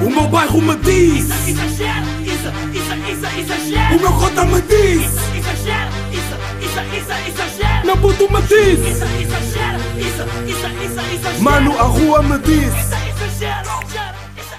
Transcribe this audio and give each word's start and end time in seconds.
O 0.00 0.10
meu 0.10 0.28
bairro 0.28 0.62
me 0.62 0.76
diz 0.76 1.28
Exagero, 1.48 2.06
isso, 2.22 2.48
isso, 2.72 2.94
isso, 3.10 3.38
exagero. 3.40 3.96
O 3.96 4.00
meu 4.00 4.12
cota 4.12 4.44
me 4.44 4.62
diz 4.62 5.02
Exagero, 5.36 5.90
isso, 6.12 6.34
isso, 6.62 6.80
isso, 6.96 7.12
exagero. 7.28 7.86
Meu 7.86 7.96
puto 7.96 8.32
me 8.32 8.42
diz 8.42 8.78
Isso, 8.78 9.04
exagero, 9.04 9.78
isso, 9.98 10.22
isso, 10.46 10.66
isso, 10.84 11.14
exagero. 11.14 11.42
Mano, 11.42 11.78
a 11.78 11.82
rua 11.82 12.22
me 12.22 12.38
diz 12.38 12.68
Isso, 12.68 12.94
exagero, 13.08 13.68
exagero. 13.70 14.58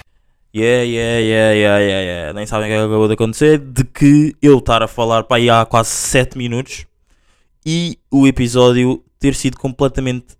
Yeah, 0.53 0.83
yeah, 0.83 1.19
yeah, 1.19 1.53
yeah, 1.53 1.79
yeah, 1.79 2.01
yeah. 2.01 2.33
Nem 2.33 2.45
sabem 2.45 2.65
o 2.65 2.69
que 2.69 2.73
é 2.73 2.77
que 2.77 2.85
acabou 2.85 3.07
de 3.07 3.13
acontecer. 3.13 3.59
De 3.59 3.83
que 3.83 4.35
eu 4.41 4.57
estar 4.57 4.81
a 4.81 4.87
falar 4.87 5.23
para 5.23 5.37
aí 5.37 5.49
há 5.49 5.63
quase 5.63 5.89
7 5.91 6.37
minutos 6.37 6.85
e 7.65 7.99
o 8.11 8.27
episódio 8.27 9.03
ter 9.19 9.35
sido 9.35 9.57
completamente 9.57 10.35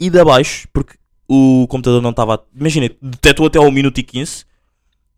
ido 0.00 0.20
abaixo 0.20 0.66
porque 0.72 0.94
o 1.28 1.66
computador 1.68 2.00
não 2.02 2.10
estava. 2.10 2.34
a- 2.36 2.40
Imagina, 2.54 2.90
detectou 3.00 3.46
até 3.46 3.58
ao 3.58 3.70
minuto 3.70 3.98
e 3.98 4.02
15, 4.02 4.44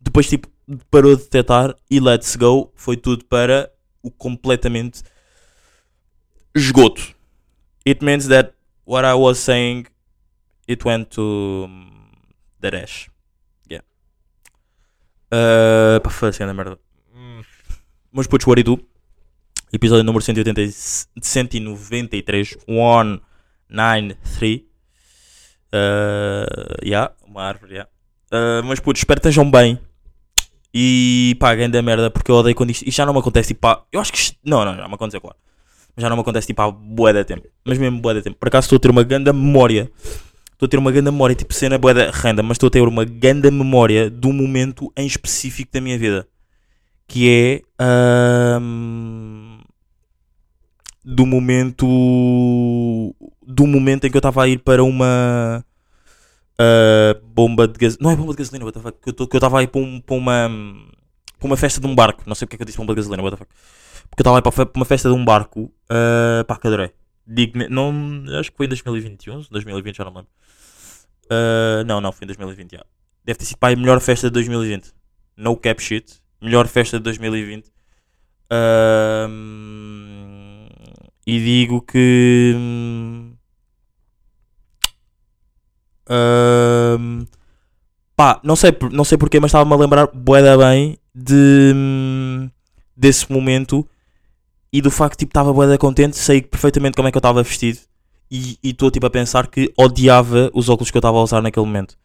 depois 0.00 0.28
tipo 0.28 0.48
parou 0.90 1.14
de 1.16 1.22
detectar 1.24 1.74
e 1.90 2.00
let's 2.00 2.36
go. 2.36 2.72
Foi 2.74 2.96
tudo 2.96 3.24
para 3.24 3.70
o 4.02 4.10
completamente 4.10 5.02
esgoto. 6.54 7.14
It 7.86 8.02
means 8.04 8.26
that 8.28 8.54
what 8.86 9.06
I 9.06 9.14
was 9.14 9.38
saying 9.38 9.86
it 10.68 10.86
went 10.86 11.10
to 11.10 11.66
um, 11.68 11.90
the 12.60 12.70
dash. 12.70 13.08
Uh, 15.32 15.98
pá, 16.00 16.10
foi 16.10 16.28
assim, 16.28 16.44
merda. 16.52 16.78
Meus 18.12 18.26
putos, 18.28 18.46
what 18.46 18.62
do? 18.62 18.78
Episódio 19.72 20.04
número 20.04 20.22
180, 20.24 20.60
e- 20.62 20.70
193. 21.20 22.56
193. 22.68 24.62
Uh, 25.74 26.86
yeah, 26.86 27.12
uma 27.26 27.42
árvore, 27.42 27.72
yeah. 27.72 27.90
Uh, 28.32 28.64
meus 28.64 28.78
putos, 28.78 29.00
espero 29.00 29.20
que 29.20 29.28
estejam 29.28 29.50
bem. 29.50 29.78
E 30.72 31.36
pá, 31.40 31.54
grande 31.54 31.80
merda, 31.82 32.10
porque 32.10 32.30
eu 32.30 32.36
odeio 32.36 32.54
quando 32.54 32.70
isto, 32.70 32.82
isto 32.86 32.96
já 32.96 33.04
não 33.04 33.12
me 33.12 33.18
acontece. 33.18 33.48
Tipo, 33.48 33.62
pá, 33.62 33.82
eu 33.92 34.00
acho 34.00 34.12
que 34.12 34.18
isto, 34.18 34.38
não, 34.44 34.64
não, 34.64 34.76
já 34.76 34.86
me 34.86 34.94
aconteceu, 34.94 35.20
claro. 35.20 35.36
Mas 35.96 36.02
já 36.02 36.08
não 36.08 36.16
me 36.16 36.22
acontece 36.22 36.46
tipo 36.46 36.62
há 36.62 36.70
bué 36.70 37.12
de 37.12 37.24
tempo. 37.24 37.48
Mas 37.64 37.78
mesmo 37.78 38.00
bué 38.00 38.14
de 38.14 38.22
tempo. 38.22 38.36
Por 38.38 38.48
acaso 38.48 38.66
estou 38.66 38.76
a 38.76 38.80
ter 38.80 38.90
uma 38.90 39.02
grande 39.02 39.32
memória 39.32 39.90
estou 40.54 40.66
a 40.66 40.68
ter 40.68 40.78
uma 40.78 40.90
grande 40.90 41.10
memória, 41.10 41.34
tipo 41.34 41.52
cena 41.52 41.78
bué 41.78 41.92
da 41.92 42.10
renda, 42.10 42.42
mas 42.42 42.54
estou 42.54 42.68
a 42.68 42.70
ter 42.70 42.80
uma 42.80 43.04
grande 43.04 43.50
memória 43.50 44.10
de 44.10 44.26
um 44.26 44.32
momento 44.32 44.92
em 44.96 45.06
específico 45.06 45.72
da 45.72 45.80
minha 45.80 45.98
vida. 45.98 46.26
Que 47.06 47.28
é 47.28 47.62
ahm, 47.78 49.60
do 51.04 51.26
momento 51.26 51.86
do 53.46 53.66
momento 53.66 54.06
em 54.06 54.10
que 54.10 54.16
eu 54.16 54.20
estava 54.20 54.42
a 54.44 54.48
ir 54.48 54.58
para 54.58 54.82
uma 54.82 55.64
ah, 56.58 57.20
bomba 57.22 57.66
de 57.66 57.78
gasolina. 57.78 58.02
Não 58.02 58.10
é 58.10 58.16
bomba 58.16 58.32
de 58.32 58.38
gasolina, 58.38 58.64
what 58.64 58.78
the 58.78 58.82
fuck, 58.82 58.98
que 59.00 59.20
eu 59.20 59.38
estava 59.38 59.58
a 59.58 59.62
ir 59.62 59.68
para, 59.68 59.80
um- 59.80 60.00
para 60.00 60.16
uma 60.16 60.50
para 61.38 61.46
uma 61.46 61.56
festa 61.56 61.80
de 61.80 61.86
um 61.86 61.94
barco. 61.94 62.22
Não 62.26 62.34
sei 62.34 62.46
porque 62.46 62.56
é 62.56 62.58
que 62.58 62.62
eu 62.62 62.66
disse 62.66 62.78
bomba 62.78 62.94
de 62.94 63.00
gasolina, 63.00 63.22
what 63.22 63.36
the 63.36 63.44
fuck. 63.44 63.52
Porque 64.08 64.20
eu 64.20 64.22
estava 64.22 64.36
a 64.36 64.40
ir 64.40 64.42
para 64.42 64.78
uma 64.78 64.84
festa 64.84 65.08
de 65.08 65.14
um 65.14 65.24
barco. 65.24 65.72
Uh, 65.90 66.44
pá, 66.46 66.56
que 66.56 66.66
adorei. 66.66 66.92
Digo, 67.26 67.58
não, 67.70 67.92
acho 68.38 68.50
que 68.50 68.56
foi 68.56 68.66
em 68.66 68.68
2021, 68.68 69.46
2020, 69.50 69.96
já 69.96 70.04
não 70.04 70.12
me 70.12 70.18
lembro. 70.18 70.30
Uh, 71.24 71.84
não, 71.86 72.00
não, 72.00 72.12
foi 72.12 72.24
em 72.24 72.28
2020. 72.28 72.72
já. 72.72 72.84
Deve 73.24 73.38
ter 73.38 73.44
sido 73.46 73.58
pá, 73.58 73.70
a 73.70 73.76
melhor 73.76 74.00
festa 74.00 74.28
de 74.28 74.32
2020. 74.34 74.92
No 75.36 75.56
cap 75.56 75.82
shit. 75.82 76.20
Melhor 76.40 76.68
festa 76.68 76.98
de 76.98 77.04
2020. 77.04 77.72
Um, 79.28 80.66
e 81.26 81.38
digo 81.40 81.80
que. 81.80 82.54
Um, 86.10 87.26
pá, 88.16 88.40
não 88.42 88.56
sei, 88.56 88.76
não 88.92 89.04
sei 89.04 89.18
porquê, 89.18 89.40
mas 89.40 89.50
estava-me 89.50 89.72
a 89.72 89.76
lembrar 89.76 90.08
bué 90.12 90.42
da 90.42 90.56
bem 90.56 90.98
de, 91.14 91.72
hum, 91.74 92.50
desse 92.96 93.30
momento 93.32 93.86
e 94.72 94.80
do 94.80 94.90
facto 94.90 95.18
tipo 95.18 95.30
estava 95.30 95.52
bué 95.52 95.66
da 95.66 95.78
contente, 95.78 96.16
sei 96.16 96.42
perfeitamente 96.42 96.96
como 96.96 97.08
é 97.08 97.10
que 97.10 97.16
eu 97.16 97.20
estava 97.20 97.42
vestido 97.42 97.78
e 98.30 98.58
estou 98.62 98.90
tipo 98.90 99.06
a 99.06 99.10
pensar 99.10 99.46
que 99.46 99.72
odiava 99.76 100.50
os 100.52 100.68
óculos 100.68 100.90
que 100.90 100.96
eu 100.96 101.00
estava 101.00 101.18
a 101.18 101.22
usar 101.22 101.40
naquele 101.40 101.66
momento. 101.66 101.96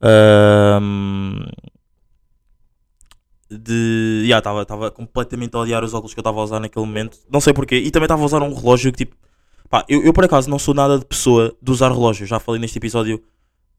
Ahm, 0.00 1.44
de. 3.50 4.24
Já, 4.28 4.38
estava 4.38 4.62
estava 4.62 4.90
completamente 4.90 5.54
a 5.56 5.60
odiar 5.60 5.84
os 5.84 5.94
óculos 5.94 6.14
que 6.14 6.20
eu 6.20 6.22
estava 6.22 6.40
a 6.40 6.44
usar 6.44 6.60
naquele 6.60 6.84
momento. 6.84 7.18
Não 7.30 7.40
sei 7.40 7.52
porquê. 7.52 7.76
E 7.76 7.90
também 7.90 8.04
estava 8.04 8.22
a 8.22 8.24
usar 8.24 8.42
um 8.42 8.54
relógio 8.54 8.92
que 8.92 8.98
tipo. 9.04 9.16
Pá, 9.68 9.84
eu, 9.88 10.02
eu 10.02 10.12
por 10.12 10.24
acaso 10.24 10.48
não 10.48 10.58
sou 10.58 10.74
nada 10.74 10.98
de 10.98 11.04
pessoa 11.04 11.56
de 11.60 11.70
usar 11.70 11.90
relógio. 11.90 12.26
Já 12.26 12.38
falei 12.38 12.60
neste 12.60 12.78
episódio. 12.78 13.22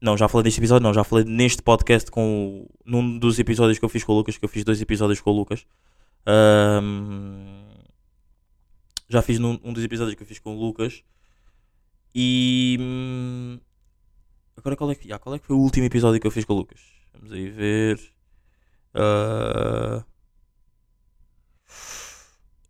Não, 0.00 0.16
já 0.16 0.28
falei 0.28 0.44
neste 0.44 0.60
episódio, 0.60 0.82
não. 0.82 0.94
Já 0.94 1.04
falei 1.04 1.24
neste 1.24 1.62
podcast 1.62 2.10
com. 2.10 2.66
Num 2.84 3.18
dos 3.18 3.38
episódios 3.38 3.78
que 3.78 3.84
eu 3.84 3.88
fiz 3.88 4.04
com 4.04 4.12
o 4.12 4.16
Lucas, 4.16 4.38
que 4.38 4.44
eu 4.44 4.48
fiz 4.48 4.64
dois 4.64 4.80
episódios 4.80 5.20
com 5.20 5.30
o 5.30 5.36
Lucas. 5.36 5.66
Ahm, 6.26 7.66
já 9.08 9.22
fiz 9.22 9.38
num 9.38 9.58
um 9.64 9.72
dos 9.72 9.82
episódios 9.84 10.14
que 10.14 10.22
eu 10.22 10.26
fiz 10.26 10.38
com 10.38 10.56
o 10.56 10.60
Lucas. 10.60 11.02
E. 12.14 12.76
hum, 12.80 13.58
Agora 14.60 14.76
qual 14.76 14.90
é, 14.90 14.94
que, 14.94 15.08
já, 15.08 15.18
qual 15.18 15.34
é 15.34 15.38
que 15.38 15.46
foi 15.46 15.56
o 15.56 15.60
último 15.60 15.86
episódio 15.86 16.20
que 16.20 16.26
eu 16.26 16.30
fiz 16.30 16.44
com 16.44 16.52
o 16.52 16.56
Lucas? 16.58 16.80
Vamos 17.14 17.32
aí 17.32 17.48
ver. 17.48 17.98
Ah, 18.94 20.04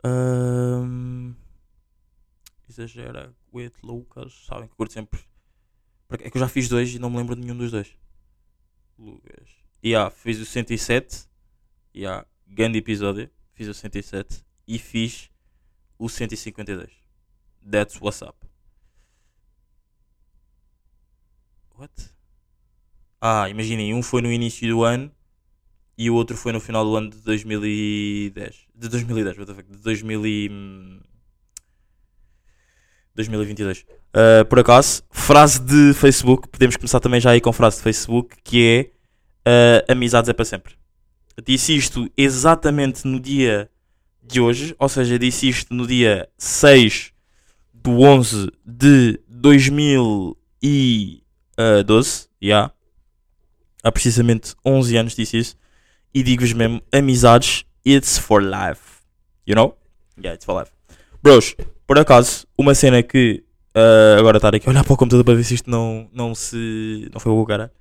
ahm, 0.05 1.35
exagera 2.71 3.35
with 3.53 3.73
Lucas. 3.83 4.45
Sabem 4.47 4.67
que 4.67 4.73
eu 4.73 4.77
curto 4.77 4.93
sempre. 4.93 5.21
É 6.11 6.31
que 6.31 6.37
eu 6.37 6.41
já 6.41 6.49
fiz 6.49 6.69
dois 6.69 6.93
e 6.95 6.99
não 6.99 7.11
me 7.11 7.19
lembro 7.19 7.37
de 7.37 7.43
nenhum 7.43 7.57
dos 7.57 7.71
dois. 7.71 7.95
Lucas. 8.99 9.49
E 9.83 9.91
yeah, 9.91 10.11
fiz 10.11 10.39
o 10.39 10.47
107. 10.47 11.29
E 11.95 12.01
yeah, 12.01 12.27
grande 12.47 12.79
episódio. 12.79 13.31
Fiz 13.53 13.69
o 13.69 13.75
107. 13.75 14.45
E 14.67 14.79
fiz 14.79 15.31
o 15.99 16.09
152. 16.09 16.91
That's 17.71 18.01
what's 18.01 18.23
up. 18.23 18.37
What? 21.77 21.93
Ah, 23.21 23.49
imaginem, 23.49 23.95
um 23.95 24.03
foi 24.03 24.23
no 24.23 24.33
início 24.33 24.69
do 24.69 24.83
ano 24.83 25.13
e 25.97 26.09
o 26.09 26.15
outro 26.15 26.35
foi 26.35 26.53
no 26.53 26.61
final 26.61 26.83
do 26.85 26.97
ano 26.97 27.11
de 27.11 27.19
2010. 27.19 28.69
De 28.75 28.89
2010, 28.89 29.37
what 29.37 29.53
the 29.53 29.55
fuck, 29.55 29.71
de 29.71 29.79
2000 29.83 30.27
e, 30.27 30.49
2022. 33.27 33.85
Ah, 34.13 34.45
por 34.45 34.59
acaso, 34.59 35.03
frase 35.11 35.61
de 35.61 35.95
Facebook, 35.95 36.49
podemos 36.49 36.77
começar 36.77 36.99
também 37.01 37.21
já 37.21 37.31
aí 37.31 37.41
com 37.41 37.53
frase 37.53 37.77
de 37.77 37.83
Facebook, 37.83 38.37
que 38.43 38.91
é 39.45 39.85
ah, 39.89 39.93
amizades 39.93 40.29
é 40.29 40.33
para 40.33 40.45
sempre. 40.45 40.75
Disse 41.45 41.77
isto 41.77 42.11
exatamente 42.17 43.07
no 43.07 43.21
dia 43.21 43.71
de 44.23 44.41
hoje, 44.41 44.75
ou 44.79 44.89
seja, 44.89 45.19
disse 45.19 45.49
isto 45.49 45.75
no 45.75 45.87
dia 45.87 46.29
6 46.37 47.13
do 47.73 48.01
11 48.01 48.51
de 48.65 49.21
2012, 49.29 52.29
já. 52.41 52.73
Há 53.83 53.91
precisamente 53.91 54.55
11 54.65 54.97
anos 54.99 55.17
disse 55.17 55.39
isso. 55.39 55.57
E 56.13 56.23
digo-vos 56.23 56.53
mesmo, 56.53 56.83
amizades, 56.93 57.65
it's 57.87 58.19
for 58.19 58.43
life. 58.43 59.01
You 59.47 59.55
know? 59.55 59.79
Yeah, 60.19 60.35
it's 60.35 60.45
for 60.45 60.59
life. 60.59 60.71
Bros, 61.23 61.55
por 61.87 61.99
acaso, 61.99 62.47
uma 62.57 62.75
cena 62.75 63.03
que 63.03 63.45
ah, 63.75 64.17
agora 64.19 64.39
estar 64.39 64.55
aqui 64.55 64.69
a 64.69 64.71
olhar 64.71 64.85
para 64.85 64.93
o 64.93 64.97
computador 64.97 65.25
para 65.25 65.35
ver 65.35 65.45
se 65.45 65.55
isto 65.55 65.71
não, 65.71 66.09
não 66.13 66.35
se. 66.35 67.09
não 67.13 67.21
foi 67.21 67.33
o 67.33 67.45
cara. 67.45 67.73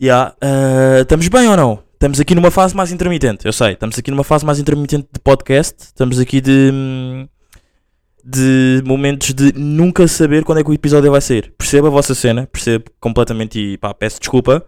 Yeah, 0.00 0.34
ah, 0.40 1.00
estamos 1.00 1.28
bem 1.28 1.48
ou 1.48 1.56
não? 1.56 1.82
Estamos 1.94 2.20
aqui 2.20 2.34
numa 2.34 2.50
fase 2.50 2.76
mais 2.76 2.92
intermitente, 2.92 3.46
eu 3.46 3.52
sei. 3.52 3.72
Estamos 3.72 3.98
aqui 3.98 4.10
numa 4.10 4.24
fase 4.24 4.44
mais 4.44 4.58
intermitente 4.58 5.08
de 5.12 5.20
podcast. 5.20 5.76
Estamos 5.84 6.18
aqui 6.18 6.40
de. 6.40 6.70
de 8.22 8.82
momentos 8.84 9.32
de 9.32 9.52
nunca 9.56 10.06
saber 10.06 10.44
quando 10.44 10.58
é 10.58 10.64
que 10.64 10.70
o 10.70 10.74
episódio 10.74 11.10
vai 11.10 11.20
sair. 11.20 11.54
Percebo 11.56 11.86
a 11.86 11.90
vossa 11.90 12.14
cena, 12.14 12.46
percebo 12.46 12.84
completamente 13.00 13.58
e 13.58 13.78
pá, 13.78 13.94
peço 13.94 14.20
desculpa. 14.20 14.66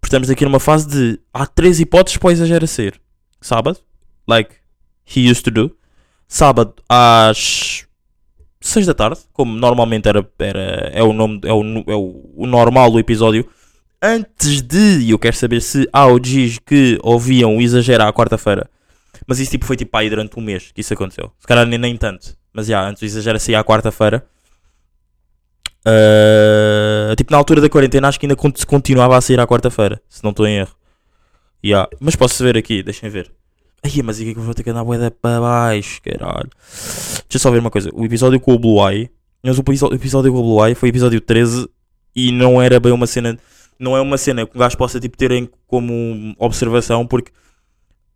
Porque 0.00 0.06
estamos 0.06 0.30
aqui 0.30 0.44
numa 0.44 0.60
fase 0.60 0.88
de. 0.88 1.20
Há 1.32 1.46
três 1.46 1.78
hipóteses 1.78 2.16
para 2.16 2.28
o 2.28 2.30
exagero 2.30 2.66
ser: 2.66 2.98
sábado, 3.40 3.78
like 4.26 4.54
he 5.14 5.30
used 5.30 5.42
to 5.44 5.50
do, 5.50 5.76
sábado 6.28 6.74
às 6.88 7.86
6 8.60 8.86
da 8.86 8.94
tarde, 8.94 9.20
como 9.32 9.56
normalmente 9.56 10.08
era, 10.08 10.28
era 10.38 10.90
é 10.92 11.02
o 11.02 11.12
nome, 11.12 11.40
é 11.44 11.52
o, 11.52 11.62
é 11.86 11.94
o, 11.94 12.46
normal 12.46 12.90
do 12.90 12.98
episódio. 12.98 13.48
Antes 14.02 14.62
de, 14.62 15.10
eu 15.10 15.18
quero 15.18 15.36
saber 15.36 15.62
se 15.62 15.88
há 15.92 16.06
OGs 16.06 16.58
que 16.58 16.98
ouviam 17.02 17.56
o 17.56 17.62
exagero 17.62 18.04
à 18.04 18.12
quarta-feira. 18.12 18.68
Mas 19.26 19.38
isso 19.40 19.50
tipo, 19.50 19.64
foi 19.64 19.76
tipo 19.76 19.96
aí 19.96 20.10
durante 20.10 20.38
um 20.38 20.42
mês 20.42 20.70
que 20.72 20.80
isso 20.80 20.92
aconteceu. 20.92 21.32
Se 21.38 21.46
calhar 21.46 21.66
nem, 21.66 21.78
nem 21.78 21.96
tanto. 21.96 22.36
Mas 22.52 22.66
já, 22.66 22.86
antes 22.86 23.02
o 23.02 23.04
exagero 23.04 23.40
sair 23.40 23.54
à 23.54 23.64
quarta-feira. 23.64 24.24
Ah, 25.86 27.14
tipo, 27.16 27.30
na 27.30 27.38
altura 27.38 27.60
da 27.60 27.68
quarentena, 27.68 28.08
acho 28.08 28.18
que 28.18 28.26
ainda 28.26 28.36
continuava 28.66 29.16
a 29.16 29.20
sair 29.20 29.38
à 29.38 29.46
quarta-feira. 29.46 30.00
Se 30.08 30.22
não 30.24 30.30
estou 30.30 30.46
em 30.46 30.58
erro. 30.58 30.74
Ya, 31.64 31.88
Mas 32.00 32.16
posso 32.16 32.42
ver 32.42 32.56
aqui, 32.56 32.82
deixem 32.82 33.08
ver. 33.08 33.30
Ai, 33.82 34.02
mas 34.02 34.20
e 34.20 34.32
que 34.32 34.38
eu 34.38 34.42
vou 34.42 34.54
ter 34.54 34.62
que 34.62 34.70
andar 34.70 34.84
boeda 34.84 35.10
para 35.10 35.40
baixo, 35.40 36.00
caralho. 36.02 36.50
Deixa 36.58 37.24
eu 37.34 37.40
só 37.40 37.50
ver 37.50 37.58
uma 37.58 37.70
coisa. 37.70 37.90
O 37.92 38.04
episódio 38.04 38.40
com 38.40 38.54
o 38.54 38.58
Blue 38.58 38.88
Eye. 38.88 39.10
Mas 39.42 39.58
o 39.58 39.62
episódio 39.94 40.32
com 40.32 40.38
o 40.38 40.42
Blue 40.42 40.66
Eye 40.66 40.74
foi 40.74 40.88
o 40.88 40.90
episódio 40.90 41.20
13 41.20 41.68
e 42.14 42.32
não 42.32 42.60
era 42.60 42.80
bem 42.80 42.92
uma 42.92 43.06
cena. 43.06 43.38
não 43.78 43.96
é 43.96 44.00
uma 44.00 44.18
cena 44.18 44.46
que 44.46 44.56
um 44.56 44.58
gajo 44.58 44.76
possa 44.76 44.98
tipo 44.98 45.16
ter 45.16 45.30
em 45.30 45.48
como 45.66 46.34
observação, 46.38 47.06
porque 47.06 47.30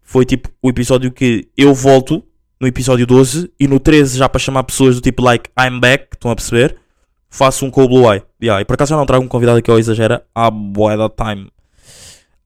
foi 0.02 0.24
tipo 0.24 0.48
o 0.60 0.68
episódio 0.70 1.12
que 1.12 1.48
eu 1.56 1.72
volto 1.72 2.24
no 2.58 2.66
episódio 2.66 3.06
12 3.06 3.52
e 3.60 3.68
no 3.68 3.78
13 3.78 4.18
já 4.18 4.28
para 4.28 4.38
chamar 4.38 4.64
pessoas 4.64 4.96
do 4.96 5.00
tipo 5.00 5.22
like 5.22 5.50
I'm 5.58 5.78
back, 5.78 6.08
estão 6.14 6.30
a 6.30 6.34
perceber? 6.34 6.76
Faço 7.28 7.64
um 7.64 7.70
com 7.70 7.84
o 7.84 7.88
Blue 7.88 8.12
Eye. 8.12 8.22
Yeah, 8.42 8.60
e 8.60 8.64
por 8.64 8.74
acaso 8.74 8.90
já 8.90 8.96
não 8.96 9.06
trago 9.06 9.24
um 9.24 9.28
convidado 9.28 9.58
aqui 9.58 9.70
ao 9.70 9.78
Exagera 9.78 10.24
há 10.34 10.50
boa 10.50 10.96
da 10.96 11.08
time. 11.08 11.48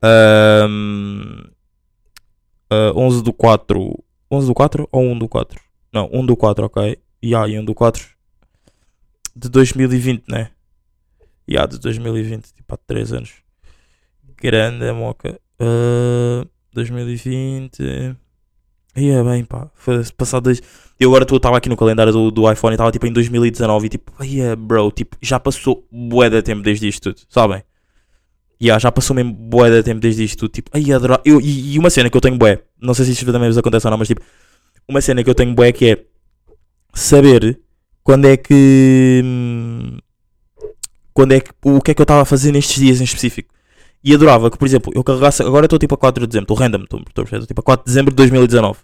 Ahm, 0.02 1.48
ah, 2.70 2.92
11 2.94 3.22
do 3.22 3.32
4. 3.32 4.04
11 4.30 4.46
do 4.46 4.54
4 4.54 4.88
ou 4.90 5.02
1 5.02 5.18
do 5.18 5.28
4? 5.28 5.60
Não, 5.92 6.08
1 6.12 6.26
do 6.26 6.36
4, 6.36 6.66
ok. 6.66 6.98
Yeah, 7.24 7.48
e 7.48 7.58
1 7.58 7.64
do 7.64 7.74
4 7.74 8.04
de 9.36 9.48
2020, 9.48 10.24
né? 10.28 10.50
Yeah, 11.48 11.70
de 11.70 11.78
2020, 11.78 12.52
tipo 12.52 12.74
há 12.74 12.76
3 12.76 13.12
anos. 13.12 13.32
Grande 14.36 14.88
a 14.88 14.94
moca. 14.94 15.40
Ah, 15.58 16.46
2020. 16.72 18.16
Ia 18.96 19.24
bem, 19.24 19.44
pá. 19.44 19.70
Foi 19.74 20.04
passado 20.16 20.44
dois. 20.44 20.62
Eu 20.98 21.10
agora 21.10 21.24
estava 21.24 21.56
aqui 21.56 21.68
no 21.68 21.76
calendário 21.76 22.12
do, 22.12 22.30
do 22.30 22.50
iPhone 22.50 22.72
e 22.72 22.76
estava 22.76 22.92
tipo 22.92 23.06
em 23.06 23.12
2019 23.12 23.86
e 23.86 23.88
tipo, 23.88 24.24
ia 24.24 24.54
bro, 24.54 24.90
tipo, 24.92 25.16
já 25.20 25.40
passou 25.40 25.84
bué 25.90 26.30
de 26.30 26.40
tempo 26.42 26.62
desde 26.62 26.86
isto 26.86 27.12
tudo, 27.12 27.26
sabem? 27.28 27.64
Yeah, 28.62 28.78
já 28.78 28.92
passou 28.92 29.14
mesmo 29.16 29.32
bué 29.32 29.70
de 29.70 29.82
tempo 29.82 30.00
desde 30.00 30.24
isto 30.24 30.48
tipo, 30.48 30.70
ai, 30.72 30.92
adoro. 30.92 31.20
Eu, 31.24 31.40
e, 31.40 31.74
e 31.74 31.78
uma 31.78 31.90
cena 31.90 32.08
que 32.08 32.16
eu 32.16 32.20
tenho 32.20 32.38
bué, 32.38 32.62
não 32.80 32.94
sei 32.94 33.04
se 33.04 33.12
isto 33.12 33.32
também 33.32 33.48
vos 33.48 33.58
acontece 33.58 33.86
ou 33.86 33.90
não, 33.90 33.98
mas 33.98 34.08
tipo, 34.08 34.22
uma 34.88 35.00
cena 35.00 35.22
que 35.24 35.30
eu 35.30 35.34
tenho 35.34 35.54
bué 35.54 35.72
que 35.72 35.90
é 35.90 36.04
saber 36.94 37.60
quando 38.04 38.26
é 38.26 38.36
que. 38.36 39.22
Quando 41.12 41.32
é 41.32 41.40
que. 41.40 41.50
O 41.62 41.80
que 41.80 41.90
é 41.90 41.94
que 41.94 42.00
eu 42.00 42.04
estava 42.04 42.22
a 42.22 42.24
fazer 42.24 42.52
nestes 42.52 42.80
dias 42.80 43.00
em 43.00 43.04
específico. 43.04 43.52
E 44.02 44.14
adorava 44.14 44.50
que, 44.50 44.58
por 44.58 44.66
exemplo, 44.66 44.92
eu 44.94 45.02
carregasse. 45.02 45.42
Agora 45.42 45.64
estou 45.64 45.78
tipo 45.78 45.94
a 45.94 45.98
4 45.98 46.20
de 46.20 46.26
dezembro, 46.26 46.44
estou 46.44 46.56
random, 46.56 46.84
estou 46.84 47.24
tipo 47.46 47.60
a 47.60 47.64
4 47.64 47.84
de 47.84 47.90
dezembro 47.90 48.12
de 48.12 48.16
2019. 48.16 48.78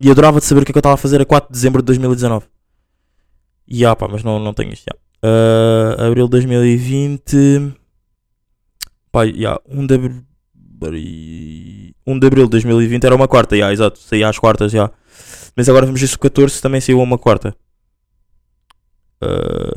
E 0.00 0.10
adorava 0.10 0.40
de 0.40 0.46
saber 0.46 0.62
o 0.62 0.64
que 0.64 0.70
é 0.70 0.72
que 0.72 0.78
eu 0.78 0.80
estava 0.80 0.94
a 0.94 0.98
fazer 0.98 1.20
a 1.20 1.26
4 1.26 1.48
de 1.48 1.52
dezembro 1.52 1.82
de 1.82 1.86
2019. 1.86 2.46
E 3.68 3.84
ah, 3.84 3.94
pá, 3.94 4.08
mas 4.08 4.24
não, 4.24 4.38
não 4.38 4.54
tenho 4.54 4.72
isto. 4.72 4.84
já. 4.84 4.96
Ah, 5.22 6.06
abril 6.06 6.24
de 6.24 6.30
2020. 6.30 7.74
Pá, 9.12 9.26
já, 9.26 9.60
1 9.66 9.86
de 9.86 9.94
abril. 9.94 10.24
1 12.06 12.18
de 12.18 12.26
abril 12.26 12.44
de 12.46 12.50
2020 12.50 13.04
era 13.04 13.14
uma 13.14 13.28
quarta, 13.28 13.56
já, 13.56 13.72
exato. 13.72 13.98
Saía 13.98 14.28
às 14.28 14.38
quartas, 14.38 14.72
já. 14.72 14.90
Mas 15.56 15.68
agora 15.68 15.86
vamos 15.86 16.00
ver 16.00 16.06
se 16.08 16.16
o 16.16 16.18
14 16.18 16.60
também 16.60 16.80
saiu 16.80 17.00
uma 17.00 17.18
quarta. 17.18 17.54
Ah, 19.20 19.72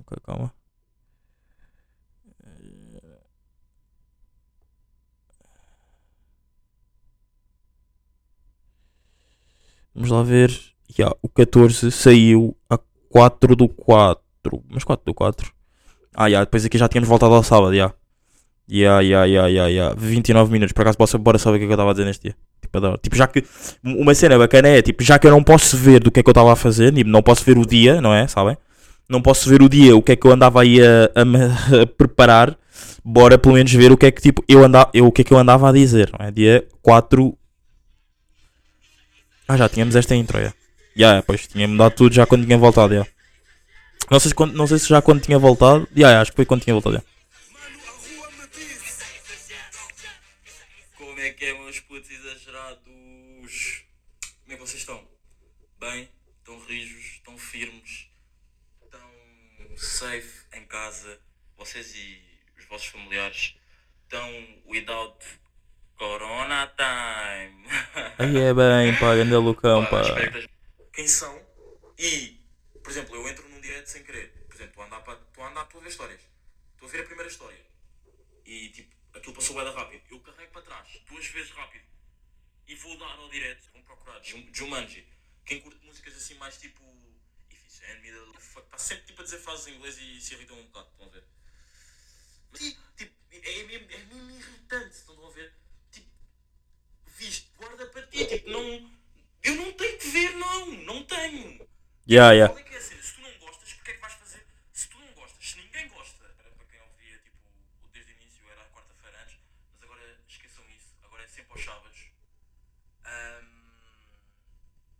Ok, 0.00 0.16
calma. 0.24 0.52
Vamos 9.94 10.10
lá 10.10 10.22
ver. 10.22 10.50
Ya, 10.98 11.10
o 11.22 11.28
14 11.28 11.90
saiu 11.90 12.56
a 12.70 12.78
4 13.10 13.56
do 13.56 13.68
4. 13.68 14.62
Mas 14.70 14.84
4 14.84 15.04
do 15.04 15.14
4. 15.14 15.55
Ah, 16.16 16.28
ya, 16.28 16.40
depois 16.40 16.64
aqui 16.64 16.78
já 16.78 16.88
tínhamos 16.88 17.08
voltado 17.08 17.34
ao 17.34 17.42
sábado, 17.42 17.74
ya. 17.74 17.92
Ya, 18.68 19.00
ya, 19.00 19.26
ya, 19.26 19.48
ya, 19.48 19.68
ya. 19.68 19.94
29 19.94 20.50
minutos. 20.50 20.72
Por 20.72 20.82
acaso, 20.82 20.98
posso, 20.98 21.18
bora 21.18 21.38
saber 21.38 21.56
o 21.56 21.58
que 21.58 21.64
é 21.64 21.66
que 21.68 21.72
eu 21.72 21.76
estava 21.76 21.90
a 21.90 21.92
dizer 21.92 22.06
neste 22.06 22.22
dia. 22.22 22.36
Tipo. 22.60 22.98
Tipo, 22.98 23.16
já 23.16 23.26
que. 23.26 23.44
Uma 23.84 24.14
cena 24.14 24.38
bacana 24.38 24.68
é, 24.68 24.82
tipo, 24.82 25.04
já 25.04 25.18
que 25.18 25.26
eu 25.26 25.30
não 25.30 25.44
posso 25.44 25.76
ver 25.76 26.00
do 26.00 26.10
que 26.10 26.20
é 26.20 26.22
que 26.22 26.28
eu 26.28 26.32
estava 26.32 26.52
a 26.52 26.56
fazer, 26.56 26.92
tipo, 26.92 27.10
não 27.10 27.22
posso 27.22 27.44
ver 27.44 27.58
o 27.58 27.66
dia, 27.66 28.00
não 28.00 28.14
é? 28.14 28.26
Sabem? 28.26 28.56
Não 29.08 29.22
posso 29.22 29.48
ver 29.48 29.62
o 29.62 29.68
dia, 29.68 29.94
o 29.94 30.02
que 30.02 30.12
é 30.12 30.16
que 30.16 30.26
eu 30.26 30.32
andava 30.32 30.62
aí 30.62 30.80
a, 30.80 31.10
a 31.14 31.82
a 31.82 31.86
preparar. 31.86 32.56
Bora 33.04 33.38
pelo 33.38 33.54
menos 33.54 33.72
ver 33.72 33.92
o 33.92 33.96
que 33.96 34.06
é 34.06 34.10
que, 34.10 34.20
tipo, 34.20 34.42
eu 34.48 34.64
andava, 34.64 34.90
eu, 34.92 35.06
o 35.06 35.12
que 35.12 35.22
é 35.22 35.24
que 35.24 35.32
eu 35.32 35.38
andava 35.38 35.68
a 35.68 35.72
dizer, 35.72 36.10
não 36.18 36.26
é? 36.26 36.32
Dia 36.32 36.66
4 36.82 37.38
ah, 39.48 39.56
já 39.56 39.68
tínhamos 39.68 39.94
esta 39.94 40.14
intro, 40.14 40.40
já. 40.40 40.52
Já, 40.96 41.22
pois 41.22 41.46
tinha 41.46 41.68
mudado 41.68 41.94
tudo 41.94 42.14
já 42.14 42.26
quando 42.26 42.44
tinha 42.44 42.58
voltado, 42.58 42.94
já. 42.94 43.06
Não 44.10 44.20
sei 44.20 44.30
se, 44.30 44.46
não 44.54 44.66
sei 44.66 44.78
se 44.78 44.88
já 44.88 45.02
quando 45.02 45.22
tinha 45.22 45.38
voltado. 45.38 45.88
Já, 45.94 46.10
já, 46.10 46.20
acho 46.20 46.30
que 46.30 46.36
foi 46.36 46.46
quando 46.46 46.62
tinha 46.62 46.74
voltado, 46.74 46.96
já. 46.96 47.02
Como 50.96 51.20
é 51.20 51.30
que 51.30 51.44
é, 51.44 51.58
meus 51.58 51.80
putos 51.80 52.10
exagerados? 52.10 52.84
Como 52.84 54.52
é 54.52 54.54
que 54.54 54.60
vocês 54.60 54.80
estão? 54.80 55.02
Bem? 55.80 56.08
Estão 56.38 56.58
rijos? 56.66 57.04
Estão 57.04 57.36
firmes? 57.36 58.08
Estão 58.84 59.10
safe 59.76 60.46
em 60.54 60.64
casa? 60.66 61.18
Vocês 61.58 61.94
e 61.96 62.22
os 62.56 62.64
vossos 62.66 62.86
familiares 62.86 63.56
estão 64.04 64.30
without 64.66 65.24
Corona 65.96 66.72
time? 66.76 67.66
Aí 68.18 68.36
é 68.36 68.54
bem, 68.54 68.94
pá, 68.98 69.12
anda 69.12 69.38
loucão, 69.38 69.84
pá. 69.86 70.02
Quem 70.92 71.08
são? 71.08 71.40
E, 71.98 72.38
por 72.84 72.90
exemplo, 72.90 73.16
eu 73.16 73.25
direto 73.86 73.88
sem 73.88 74.04
querer. 74.04 74.28
Por 74.46 74.54
exemplo, 74.54 74.70
estou 74.70 74.82
a 74.82 74.86
andar, 74.86 75.00
para- 75.00 75.20
estou 75.20 75.44
a 75.44 75.48
andar, 75.50 75.64
estou 75.64 75.80
a 75.80 75.84
ver 75.84 75.90
histórias. 75.90 76.20
Estou 76.72 76.88
a 76.88 76.92
ver 76.92 77.00
a 77.00 77.04
primeira 77.04 77.30
história. 77.30 77.66
E, 78.44 78.68
tipo, 78.70 78.94
aquilo 79.14 79.34
passou 79.34 79.56
bem 79.56 79.72
rápido. 79.72 80.02
Eu 80.10 80.20
carrego 80.20 80.52
para 80.52 80.62
trás, 80.62 80.88
duas 81.08 81.26
vezes 81.26 81.50
rápido. 81.52 81.84
E 82.66 82.74
vou 82.74 82.96
dar 82.98 83.16
ao 83.16 83.28
direto, 83.28 83.70
vão 83.72 83.82
procurar 83.82 84.22
Jum- 84.22 84.48
Jumanji. 84.52 85.06
Quem 85.44 85.60
curte 85.60 85.84
músicas 85.84 86.16
assim 86.16 86.34
mais 86.34 86.58
tipo... 86.58 86.82
If. 87.50 87.80
Está 88.56 88.78
sempre 88.78 89.06
tipo 89.06 89.20
a 89.20 89.24
dizer 89.24 89.38
frases 89.38 89.66
em 89.68 89.76
inglês 89.76 89.96
e 89.98 90.20
se 90.20 90.34
irritam 90.34 90.58
um 90.58 90.64
bocado, 90.66 90.88
estão 90.90 91.06
a 91.06 91.10
ver? 91.10 91.24
Mas, 92.50 92.60
tipo, 92.96 93.14
é, 93.30 93.60
é, 93.60 93.64
mesmo, 93.64 93.90
é 93.90 93.98
mesmo 93.98 94.30
irritante, 94.30 94.96
estão 94.96 95.26
a 95.26 95.30
ver? 95.30 95.52
Tipo, 95.92 96.08
viste, 97.06 97.50
guarda 97.56 97.86
para 97.86 98.06
ti, 98.08 98.26
tipo, 98.26 98.50
não... 98.50 98.96
Eu 99.42 99.54
não 99.54 99.72
tenho 99.74 99.98
que 99.98 100.08
ver, 100.08 100.34
não, 100.36 100.66
não 100.82 101.04
tenho. 101.04 101.68
Yeah, 102.08 102.32
yeah. 102.32 102.52
Qual 102.52 102.58
é 102.58 102.68
que 102.68 102.74
é 102.74 102.78
a 102.78 102.80
cena? 102.80 103.02
Se 103.02 103.14
tu 103.14 103.20
não 103.20 103.38
gostas, 103.38 103.72
porque 103.74 103.90
é 103.92 103.94
que 103.94 104.00
vais 104.00 104.12
fazer? 104.14 104.44
Se 104.72 104.88
tu 104.88 104.98
não 104.98 105.12
gostas, 105.14 105.46
se 105.48 105.56
ninguém 105.58 105.88
gosta. 105.88 106.24
Era 106.40 106.50
para 106.50 106.64
quem 106.66 106.80
ouvia, 106.80 107.18
tipo, 107.18 107.36
o 107.84 107.88
desde 107.92 108.12
o 108.12 108.14
início 108.16 108.42
era 108.50 108.62
a 108.62 108.66
quarta-feira 108.70 109.22
antes, 109.22 109.38
mas 109.74 109.82
agora 109.84 110.20
esqueçam 110.28 110.64
isso, 110.70 110.94
agora 111.04 111.22
é 111.22 111.28
sempre 111.28 111.52
aos 111.52 111.64
sábados. 111.64 112.00
Ahm, 113.04 113.62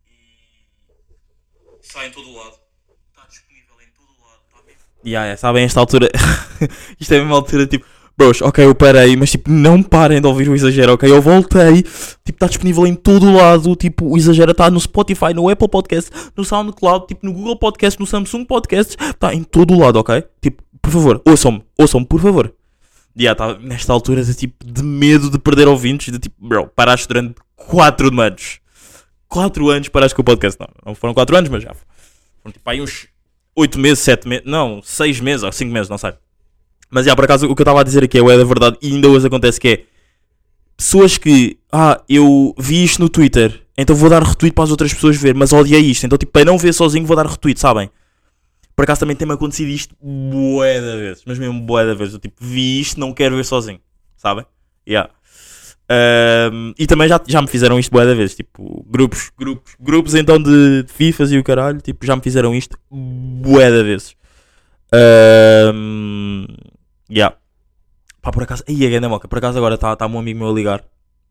e 0.06 0.66
sai 1.92 2.08
em 2.08 2.10
todo 2.10 2.28
o 2.28 2.36
lado. 2.36 2.54
Está 3.10 3.26
disponível 3.28 3.74
em 3.80 3.90
todo 3.94 4.08
o 4.08 4.26
lado, 4.26 4.40
está 4.46 4.62
mesmo. 4.66 4.82
Yeah, 5.04 5.26
yeah, 5.26 5.36
sabem, 5.36 5.64
esta 5.64 5.80
altura. 5.80 6.08
Isto 6.98 7.14
é 7.14 7.16
a 7.18 7.20
mesma 7.20 7.36
altura, 7.36 7.66
tipo, 7.66 7.86
bros, 8.16 8.42
ok, 8.42 8.64
eu 8.64 8.74
parei, 8.74 9.16
mas 9.16 9.30
tipo, 9.30 9.50
não 9.50 9.82
parem 9.82 10.20
de 10.20 10.26
ouvir 10.26 10.48
o 10.48 10.54
exagero, 10.54 10.94
ok? 10.94 11.10
Eu 11.10 11.22
voltei, 11.22 11.82
tipo, 11.82 12.30
está 12.30 12.46
disponível 12.46 12.86
em 12.86 12.94
todo 12.94 13.32
lado. 13.32 13.74
Tipo, 13.76 14.06
o 14.06 14.16
exagero 14.16 14.50
está 14.50 14.70
no 14.70 14.80
Spotify, 14.80 15.32
no 15.34 15.48
Apple 15.48 15.68
Podcast, 15.68 16.10
no 16.36 16.44
SoundCloud, 16.44 17.06
tipo, 17.06 17.24
no 17.24 17.32
Google 17.32 17.56
Podcast, 17.56 17.98
no 18.00 18.06
Samsung 18.06 18.44
Podcast, 18.44 18.96
está 19.00 19.32
em 19.34 19.42
todo 19.42 19.78
lado, 19.78 19.98
ok? 19.98 20.24
Tipo, 20.40 20.62
por 20.82 20.90
favor, 20.90 21.22
ouçam-me, 21.26 21.64
ouçam-me, 21.78 22.06
por 22.06 22.20
favor. 22.20 22.52
Yeah, 23.18 23.34
tá 23.34 23.58
nesta 23.58 23.94
altura 23.94 24.22
tipo, 24.34 24.62
de 24.62 24.82
medo 24.82 25.30
de 25.30 25.38
perder 25.38 25.66
ouvintes, 25.66 26.12
de 26.12 26.18
tipo, 26.18 26.36
bro, 26.38 26.66
paraste 26.68 27.08
durante 27.08 27.36
4 27.56 28.20
anos. 28.20 28.60
4 29.28 29.68
anos 29.70 29.88
paraste 29.88 30.14
com 30.14 30.22
o 30.22 30.24
podcast. 30.24 30.58
Não, 30.60 30.68
não 30.84 30.94
foram 30.94 31.14
4 31.14 31.36
anos, 31.36 31.50
mas 31.50 31.62
já 31.62 31.74
foram 32.42 32.52
tipo 32.52 32.70
aí 32.70 32.80
uns 32.80 33.08
8 33.54 33.78
meses, 33.78 34.00
7 34.00 34.28
meses, 34.28 34.44
não, 34.46 34.82
6 34.82 35.20
meses 35.20 35.42
ou 35.42 35.50
5 35.50 35.72
meses, 35.72 35.88
não 35.88 35.98
sei. 35.98 36.12
Mas 36.90 37.06
já, 37.06 37.16
por 37.16 37.24
acaso, 37.24 37.50
o 37.50 37.54
que 37.54 37.60
eu 37.60 37.64
estava 37.64 37.80
a 37.80 37.82
dizer 37.82 38.04
aqui 38.04 38.18
é, 38.18 38.20
é 38.20 38.38
da 38.38 38.44
verdade, 38.44 38.76
e 38.80 38.92
ainda 38.92 39.08
hoje 39.08 39.26
acontece 39.26 39.58
que 39.58 39.68
é 39.68 39.84
pessoas 40.76 41.18
que, 41.18 41.58
ah, 41.72 42.00
eu 42.08 42.54
vi 42.58 42.84
isto 42.84 43.00
no 43.00 43.08
Twitter, 43.08 43.62
então 43.76 43.96
vou 43.96 44.08
dar 44.08 44.22
retweet 44.22 44.54
para 44.54 44.64
as 44.64 44.70
outras 44.70 44.92
pessoas 44.92 45.16
ver, 45.16 45.34
mas 45.34 45.52
odiei 45.52 45.80
isto, 45.80 46.04
então 46.04 46.18
tipo, 46.18 46.32
para 46.32 46.44
não 46.44 46.58
ver 46.58 46.72
sozinho 46.72 47.06
vou 47.06 47.16
dar 47.16 47.26
retweet, 47.26 47.58
sabem? 47.58 47.90
Por 48.74 48.82
acaso 48.82 49.00
também 49.00 49.16
tem-me 49.16 49.32
acontecido 49.32 49.68
isto 49.68 49.96
bué 50.00 50.80
da 50.80 51.16
mas 51.24 51.38
mesmo 51.38 51.60
bué 51.62 51.86
da 51.86 51.94
vezes, 51.94 52.14
eu 52.14 52.20
tipo, 52.20 52.36
vi 52.38 52.80
isto, 52.80 53.00
não 53.00 53.12
quero 53.12 53.34
ver 53.34 53.44
sozinho, 53.44 53.80
sabem? 54.16 54.44
Yeah. 54.86 55.10
Ahm, 55.88 56.72
e 56.76 56.86
também 56.86 57.08
já, 57.08 57.20
já 57.26 57.40
me 57.40 57.46
fizeram 57.46 57.78
isto 57.78 57.92
bué 57.92 58.04
da 58.04 58.14
vezes, 58.14 58.34
tipo, 58.34 58.84
grupos, 58.88 59.30
grupos, 59.38 59.76
grupos 59.78 60.14
então 60.14 60.42
de, 60.42 60.82
de 60.82 60.92
FIFAs 60.92 61.30
e 61.30 61.38
o 61.38 61.44
caralho, 61.44 61.80
tipo, 61.80 62.04
já 62.04 62.16
me 62.16 62.22
fizeram 62.22 62.54
isto 62.54 62.76
bué 62.90 63.70
da 63.70 63.82
vezes. 63.82 64.16
Ahm, 64.92 66.46
yeah. 67.10 67.36
Pá, 68.20 68.32
por 68.32 68.42
acaso, 68.42 68.64
aí 68.68 68.84
a 68.84 68.90
grande 68.90 69.06
moca, 69.06 69.28
por 69.28 69.38
acaso 69.38 69.58
agora 69.58 69.76
está 69.76 69.94
tá 69.94 70.06
um 70.06 70.18
amigo 70.18 70.40
meu 70.40 70.50
a 70.50 70.52
ligar, 70.52 70.84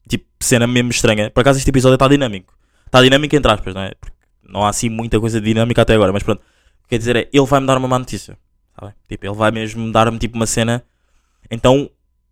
tipo, 0.07 0.25
cena 0.39 0.65
mesmo 0.65 0.91
estranha, 0.91 1.29
por 1.29 1.41
acaso 1.41 1.59
este 1.59 1.69
episódio 1.69 1.95
está 1.95 2.07
dinâmico, 2.07 2.57
está 2.85 3.01
dinâmico 3.01 3.35
entre 3.35 3.51
aspas, 3.51 3.73
não 3.75 3.81
é? 3.81 3.91
Porque 3.99 4.15
não 4.41 4.65
há 4.65 4.69
assim 4.69 4.87
muita 4.89 5.19
coisa 5.19 5.41
dinâmica 5.41 5.81
até 5.81 5.93
agora, 5.93 6.13
mas 6.13 6.23
pronto, 6.23 6.39
o 6.39 6.83
que 6.83 6.89
quer 6.89 6.97
dizer 6.97 7.15
é, 7.17 7.29
ele 7.33 7.45
vai-me 7.45 7.67
dar 7.67 7.77
uma 7.77 7.89
má 7.89 7.99
notícia, 7.99 8.37
sabem? 8.79 8.95
Tipo, 9.09 9.25
ele 9.25 9.35
vai 9.35 9.51
mesmo 9.51 9.91
dar-me 9.91 10.17
tipo 10.17 10.37
uma 10.37 10.45
cena, 10.45 10.81
então 11.51 11.89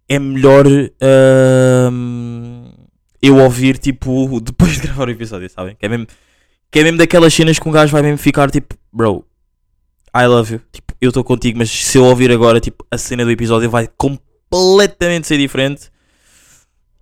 é 0.08 0.20
melhor 0.20 0.66
ahm, 1.02 2.70
eu 3.22 3.38
ouvir 3.38 3.78
tipo 3.78 4.40
depois 4.42 4.74
de 4.80 4.82
gravar 4.82 5.08
o 5.08 5.12
episódio, 5.12 5.50
sabem? 5.50 5.76
Que 5.76 5.86
é 5.86 5.90
mesmo, 5.90 6.08
que 6.70 6.80
é 6.80 6.84
mesmo 6.84 6.98
daquelas 6.98 7.34
cenas 7.34 7.60
que 7.60 7.68
um 7.68 7.72
gajo 7.72 7.92
vai 7.92 8.02
mesmo 8.02 8.18
ficar 8.18 8.52
tipo, 8.52 8.76
bro, 8.92 9.26
I 10.16 10.26
love 10.28 10.54
you. 10.54 10.62
Tipo, 10.72 10.94
eu 11.02 11.10
estou 11.10 11.24
contigo, 11.24 11.58
mas 11.58 11.70
se 11.70 11.98
eu 11.98 12.06
ouvir 12.06 12.32
agora, 12.32 12.60
tipo, 12.60 12.86
a 12.92 12.98
cena 12.98 13.26
do 13.26 13.32
episódio 13.32 13.70
vai 13.70 13.88
completamente 13.98 15.28
ser 15.28 15.38
diferente. 15.38 15.92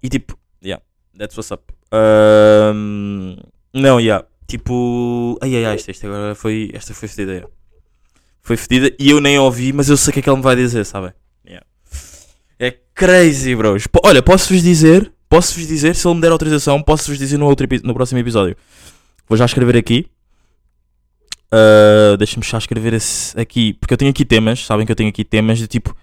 E 0.01 0.09
tipo, 0.09 0.37
yeah, 0.63 0.81
that's 1.17 1.37
what's 1.37 1.51
up. 1.51 1.63
Ahm, 1.91 3.35
não, 3.73 3.99
yeah, 3.99 4.25
tipo, 4.47 5.37
ai 5.41 5.55
ai 5.57 5.65
ai, 5.65 5.77
agora 6.03 6.35
foi, 6.35 6.71
esta 6.73 6.93
foi 6.93 7.07
fedida. 7.07 7.47
Foi 8.41 8.57
fedida 8.57 8.95
e 8.99 9.09
eu 9.09 9.21
nem 9.21 9.37
ouvi, 9.37 9.71
mas 9.71 9.89
eu 9.89 9.97
sei 9.97 10.11
o 10.11 10.13
que 10.13 10.19
é 10.19 10.23
que 10.23 10.29
ele 10.29 10.37
me 10.37 10.43
vai 10.43 10.55
dizer, 10.55 10.85
sabem? 10.85 11.13
Crazy, 13.01 13.55
bros. 13.55 13.87
Po- 13.87 13.99
Olha, 14.03 14.21
posso-vos 14.21 14.61
dizer, 14.61 15.11
posso-vos 15.27 15.65
dizer, 15.67 15.95
se 15.95 16.07
ele 16.07 16.13
me 16.13 16.21
der 16.21 16.31
autorização, 16.31 16.83
posso-vos 16.83 17.17
dizer 17.17 17.35
no, 17.39 17.47
outro, 17.47 17.67
no 17.83 17.95
próximo 17.95 18.19
episódio. 18.19 18.55
Vou 19.27 19.35
já 19.35 19.45
escrever 19.45 19.75
aqui. 19.75 20.05
Uh, 21.51 22.15
Deixa-me 22.17 22.45
já 22.45 22.59
escrever 22.59 22.93
esse 22.93 23.35
aqui, 23.39 23.73
porque 23.73 23.95
eu 23.95 23.97
tenho 23.97 24.11
aqui 24.11 24.23
temas, 24.23 24.63
sabem 24.63 24.85
que 24.85 24.91
eu 24.91 24.95
tenho 24.95 25.09
aqui 25.09 25.23
temas 25.25 25.57
de 25.57 25.65
tipo. 25.67 25.97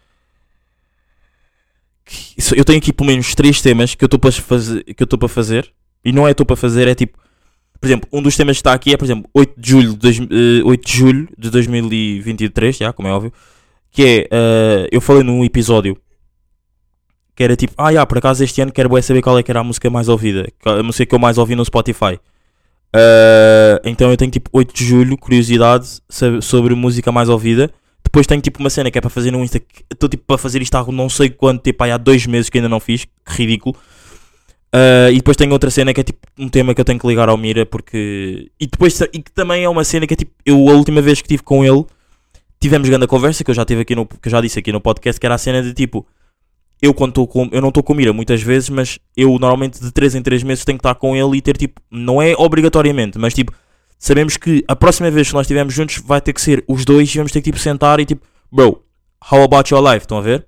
Eu 2.57 2.65
tenho 2.65 2.79
aqui 2.79 2.93
pelo 2.93 3.07
menos 3.07 3.33
três 3.37 3.63
temas 3.63 3.95
que 3.95 4.03
eu 4.03 4.07
estou 4.07 4.19
para 4.19 4.33
fazer, 4.33 4.83
que 4.83 5.01
eu 5.01 5.05
estou 5.05 5.19
para 5.21 5.29
fazer, 5.29 5.73
e 6.05 6.11
não 6.11 6.27
é 6.27 6.33
estou 6.33 6.45
para 6.45 6.57
fazer, 6.57 6.89
é 6.89 6.97
tipo, 6.97 7.17
por 7.81 7.87
exemplo, 7.87 8.09
um 8.13 8.21
dos 8.21 8.37
temas 8.37 8.57
que 8.57 8.61
está 8.61 8.73
aqui 8.73 8.93
é, 8.93 8.97
por 8.97 9.05
exemplo, 9.05 9.31
8 9.33 9.55
de 9.61 9.71
julho 9.71 9.93
de, 9.93 9.99
dois, 9.99 10.19
eh, 10.19 10.63
8 10.65 10.85
de, 10.85 10.97
julho 10.97 11.29
de 11.39 11.49
2023, 11.49 12.77
já, 12.77 12.93
como 12.93 13.07
é 13.07 13.13
óbvio, 13.13 13.33
que 13.93 14.03
é, 14.03 14.29
eh, 14.33 14.89
eu 14.91 15.01
falei 15.01 15.23
num 15.23 15.45
episódio 15.45 15.97
que 17.39 17.45
era 17.45 17.55
tipo, 17.55 17.73
ah, 17.79 17.93
já, 17.93 18.05
por 18.05 18.19
acaso 18.19 18.43
este 18.43 18.61
ano 18.61 18.73
quero 18.73 19.01
saber 19.01 19.23
qual 19.23 19.39
é 19.39 19.45
que 19.45 19.51
era 19.53 19.61
a 19.61 19.63
música 19.63 19.89
mais 19.89 20.09
ouvida, 20.09 20.49
a 20.65 20.83
música 20.83 21.07
que 21.07 21.15
eu 21.15 21.21
mais 21.21 21.39
ouvi 21.39 21.55
no 21.55 21.65
Spotify. 21.65 22.19
Uh, 22.93 23.79
então 23.85 24.11
eu 24.11 24.17
tenho 24.17 24.29
tipo 24.29 24.51
8 24.53 24.75
de 24.75 24.85
julho, 24.85 25.17
curiosidade 25.17 25.87
sobre 26.43 26.75
música 26.75 27.13
mais 27.13 27.29
ouvida. 27.29 27.71
Depois 28.03 28.27
tenho 28.27 28.41
tipo 28.41 28.59
uma 28.59 28.69
cena 28.69 28.91
que 28.91 28.99
é 28.99 29.01
para 29.01 29.09
fazer 29.09 29.31
no 29.31 29.39
Insta. 29.45 29.63
Estou 29.89 30.09
tipo 30.09 30.25
para 30.27 30.37
fazer 30.37 30.61
isto 30.63 30.75
há 30.75 30.85
não 30.91 31.09
sei 31.09 31.31
quanto 31.31 31.63
tempo, 31.63 31.85
aí 31.85 31.93
há 31.93 31.97
dois 31.97 32.27
meses 32.27 32.51
que 32.51 32.59
ainda 32.59 32.69
não 32.69 32.81
fiz, 32.81 33.05
que 33.05 33.33
ridículo. 33.37 33.77
Uh, 34.75 35.13
e 35.13 35.19
depois 35.19 35.37
tenho 35.37 35.53
outra 35.53 35.71
cena 35.71 35.95
que 35.95 36.01
é 36.01 36.05
tipo 36.05 36.19
um 36.37 36.49
tema 36.49 36.75
que 36.75 36.81
eu 36.81 36.85
tenho 36.85 36.99
que 36.99 37.07
ligar 37.07 37.29
ao 37.29 37.37
Mira 37.37 37.65
porque. 37.65 38.51
E 38.59 38.67
depois 38.67 39.01
e 39.01 39.23
que 39.23 39.31
também 39.31 39.63
é 39.63 39.69
uma 39.69 39.85
cena 39.85 40.09
que 40.09 40.15
é 40.15 40.17
tipo. 40.17 40.33
Eu 40.45 40.57
a 40.69 40.73
última 40.73 41.01
vez 41.01 41.21
que 41.21 41.27
estive 41.27 41.45
com 41.45 41.65
ele 41.65 41.85
tivemos 42.59 42.89
grande 42.89 43.07
conversa 43.07 43.45
que 43.45 43.51
eu 43.53 43.55
já 43.55 43.65
tive 43.65 43.83
aqui 43.83 43.95
no. 43.95 44.07
que 44.07 44.29
já 44.29 44.41
disse 44.41 44.59
aqui 44.59 44.73
no 44.73 44.81
podcast 44.81 45.21
que 45.21 45.25
era 45.25 45.37
a 45.37 45.39
cena 45.39 45.63
de 45.63 45.73
tipo. 45.73 46.05
Eu 46.81 46.95
quando 46.95 47.11
estou 47.11 47.27
com. 47.27 47.49
Eu 47.51 47.61
não 47.61 47.69
estou 47.69 47.83
com 47.83 47.95
Mira 47.95 48.13
muitas 48.13 48.41
vezes, 48.41 48.69
mas 48.69 48.99
eu 49.17 49.31
normalmente 49.39 49.81
de 49.81 49.91
3 49.91 50.15
em 50.15 50.23
3 50.23 50.43
meses 50.45 50.65
tenho 50.65 50.79
que 50.79 50.81
estar 50.81 50.95
com 50.95 51.17
ele 51.17 51.37
e 51.37 51.41
ter 51.41 51.57
tipo. 51.57 51.81
Não 51.91 52.23
é 52.23 52.35
obrigatoriamente, 52.37 53.19
mas 53.19 53.35
tipo. 53.35 53.53
Sabemos 53.99 54.37
que 54.37 54.65
a 54.69 54.77
próxima 54.77 55.11
vez 55.11 55.27
que 55.29 55.35
nós 55.35 55.45
estivermos 55.45 55.75
juntos 55.75 55.99
vai 55.99 56.21
ter 56.21 56.33
que 56.33 56.41
ser 56.41 56.65
os 56.69 56.85
dois 56.85 57.13
e 57.13 57.17
vamos 57.17 57.33
ter 57.33 57.41
que 57.41 57.51
tipo 57.51 57.59
sentar 57.59 57.99
e 57.99 58.05
tipo. 58.05 58.25
Bro, 58.51 58.85
how 59.31 59.43
about 59.43 59.73
your 59.75 59.83
life? 59.83 60.05
Estão 60.05 60.19
a 60.19 60.21
ver? 60.21 60.47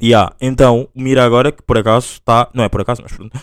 Yeah. 0.00 0.34
Então, 0.40 0.88
Mira 0.94 1.24
agora, 1.24 1.50
que 1.50 1.62
por 1.62 1.78
acaso 1.78 2.12
está. 2.12 2.48
Não 2.54 2.62
é 2.62 2.68
por 2.68 2.80
acaso, 2.80 3.02
mas 3.02 3.12
pronto. 3.12 3.36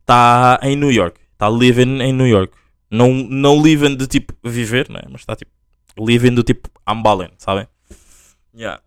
Está 0.00 0.58
em 0.62 0.74
New 0.74 0.90
York. 0.90 1.20
Está 1.32 1.48
living 1.48 2.00
em 2.00 2.12
New 2.12 2.26
York. 2.26 2.52
Não, 2.90 3.12
não 3.12 3.62
living 3.62 3.96
de 3.96 4.06
tipo 4.08 4.34
viver, 4.42 4.88
né? 4.90 5.02
Mas 5.10 5.20
está 5.20 5.36
tipo. 5.36 5.50
Living 5.98 6.34
do 6.34 6.42
tipo 6.42 6.68
I'm 6.88 7.02
ballin', 7.02 7.30
sabem? 7.38 7.66
Yeah. 8.58 8.80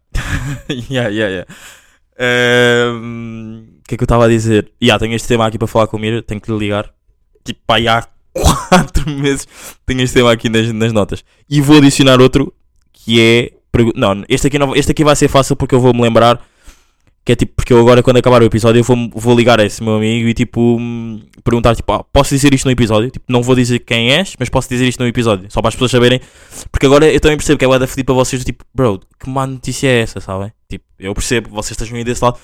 yeah, 0.67 1.09
yeah, 1.09 1.29
yeah. 1.29 1.45
O 2.19 3.83
que 3.87 3.95
é 3.95 3.97
que 3.97 4.03
eu 4.03 4.05
estava 4.05 4.25
a 4.25 4.27
dizer? 4.27 4.71
Yeah, 4.81 4.99
tenho 4.99 5.15
este 5.15 5.27
tema 5.27 5.47
aqui 5.47 5.57
para 5.57 5.67
falar 5.67 5.87
com 5.87 5.97
o 5.97 5.99
Mira. 5.99 6.21
Tenho 6.21 6.41
que 6.41 6.51
lhe 6.51 6.57
ligar. 6.57 6.91
Tipo, 7.43 7.61
pá, 7.65 7.77
há 7.77 8.07
4 8.69 9.09
meses 9.09 9.47
tenho 9.85 10.01
este 10.01 10.15
tema 10.15 10.31
aqui 10.31 10.49
nas, 10.49 10.71
nas 10.73 10.91
notas. 10.91 11.23
E 11.49 11.61
vou 11.61 11.77
adicionar 11.77 12.19
outro 12.21 12.53
que 12.91 13.21
é. 13.21 13.51
Não, 13.95 14.23
este 14.27 14.47
aqui, 14.47 14.59
não, 14.59 14.75
este 14.75 14.91
aqui 14.91 15.03
vai 15.03 15.15
ser 15.15 15.27
fácil 15.27 15.55
porque 15.55 15.73
eu 15.73 15.79
vou-me 15.79 16.01
lembrar. 16.01 16.43
Que 17.23 17.33
é 17.33 17.35
tipo, 17.35 17.53
porque 17.55 17.71
eu 17.73 17.79
agora, 17.79 18.01
quando 18.01 18.17
acabar 18.17 18.41
o 18.41 18.45
episódio, 18.45 18.79
eu 18.79 18.83
vou, 18.83 19.09
vou 19.13 19.35
ligar 19.35 19.59
a 19.59 19.65
esse 19.65 19.83
meu 19.83 19.95
amigo 19.95 20.27
e 20.27 20.33
tipo, 20.33 20.77
hum, 20.79 21.21
perguntar: 21.43 21.75
tipo, 21.75 21.91
ah, 21.93 22.03
posso 22.03 22.33
dizer 22.33 22.53
isto 22.53 22.65
no 22.65 22.71
episódio? 22.71 23.11
Tipo, 23.11 23.25
não 23.29 23.43
vou 23.43 23.55
dizer 23.55 23.79
quem 23.79 24.11
és, 24.11 24.35
mas 24.39 24.49
posso 24.49 24.67
dizer 24.67 24.87
isto 24.87 24.99
no 24.99 25.07
episódio, 25.07 25.47
só 25.49 25.61
para 25.61 25.69
as 25.69 25.75
pessoas 25.75 25.91
saberem. 25.91 26.19
Porque 26.71 26.85
agora 26.85 27.11
eu 27.11 27.19
também 27.19 27.37
percebo 27.37 27.59
que 27.59 27.65
é 27.65 27.67
bué 27.67 27.77
da 27.77 27.87
para 27.87 28.13
vocês, 28.15 28.43
tipo, 28.43 28.63
bro, 28.73 28.99
que 29.19 29.29
má 29.29 29.45
notícia 29.45 29.87
é 29.87 30.01
essa, 30.01 30.19
sabem? 30.19 30.51
Tipo, 30.69 30.85
eu 30.99 31.13
percebo, 31.15 31.49
vocês 31.49 31.71
estejam 31.71 31.97
aí 31.97 32.03
desse 32.03 32.23
lado. 32.23 32.39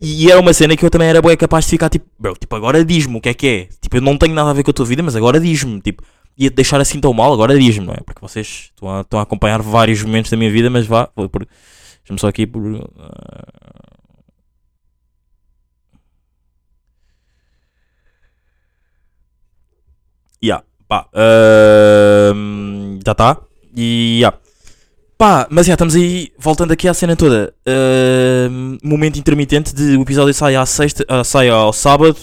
E 0.00 0.30
era 0.30 0.40
uma 0.40 0.52
cena 0.52 0.76
que 0.76 0.84
eu 0.84 0.90
também 0.90 1.08
era 1.08 1.20
bué 1.22 1.36
capaz 1.36 1.64
de 1.64 1.70
ficar 1.70 1.88
tipo, 1.88 2.06
bro, 2.18 2.34
tipo, 2.34 2.54
agora 2.56 2.84
diz-me 2.84 3.16
o 3.16 3.20
que 3.20 3.28
é 3.30 3.34
que 3.34 3.46
é. 3.46 3.68
Tipo, 3.80 3.96
eu 3.96 4.00
não 4.02 4.16
tenho 4.18 4.34
nada 4.34 4.50
a 4.50 4.52
ver 4.52 4.62
com 4.62 4.70
a 4.70 4.74
tua 4.74 4.86
vida, 4.86 5.02
mas 5.02 5.16
agora 5.16 5.40
diz-me, 5.40 5.80
tipo, 5.80 6.02
ia-te 6.36 6.54
deixar 6.54 6.80
assim 6.80 7.00
tão 7.00 7.12
mal, 7.12 7.32
agora 7.32 7.58
diz-me, 7.58 7.86
não 7.86 7.94
é? 7.94 7.98
Porque 8.04 8.20
vocês 8.20 8.70
estão 8.74 8.88
a, 8.98 9.00
estão 9.02 9.18
a 9.18 9.22
acompanhar 9.22 9.62
vários 9.62 10.02
momentos 10.02 10.30
da 10.30 10.36
minha 10.36 10.50
vida, 10.50 10.68
mas 10.70 10.86
vá, 10.86 11.08
vou 11.16 11.28
por. 11.28 11.46
Deixa-me 12.00 12.18
só 12.20 12.28
aqui 12.28 12.46
por. 12.46 12.62
ah, 12.98 13.80
Ya, 20.42 20.62
pá, 20.88 21.06
ahm, 21.12 22.98
já 23.04 23.12
está. 23.12 23.36
E 23.76 24.20
ya. 24.22 24.32
Pá, 25.20 25.46
mas 25.50 25.66
já 25.66 25.74
estamos 25.74 25.94
aí, 25.94 26.32
voltando 26.38 26.72
aqui 26.72 26.88
à 26.88 26.94
cena 26.94 27.14
toda. 27.14 27.54
ahm, 27.66 28.78
momento 28.82 29.18
intermitente 29.18 29.74
de 29.74 29.94
o 29.94 30.00
episódio 30.00 30.32
sai 30.32 30.56
à 30.56 30.64
sexta, 30.64 31.04
ah, 31.06 31.22
sai 31.22 31.50
ao 31.50 31.74
sábado, 31.74 32.16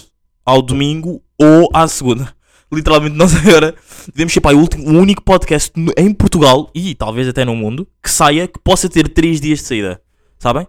ao 0.43 0.63
domingo 0.63 1.21
ou 1.39 1.69
à 1.75 1.87
segunda. 1.87 2.35
Literalmente 2.73 3.15
sei 3.29 3.51
agora. 3.51 3.75
Devemos 4.11 4.33
ser 4.33 4.41
pá, 4.41 4.51
o, 4.51 4.57
último, 4.57 4.89
o 4.89 4.99
único 4.99 5.21
podcast 5.21 5.71
em 5.95 6.11
Portugal 6.11 6.71
e 6.73 6.95
talvez 6.95 7.27
até 7.27 7.45
no 7.45 7.55
mundo 7.55 7.87
que 8.01 8.09
saia 8.09 8.47
que 8.47 8.57
possa 8.57 8.89
ter 8.89 9.07
3 9.09 9.39
dias 9.39 9.59
de 9.59 9.65
saída. 9.65 10.01
Sabem? 10.39 10.65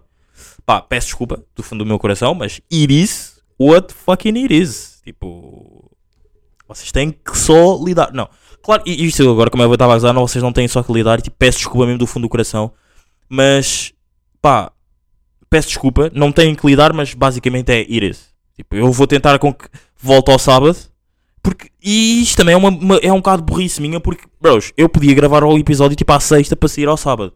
Pá, 0.63 0.83
peço 0.83 1.07
desculpa 1.07 1.43
do 1.55 1.63
fundo 1.63 1.83
do 1.83 1.87
meu 1.87 1.97
coração, 1.97 2.35
mas 2.35 2.61
it 2.71 2.93
is 2.93 3.41
what 3.59 3.91
fucking 3.91 4.43
it 4.43 4.55
is. 4.55 5.01
Tipo, 5.03 5.88
vocês 6.69 6.91
têm 6.91 7.11
que 7.11 7.37
só 7.37 7.77
lidar. 7.83 8.11
Não, 8.13 8.29
claro, 8.63 8.83
e 8.85 9.05
isto 9.05 9.27
agora, 9.29 9.49
como 9.49 9.63
eu 9.63 9.73
estava 9.73 9.93
a 9.93 9.95
dizer, 9.97 10.13
não, 10.13 10.27
vocês 10.27 10.41
não 10.43 10.53
têm 10.53 10.67
só 10.67 10.81
que 10.83 10.93
lidar. 10.93 11.19
Tipo, 11.21 11.35
peço 11.37 11.57
desculpa 11.57 11.85
mesmo 11.85 11.99
do 11.99 12.07
fundo 12.07 12.23
do 12.23 12.29
coração. 12.29 12.71
Mas, 13.27 13.93
pá, 14.41 14.71
peço 15.49 15.67
desculpa. 15.69 16.11
Não 16.13 16.31
têm 16.31 16.55
que 16.55 16.65
lidar, 16.65 16.93
mas 16.93 17.13
basicamente 17.13 17.71
é 17.71 17.81
is. 17.89 18.29
Tipo, 18.55 18.75
eu 18.75 18.91
vou 18.91 19.07
tentar 19.07 19.37
com 19.39 19.53
que 19.53 19.65
volte 19.99 20.31
ao 20.31 20.39
sábado. 20.39 20.77
Porque, 21.41 21.69
e 21.81 22.21
isto 22.21 22.37
também 22.37 22.53
é, 22.53 22.57
uma, 22.57 22.69
uma- 22.69 22.97
é 22.97 23.11
um 23.11 23.17
bocado 23.17 23.41
burrice 23.43 23.81
minha. 23.81 23.99
Porque, 23.99 24.25
bros, 24.41 24.71
eu 24.77 24.87
podia 24.89 25.13
gravar 25.13 25.43
o 25.43 25.57
episódio 25.57 25.95
tipo 25.95 26.11
à 26.13 26.19
sexta 26.19 26.55
para 26.55 26.69
sair 26.69 26.87
ao 26.87 26.97
sábado. 26.97 27.33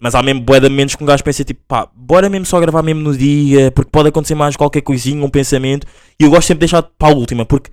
Mas 0.00 0.14
há 0.14 0.22
mesmo 0.22 0.40
bué 0.42 0.60
de 0.60 0.68
momentos 0.68 0.94
que 0.96 1.02
um 1.02 1.06
gajo 1.06 1.22
pensa 1.24 1.44
tipo, 1.44 1.60
pá, 1.66 1.88
bora 1.94 2.28
mesmo 2.28 2.44
só 2.44 2.60
gravar 2.60 2.82
mesmo 2.82 3.00
no 3.00 3.16
dia, 3.16 3.70
porque 3.70 3.90
pode 3.90 4.08
acontecer 4.08 4.34
mais 4.34 4.54
qualquer 4.56 4.82
coisinha, 4.82 5.24
um 5.24 5.30
pensamento. 5.30 5.86
E 6.20 6.24
eu 6.24 6.30
gosto 6.30 6.48
sempre 6.48 6.66
de 6.66 6.70
deixar 6.70 6.82
para 6.82 7.12
a 7.12 7.16
última, 7.16 7.44
porque, 7.46 7.70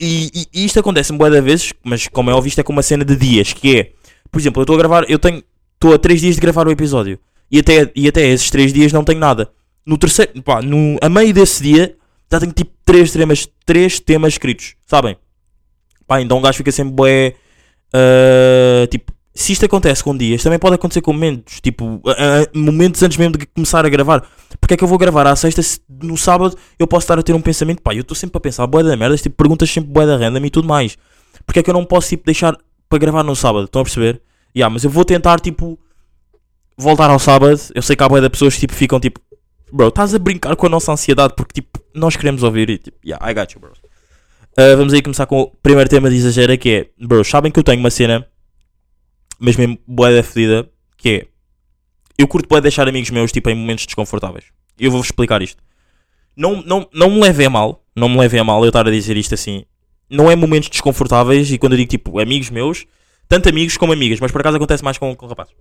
e, 0.00 0.46
e- 0.52 0.64
isto 0.64 0.78
acontece-me 0.80 1.18
bué 1.18 1.30
de 1.30 1.40
vezes, 1.40 1.72
mas 1.82 2.08
como 2.08 2.30
é 2.30 2.34
óbvio, 2.34 2.48
isto 2.48 2.60
é 2.60 2.64
com 2.64 2.72
uma 2.72 2.82
cena 2.82 3.04
de 3.04 3.16
dias, 3.16 3.52
que 3.52 3.76
é, 3.78 3.92
por 4.30 4.40
exemplo, 4.40 4.60
eu 4.60 4.64
estou 4.64 4.74
a 4.74 4.78
gravar, 4.78 5.04
eu 5.10 5.18
tenho, 5.18 5.42
estou 5.74 5.94
a 5.94 5.98
3 5.98 6.20
dias 6.20 6.34
de 6.36 6.40
gravar 6.40 6.66
o 6.66 6.70
episódio, 6.70 7.18
e 7.50 7.58
até, 7.58 7.90
e 7.94 8.08
até 8.08 8.26
esses 8.28 8.50
3 8.50 8.72
dias 8.72 8.92
não 8.92 9.04
tenho 9.04 9.18
nada. 9.18 9.50
No 9.84 9.96
terceiro, 9.96 10.42
pá, 10.42 10.60
no, 10.60 10.98
a 11.00 11.08
meio 11.08 11.32
desse 11.32 11.62
dia, 11.62 11.96
já 12.30 12.38
tenho 12.38 12.52
tipo 12.52 12.70
3 12.84 13.10
temas, 13.12 13.48
três 13.64 13.98
temas 14.00 14.34
escritos, 14.34 14.74
sabem? 14.86 15.16
Pá, 16.06 16.20
então 16.20 16.38
um 16.38 16.42
gajo 16.42 16.58
fica 16.58 16.70
sempre 16.70 16.92
bué, 16.94 17.34
ah, 17.92 18.86
tipo, 18.90 19.12
se 19.38 19.52
isto 19.52 19.64
acontece 19.64 20.02
com 20.02 20.16
dias, 20.16 20.42
também 20.42 20.58
pode 20.58 20.74
acontecer 20.74 21.00
com 21.00 21.12
momentos, 21.12 21.60
tipo, 21.60 22.02
momentos 22.52 23.00
antes 23.04 23.16
mesmo 23.16 23.38
de 23.38 23.46
começar 23.46 23.86
a 23.86 23.88
gravar. 23.88 24.26
Porque 24.60 24.74
é 24.74 24.76
que 24.76 24.82
eu 24.82 24.88
vou 24.88 24.98
gravar 24.98 25.28
à 25.28 25.36
sexta 25.36 25.62
se 25.62 25.80
no 25.88 26.16
sábado 26.16 26.56
eu 26.76 26.88
posso 26.88 27.04
estar 27.04 27.16
a 27.16 27.22
ter 27.22 27.34
um 27.34 27.40
pensamento, 27.40 27.80
pá, 27.80 27.94
eu 27.94 28.00
estou 28.00 28.16
sempre 28.16 28.36
a 28.36 28.40
pensar 28.40 28.66
bué 28.66 28.82
da 28.82 28.96
merda, 28.96 29.16
tipo, 29.16 29.36
perguntas 29.36 29.70
sempre 29.70 29.92
bué 29.92 30.04
da 30.04 30.16
random 30.16 30.44
e 30.44 30.50
tudo 30.50 30.66
mais. 30.66 30.98
Porque 31.46 31.60
é 31.60 31.62
que 31.62 31.70
eu 31.70 31.74
não 31.74 31.84
posso, 31.84 32.08
tipo, 32.08 32.24
deixar 32.24 32.56
para 32.88 32.98
gravar 32.98 33.22
no 33.22 33.36
sábado, 33.36 33.66
estão 33.66 33.80
a 33.80 33.84
perceber? 33.84 34.20
Yeah, 34.56 34.72
mas 34.72 34.82
eu 34.82 34.90
vou 34.90 35.04
tentar, 35.04 35.38
tipo, 35.38 35.78
voltar 36.76 37.08
ao 37.08 37.20
sábado, 37.20 37.56
eu 37.76 37.80
sei 37.82 37.94
que 37.94 38.02
há 38.02 38.08
bué 38.08 38.20
de 38.20 38.28
pessoas 38.28 38.54
que, 38.54 38.60
tipo, 38.62 38.74
ficam, 38.74 38.98
tipo, 38.98 39.20
bro, 39.72 39.86
estás 39.86 40.16
a 40.16 40.18
brincar 40.18 40.56
com 40.56 40.66
a 40.66 40.68
nossa 40.68 40.90
ansiedade, 40.90 41.34
porque, 41.36 41.60
tipo, 41.60 41.78
nós 41.94 42.16
queremos 42.16 42.42
ouvir 42.42 42.70
e, 42.70 42.78
tipo, 42.78 42.98
yeah, 43.06 43.30
I 43.30 43.34
got 43.34 43.52
you, 43.52 43.60
bro. 43.60 43.70
Ah, 44.56 44.74
vamos 44.76 44.92
aí 44.92 45.00
começar 45.00 45.26
com 45.26 45.42
o 45.42 45.46
primeiro 45.62 45.88
tema 45.88 46.10
de 46.10 46.16
exagero, 46.16 46.58
que 46.58 46.70
é, 46.70 47.06
bro, 47.06 47.24
sabem 47.24 47.52
que 47.52 47.60
eu 47.60 47.62
tenho 47.62 47.78
uma 47.78 47.90
cena 47.90 48.26
mas 49.38 49.56
mesmo 49.56 49.78
bué 49.86 50.14
da 50.14 50.22
fedida, 50.22 50.68
que 50.96 51.08
é 51.08 51.26
eu 52.18 52.26
curto 52.26 52.48
bué 52.48 52.60
deixar 52.60 52.88
amigos 52.88 53.10
meus 53.10 53.30
tipo 53.30 53.48
em 53.48 53.54
momentos 53.54 53.86
desconfortáveis. 53.86 54.46
Eu 54.78 54.90
vou-vos 54.90 55.08
explicar 55.08 55.40
isto. 55.40 55.62
Não, 56.36 56.62
não, 56.62 56.88
não 56.92 57.10
me 57.10 57.20
levem 57.20 57.46
a 57.46 57.50
mal, 57.50 57.84
não 57.94 58.08
me 58.08 58.18
levem 58.18 58.40
a 58.40 58.44
mal 58.44 58.62
eu 58.64 58.68
estar 58.68 58.86
a 58.86 58.90
dizer 58.90 59.16
isto 59.16 59.34
assim. 59.34 59.64
Não 60.10 60.30
é 60.30 60.36
momentos 60.36 60.68
desconfortáveis 60.68 61.50
e 61.52 61.58
quando 61.58 61.72
eu 61.72 61.78
digo 61.78 61.90
tipo 61.90 62.18
amigos 62.18 62.50
meus, 62.50 62.86
tanto 63.28 63.48
amigos 63.48 63.76
como 63.76 63.92
amigas, 63.92 64.20
mas 64.20 64.32
por 64.32 64.40
acaso 64.40 64.56
acontece 64.56 64.82
mais 64.82 64.98
com, 64.98 65.14
com 65.14 65.26
rapazes. 65.26 65.54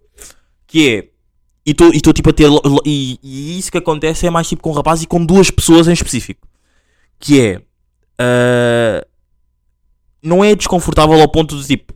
Que 0.65 0.89
é 0.89 1.07
e 1.65 1.71
estou 1.71 2.13
tipo 2.13 2.29
a 2.29 2.33
ter 2.33 2.49
e, 2.85 3.19
e 3.21 3.59
isso 3.59 3.69
que 3.69 3.77
acontece 3.77 4.25
é 4.25 4.29
mais 4.29 4.47
tipo 4.47 4.63
com 4.63 4.71
rapazes 4.71 5.03
e 5.03 5.07
com 5.07 5.23
duas 5.23 5.51
pessoas 5.51 5.87
em 5.87 5.93
específico. 5.93 6.47
Que 7.19 7.41
é 7.41 7.61
ah, 8.17 9.05
não 10.21 10.43
é 10.43 10.55
desconfortável 10.55 11.19
ao 11.21 11.29
ponto 11.29 11.57
de 11.57 11.67
tipo 11.67 11.93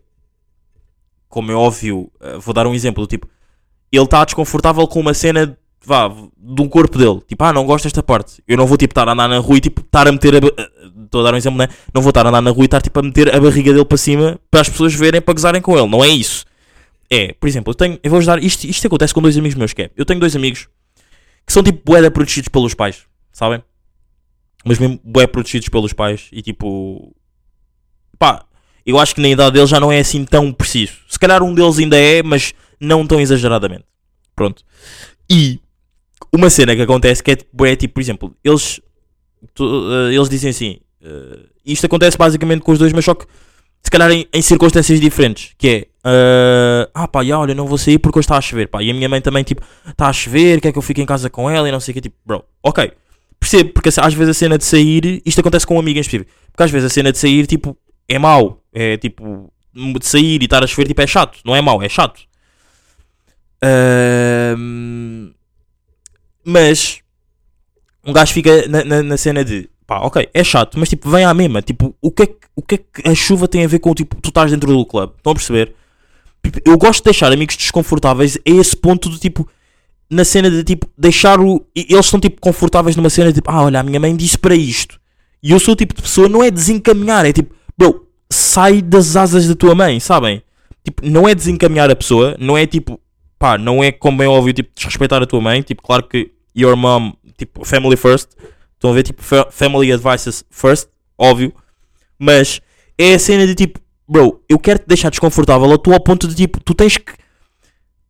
como 1.32 1.52
é 1.52 1.56
óbvio, 1.56 2.12
eh, 2.20 2.38
vou 2.38 2.54
dar 2.54 2.68
um 2.68 2.74
exemplo, 2.76 3.08
tipo, 3.08 3.28
ele 3.92 4.04
está 4.04 4.24
desconfortável 4.24 4.86
com 4.88 5.00
uma 5.00 5.14
cena, 5.14 5.58
vá, 5.84 6.08
de 6.38 6.62
um 6.62 6.70
corpo 6.70 6.98
dele. 6.98 7.22
Tipo, 7.28 7.44
ah, 7.46 7.52
não 7.54 7.66
gosto 7.66 7.86
desta 7.86 8.04
parte. 8.04 8.44
Eu 8.48 8.56
não 8.58 8.68
vou, 8.68 8.78
tipo, 8.78 8.92
estar 8.92 9.08
a 9.10 9.14
andar 9.14 9.28
na 9.28 9.40
rua 9.40 9.58
e, 9.58 9.62
tipo, 9.62 9.82
estar 9.82 10.08
a 10.08 10.12
meter 10.12 10.36
a... 10.36 10.42
ba- 10.42 10.52
eh, 10.58 10.70
Estou 11.06 11.22
a 11.22 11.24
dar 11.26 11.34
um 11.34 11.38
exemplo, 11.38 11.58
né? 11.58 11.68
Não 11.94 12.02
vou 12.02 12.10
estar 12.12 12.26
a 12.26 12.30
andar 12.30 12.42
na 12.42 12.52
rua 12.52 12.64
e 12.64 12.66
estar, 12.66 12.82
tipo, 12.82 12.98
a 13.00 13.02
meter 13.04 13.36
a 13.36 13.40
barriga 13.40 13.74
dele 13.74 13.84
para 13.84 13.98
cima 13.98 14.40
para 14.50 14.62
as 14.62 14.70
pessoas 14.70 14.94
verem, 14.94 15.20
para 15.22 15.34
gozarem 15.34 15.62
com 15.62 15.78
ele. 15.78 15.88
Não 15.90 16.02
é 16.04 16.08
isso. 16.08 16.46
É, 17.10 17.34
por 17.34 17.50
exemplo, 17.50 17.72
eu 17.72 17.76
tenho... 17.76 18.00
Eu 18.02 18.12
vou 18.12 18.24
dar... 18.24 18.42
Isto, 18.42 18.66
isto 18.66 18.88
acontece 18.88 19.14
com 19.14 19.22
dois 19.22 19.38
amigos 19.38 19.58
meus, 19.58 19.74
que 19.74 19.82
é... 19.82 19.92
Eu 19.98 20.06
tenho 20.06 20.20
dois 20.22 20.36
amigos 20.36 20.70
que 21.46 21.52
são, 21.52 21.62
tipo, 21.62 21.82
boeda 21.84 22.10
protegidos 22.10 22.48
pelos 22.48 22.74
pais, 22.74 23.04
sabem? 23.34 23.62
Mas 24.64 24.80
mesmo 24.80 25.02
bué 25.04 25.28
protegidos 25.28 25.68
pelos 25.68 25.92
pais 25.92 26.30
e, 26.32 26.42
tipo... 26.42 27.14
Pá, 28.18 28.46
eu 28.86 28.98
acho 29.00 29.16
que 29.16 29.22
na 29.22 29.30
idade 29.30 29.54
deles 29.54 29.70
já 29.70 29.80
não 29.80 29.92
é 29.92 30.00
assim 30.00 30.24
tão 30.26 30.52
preciso. 30.52 30.94
Se 31.08 31.18
calhar 31.20 31.42
um 31.44 31.54
deles 31.54 31.78
ainda 31.80 31.98
é, 31.98 32.22
mas 32.24 32.54
não 32.80 33.06
tão 33.06 33.20
exageradamente. 33.20 33.84
Pronto. 34.36 34.64
E 35.30 35.60
uma 36.34 36.50
cena 36.50 36.76
que 36.76 36.82
acontece 36.82 37.22
que 37.24 37.32
é 37.32 37.36
tipo, 37.36 37.66
é, 37.66 37.76
tipo 37.76 37.94
por 37.96 38.02
exemplo, 38.02 38.36
eles, 38.44 38.80
tu- 39.54 39.88
eh, 40.10 40.14
eles 40.16 40.30
dizem 40.30 40.50
assim: 40.50 40.78
eh, 41.04 41.40
isto 41.66 41.86
acontece 41.86 42.18
basicamente 42.18 42.62
com 42.62 42.72
os 42.72 42.80
dois, 42.80 42.92
mas 42.94 43.06
só 43.06 43.14
que 43.14 43.26
se 43.84 43.90
calhar 43.92 44.12
em, 44.12 44.28
em 44.34 44.42
circunstâncias 44.42 45.00
diferentes. 45.00 45.54
Que 45.58 45.68
é, 45.68 45.88
eh, 46.06 46.90
ah 46.94 47.08
pá, 47.08 47.24
já, 47.24 47.38
olha, 47.40 47.54
não 47.54 47.68
vou 47.68 47.78
sair 47.78 48.00
porque 48.00 48.20
hoje 48.20 48.26
está 48.26 48.38
a 48.38 48.42
chover. 48.42 48.68
Pá. 48.68 48.82
E 48.82 48.90
a 48.90 48.94
minha 48.94 49.10
mãe 49.10 49.22
também, 49.22 49.44
tipo, 49.44 49.62
está 49.88 50.08
a 50.08 50.14
chover, 50.14 50.60
quer 50.62 50.72
que 50.72 50.78
eu 50.78 50.82
fique 50.82 51.02
em 51.02 51.06
casa 51.06 51.30
com 51.30 51.50
ela 51.50 51.68
e 51.68 51.72
não 51.72 51.80
sei 51.80 51.92
o 51.92 51.96
que. 51.96 52.02
Tipo, 52.02 52.16
bro, 52.26 52.44
ok. 52.64 52.92
Percebo, 53.40 53.72
porque 53.74 53.90
às 53.90 54.14
vezes 54.14 54.30
a 54.30 54.34
cena 54.38 54.58
de 54.58 54.64
sair, 54.64 55.20
isto 55.26 55.40
acontece 55.42 55.66
com 55.66 55.76
um 55.76 55.80
amigo 55.80 55.98
em 55.98 56.02
específico, 56.02 56.30
porque 56.52 56.62
às 56.62 56.70
vezes 56.70 56.86
a 56.92 56.94
cena 56.94 57.12
de 57.12 57.18
sair, 57.18 57.48
tipo, 57.48 57.76
é 58.08 58.20
mau. 58.20 58.61
É 58.74 58.98
tipo, 58.98 59.52
de 59.74 60.06
sair 60.06 60.42
e 60.42 60.46
estar 60.46 60.64
a 60.64 60.68
chover, 60.68 60.88
tipo, 60.88 61.02
é 61.02 61.08
chato. 61.08 61.40
Não 61.46 61.56
é 61.56 61.62
mau, 61.62 61.82
é 61.82 61.90
chato. 61.90 62.22
Ahm, 63.64 65.32
mas 66.44 67.00
um 68.06 68.12
gajo 68.12 68.34
fica 68.34 68.68
na, 68.68 68.84
na, 68.84 69.04
na 69.04 69.18
cena 69.18 69.46
de 69.46 69.70
pá, 69.86 70.00
ok, 70.00 70.30
é 70.34 70.44
chato, 70.44 70.80
mas 70.80 70.90
tipo, 70.90 71.10
vem 71.10 71.26
à 71.26 71.34
mesma. 71.34 71.62
Tipo, 71.62 71.96
o 72.02 72.12
que, 72.12 72.24
é 72.24 72.28
que, 72.28 72.38
o 72.56 72.62
que 72.62 72.76
é 72.76 72.78
que 72.78 73.10
a 73.10 73.14
chuva 73.14 73.48
tem 73.48 73.64
a 73.64 73.68
ver 73.68 73.80
com 73.80 73.94
tipo, 73.94 74.16
tu 74.22 74.30
estás 74.30 74.52
dentro 74.52 74.72
do 74.72 74.86
clube? 74.86 75.14
Estão 75.18 75.32
a 75.32 75.36
perceber? 75.36 75.76
Tipo, 76.44 76.60
Eu 76.66 76.78
gosto 76.78 77.02
de 77.02 77.06
deixar 77.06 77.32
amigos 77.32 77.56
desconfortáveis 77.56 78.38
a 78.38 78.42
esse 78.46 78.76
ponto 78.76 79.10
do 79.10 79.18
tipo, 79.18 79.48
na 80.10 80.26
cena 80.26 80.50
de 80.50 80.64
tipo, 80.64 80.88
deixar 80.98 81.40
o. 81.40 81.66
Eles 81.76 82.06
estão 82.06 82.20
tipo 82.20 82.42
confortáveis 82.42 82.96
numa 82.96 83.10
cena 83.10 83.30
de 83.30 83.36
tipo, 83.36 83.52
ah, 83.52 83.64
olha, 83.64 83.80
a 83.80 83.84
minha 83.84 84.00
mãe 84.00 84.16
disse 84.16 84.38
para 84.38 84.56
isto. 84.56 85.00
E 85.44 85.52
eu 85.52 85.60
sou 85.60 85.74
o 85.74 85.78
tipo 85.78 85.94
de 85.94 86.02
pessoa, 86.02 86.30
não 86.30 86.44
é 86.44 86.50
desencaminhar, 86.52 87.26
é 87.26 87.34
tipo, 87.34 87.56
bro, 87.78 88.08
sai 88.32 88.82
das 88.82 89.16
asas 89.16 89.48
da 89.48 89.56
tua 89.56 89.76
mãe, 89.76 90.00
sabem? 90.00 90.42
Tipo, 90.84 91.06
não 91.06 91.28
é 91.28 91.36
desencaminhar 91.36 91.92
a 91.92 91.96
pessoa, 91.96 92.36
não 92.40 92.58
é 92.58 92.66
tipo, 92.66 93.00
pá, 93.38 93.58
não 93.58 93.84
é 93.84 93.92
como 93.92 94.24
é 94.24 94.28
óbvio, 94.28 94.54
tipo, 94.54 94.72
desrespeitar 94.76 95.22
a 95.22 95.26
tua 95.26 95.42
mãe, 95.42 95.62
tipo, 95.62 95.82
claro 95.84 96.04
que 96.04 96.32
your 96.56 96.76
mom, 96.76 97.14
tipo, 97.38 97.64
family 97.66 97.96
first, 97.96 98.30
estão 98.74 98.90
a 98.92 98.94
ver, 98.94 99.04
tipo, 99.04 99.22
fa- 99.22 99.48
family 99.52 99.92
advices 99.92 100.44
first, 100.50 100.88
óbvio, 101.18 101.54
mas 102.18 102.62
é 102.98 103.14
a 103.14 103.20
cena 103.20 103.46
de 103.46 103.54
tipo, 103.54 103.80
bro, 104.08 104.42
eu 104.50 104.58
quero 104.58 104.80
te 104.80 104.86
deixar 104.88 105.10
desconfortável 105.10 105.72
a 105.72 105.78
tu 105.78 105.94
ao 105.94 106.00
ponto 106.00 106.28
de 106.28 106.36
tipo, 106.36 106.60
tu 106.64 106.74
tens 106.74 106.98
que 106.98 107.14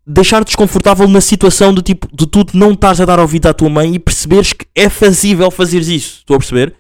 deixar 0.05 0.43
desconfortável 0.43 1.07
na 1.07 1.21
situação 1.21 1.73
de 1.73 1.81
tipo, 1.81 2.07
de 2.13 2.25
tu 2.25 2.45
não 2.53 2.71
estás 2.71 2.99
a 2.99 3.05
dar 3.05 3.19
ouvido 3.19 3.47
à 3.47 3.53
tua 3.53 3.69
mãe 3.69 3.93
e 3.95 3.99
perceberes 3.99 4.53
que 4.53 4.65
é 4.75 4.89
fazível 4.89 5.51
fazeres 5.51 5.87
isso, 5.87 6.17
estou 6.19 6.35
a 6.35 6.39
perceber? 6.39 6.73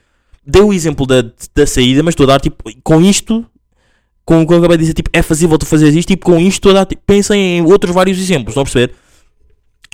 Dei 0.45 0.61
o 0.61 0.73
exemplo 0.73 1.05
da, 1.05 1.23
da 1.55 1.67
saída, 1.67 2.01
mas 2.01 2.13
estou 2.13 2.23
a 2.25 2.27
dar 2.27 2.41
tipo, 2.41 2.63
com 2.83 3.01
isto, 3.01 3.45
com 4.25 4.41
o 4.41 4.47
que 4.47 4.53
eu 4.53 4.57
acabei 4.57 4.77
de 4.77 4.83
dizer, 4.83 4.93
tipo, 4.93 5.09
é 5.13 5.21
fazível 5.21 5.57
tu 5.57 5.65
fazeres 5.65 5.95
isto, 5.95 6.07
tipo, 6.07 6.25
com 6.25 6.39
isto 6.39 6.57
estou 6.57 6.71
a 6.71 6.75
dar, 6.75 6.85
tipo, 6.85 7.01
pensem 7.05 7.57
em 7.57 7.61
outros 7.61 7.93
vários 7.93 8.17
exemplos, 8.17 8.51
estão 8.51 8.61
a 8.61 8.65
perceber? 8.65 8.93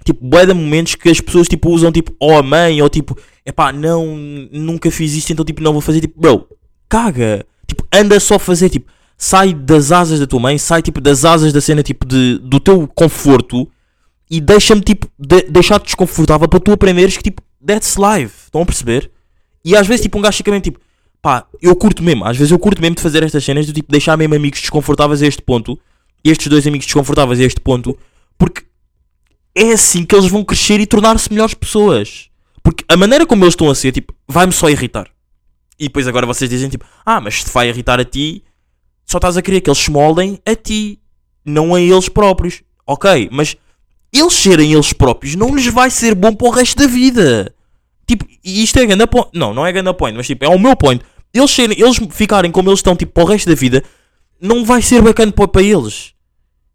Tipo, 0.05 0.25
bué 0.25 0.45
de 0.45 0.53
momentos 0.53 0.95
que 0.95 1.09
as 1.09 1.19
pessoas, 1.19 1.47
tipo, 1.47 1.69
usam, 1.69 1.91
tipo, 1.91 2.15
a 2.23 2.41
mãe, 2.41 2.81
ou 2.81 2.89
tipo, 2.89 3.17
epá, 3.45 3.73
não, 3.73 4.05
nunca 4.51 4.89
fiz 4.89 5.13
isto, 5.13 5.33
então, 5.33 5.43
tipo, 5.43 5.61
não 5.61 5.73
vou 5.73 5.81
fazer, 5.81 6.01
tipo, 6.01 6.19
bro, 6.19 6.47
caga, 6.87 7.45
tipo, 7.67 7.85
anda 7.93 8.19
só 8.19 8.39
fazer, 8.39 8.69
tipo, 8.69 8.89
sai 9.17 9.53
das 9.53 9.91
asas 9.91 10.19
da 10.19 10.27
tua 10.27 10.39
mãe, 10.39 10.57
sai, 10.57 10.81
tipo, 10.81 11.01
das 11.01 11.25
asas 11.25 11.51
da 11.51 11.59
cena, 11.59 11.83
tipo, 11.83 12.05
de, 12.05 12.39
do 12.39 12.59
teu 12.59 12.87
conforto 12.87 13.69
e 14.29 14.39
deixa-me, 14.39 14.81
tipo, 14.81 15.07
de, 15.17 15.43
deixar-te 15.43 15.85
desconfortável 15.85 16.47
para 16.47 16.59
tu 16.59 16.71
aprenderes 16.71 17.17
que, 17.17 17.23
tipo, 17.23 17.41
that's 17.65 17.95
life, 17.95 18.45
estão 18.45 18.61
a 18.61 18.65
perceber? 18.65 19.11
E 19.67 19.75
às 19.75 19.85
vezes, 19.85 20.01
tipo, 20.03 20.17
um 20.17 20.21
gajo 20.21 20.37
fica 20.37 20.49
mesmo, 20.49 20.63
tipo, 20.63 20.79
pá, 21.21 21.45
eu 21.61 21.75
curto 21.75 22.01
mesmo, 22.01 22.23
às 22.23 22.37
vezes 22.37 22.51
eu 22.51 22.57
curto 22.57 22.81
mesmo 22.81 22.95
de 22.95 23.01
fazer 23.01 23.21
estas 23.21 23.43
cenas, 23.43 23.67
do 23.67 23.73
tipo, 23.73 23.91
deixar 23.91 24.15
mesmo 24.15 24.33
amigos 24.33 24.61
desconfortáveis 24.61 25.21
a 25.21 25.27
este 25.27 25.41
ponto, 25.41 25.77
estes 26.23 26.47
dois 26.47 26.65
amigos 26.65 26.85
desconfortáveis 26.85 27.41
a 27.41 27.43
este 27.43 27.59
ponto, 27.59 27.97
porque 28.37 28.63
é 29.53 29.73
assim 29.73 30.05
que 30.05 30.15
eles 30.15 30.31
vão 30.31 30.41
crescer 30.41 30.79
e 30.79 30.87
tornar-se 30.87 31.29
melhores 31.29 31.53
pessoas. 31.53 32.29
Porque 32.63 32.85
a 32.87 32.95
maneira 32.95 33.25
como 33.25 33.43
eles 33.43 33.55
estão 33.55 33.69
a 33.69 33.75
ser, 33.75 33.91
tipo, 33.91 34.13
vai-me 34.25 34.53
só 34.53 34.69
irritar. 34.69 35.09
E 35.77 35.89
depois 35.89 36.07
agora 36.07 36.25
vocês 36.25 36.49
dizem, 36.49 36.69
tipo, 36.69 36.85
ah, 37.05 37.19
mas 37.19 37.39
se 37.39 37.43
te 37.43 37.51
vai 37.51 37.67
irritar 37.67 37.99
a 37.99 38.05
ti, 38.05 38.45
só 39.05 39.17
estás 39.17 39.35
a 39.35 39.41
querer 39.41 39.59
que 39.59 39.69
eles 39.69 39.79
se 39.79 39.91
moldem 39.91 40.39
a 40.45 40.55
ti, 40.55 40.97
não 41.43 41.75
a 41.75 41.81
eles 41.81 42.07
próprios. 42.07 42.63
Ok, 42.85 43.27
mas 43.33 43.57
eles 44.13 44.33
serem 44.33 44.71
eles 44.71 44.93
próprios 44.93 45.35
não 45.35 45.53
lhes 45.53 45.67
vai 45.67 45.89
ser 45.91 46.15
bom 46.15 46.33
para 46.33 46.47
o 46.47 46.51
resto 46.51 46.77
da 46.77 46.87
vida. 46.87 47.53
Tipo, 48.07 48.25
e 48.43 48.63
isto 48.63 48.79
é 48.79 48.85
ganda 48.85 49.05
point. 49.05 49.29
Não, 49.33 49.53
não 49.53 49.65
é 49.65 49.71
ganda 49.71 49.93
point, 49.93 50.15
mas 50.15 50.25
tipo, 50.25 50.45
é 50.45 50.47
o 50.47 50.57
meu 50.57 50.75
point. 50.75 51.03
Eles, 51.33 51.51
serem, 51.51 51.79
eles 51.79 51.99
ficarem 52.11 52.49
como 52.51 52.69
eles 52.69 52.79
estão, 52.79 52.95
tipo, 52.95 53.11
para 53.11 53.23
o 53.23 53.27
resto 53.27 53.49
da 53.49 53.55
vida, 53.55 53.83
não 54.39 54.63
vai 54.63 54.81
ser 54.81 55.01
bacana 55.01 55.31
para, 55.31 55.61
eles. 55.61 56.13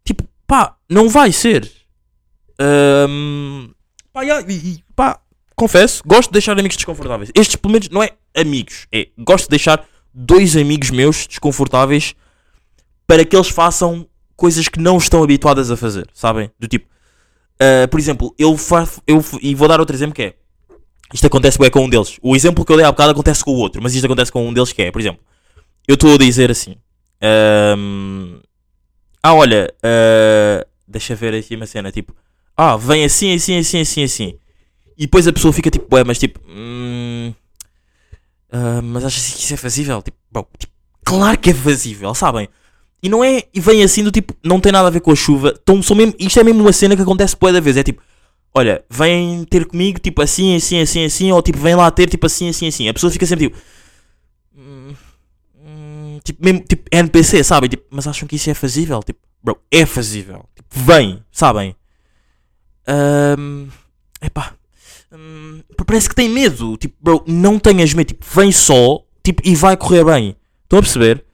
Tipo, 0.04 0.24
pá, 0.46 0.76
não 0.88 1.08
vai 1.08 1.32
ser. 1.32 1.70
Ahm, 2.58 3.70
pá, 4.12 4.24
e- 4.24 4.84
pá, 4.94 5.20
confesso, 5.56 6.02
gosto 6.06 6.28
de 6.28 6.34
deixar 6.34 6.52
amigos 6.52 6.76
desconfortáveis. 6.76 7.30
Estes, 7.34 7.56
pelo 7.56 7.72
menos, 7.72 7.88
não 7.88 8.02
é 8.02 8.10
amigos, 8.36 8.86
é 8.92 9.08
gosto 9.18 9.44
de 9.44 9.50
deixar 9.50 9.84
dois 10.12 10.56
amigos 10.56 10.90
meus 10.90 11.26
desconfortáveis 11.26 12.14
para 13.06 13.24
que 13.24 13.34
eles 13.34 13.48
façam 13.48 14.06
coisas 14.36 14.68
que 14.68 14.78
não 14.78 14.98
estão 14.98 15.22
habituadas 15.22 15.70
a 15.70 15.76
fazer, 15.76 16.08
sabem? 16.12 16.50
Do 16.58 16.68
tipo, 16.68 16.86
ah, 17.58 17.88
por 17.88 17.98
exemplo, 17.98 18.34
eu 18.38 18.56
faço, 18.56 19.00
eu, 19.06 19.24
e 19.40 19.54
vou 19.54 19.66
dar 19.68 19.80
outro 19.80 19.96
exemplo 19.96 20.14
que 20.14 20.22
é, 20.22 20.34
isto 21.12 21.26
acontece 21.26 21.58
bem 21.58 21.70
com 21.70 21.84
um 21.84 21.88
deles. 21.88 22.18
O 22.22 22.34
exemplo 22.34 22.64
que 22.64 22.72
eu 22.72 22.76
dei 22.76 22.86
há 22.86 22.90
bocado 22.90 23.12
acontece 23.12 23.44
com 23.44 23.52
o 23.52 23.56
outro, 23.56 23.82
mas 23.82 23.94
isto 23.94 24.04
acontece 24.04 24.32
com 24.32 24.46
um 24.46 24.52
deles 24.52 24.72
que 24.72 24.82
é, 24.82 24.90
por 24.90 25.00
exemplo, 25.00 25.20
eu 25.86 25.94
estou 25.94 26.14
a 26.14 26.18
dizer 26.18 26.50
assim, 26.50 26.76
ahm, 27.20 28.40
ah, 29.22 29.34
olha, 29.34 29.72
ah, 29.82 30.66
deixa 30.86 31.14
ver 31.14 31.34
aqui 31.34 31.54
uma 31.54 31.66
cena, 31.66 31.92
tipo, 31.92 32.14
ah, 32.56 32.76
vem 32.76 33.04
assim, 33.04 33.34
assim, 33.34 33.58
assim, 33.58 33.80
assim, 33.80 34.04
assim. 34.04 34.38
E 34.96 35.02
depois 35.02 35.26
a 35.26 35.32
pessoa 35.32 35.52
fica 35.52 35.70
tipo, 35.70 35.94
ué, 35.94 36.04
mas 36.04 36.18
tipo, 36.18 36.40
hum, 36.48 37.32
ah, 38.50 38.80
mas 38.82 39.04
achas 39.04 39.34
que 39.34 39.40
isso 39.40 39.54
é 39.54 39.56
fazível? 39.56 40.02
Tipo, 40.02 40.16
bom, 40.30 40.46
tipo, 40.58 40.72
claro 41.04 41.38
que 41.38 41.50
é 41.50 41.54
fazível, 41.54 42.14
sabem? 42.14 42.48
E 43.02 43.08
não 43.08 43.24
é, 43.24 43.42
e 43.52 43.60
vem 43.60 43.82
assim 43.82 44.04
do 44.04 44.12
tipo, 44.12 44.34
não 44.44 44.60
tem 44.60 44.70
nada 44.70 44.86
a 44.86 44.90
ver 44.90 45.00
com 45.00 45.10
a 45.10 45.16
chuva. 45.16 45.54
Então, 45.60 45.82
são 45.82 45.96
mesmo, 45.96 46.14
isto 46.18 46.38
é 46.38 46.44
mesmo 46.44 46.60
uma 46.62 46.72
cena 46.72 46.94
que 46.94 47.02
acontece 47.02 47.36
boa 47.36 47.52
da 47.52 47.58
vez. 47.60 47.76
É 47.76 47.82
tipo, 47.82 48.00
olha, 48.54 48.84
vem 48.90 49.44
ter 49.44 49.66
comigo, 49.66 49.98
tipo 49.98 50.22
assim, 50.22 50.56
assim, 50.56 50.80
assim, 50.80 51.04
assim, 51.04 51.32
ou 51.32 51.42
tipo, 51.42 51.58
vem 51.58 51.74
lá 51.74 51.90
ter, 51.90 52.08
tipo 52.08 52.26
assim, 52.26 52.48
assim, 52.48 52.68
assim. 52.68 52.88
A 52.88 52.94
pessoa 52.94 53.10
fica 53.10 53.26
sempre 53.26 53.48
tipo, 53.48 53.60
hum, 54.56 54.94
hum, 55.56 56.20
tipo, 56.22 56.44
mesmo, 56.44 56.60
tipo, 56.60 56.88
NPC, 56.90 57.42
sabem? 57.44 57.70
Tipo, 57.70 57.84
mas 57.90 58.06
acham 58.06 58.28
que 58.28 58.36
isso 58.36 58.50
é 58.50 58.54
fazível? 58.54 59.02
Tipo, 59.02 59.20
bro, 59.42 59.58
é 59.70 59.86
fazível. 59.86 60.44
Tipo, 60.54 60.68
vem, 60.70 61.24
sabem? 61.30 61.74
Ahm, 62.86 63.68
epá, 64.20 64.54
hum, 65.12 65.62
parece 65.86 66.08
que 66.08 66.14
tem 66.14 66.28
medo. 66.28 66.76
Tipo, 66.76 66.96
bro, 67.00 67.24
não 67.26 67.58
tenhas 67.58 67.94
medo. 67.94 68.08
Tipo, 68.08 68.24
vem 68.34 68.52
só, 68.52 69.02
tipo, 69.22 69.42
e 69.44 69.54
vai 69.54 69.76
correr 69.76 70.04
bem. 70.04 70.36
Estão 70.64 70.78
a 70.78 70.82
perceber? 70.82 71.24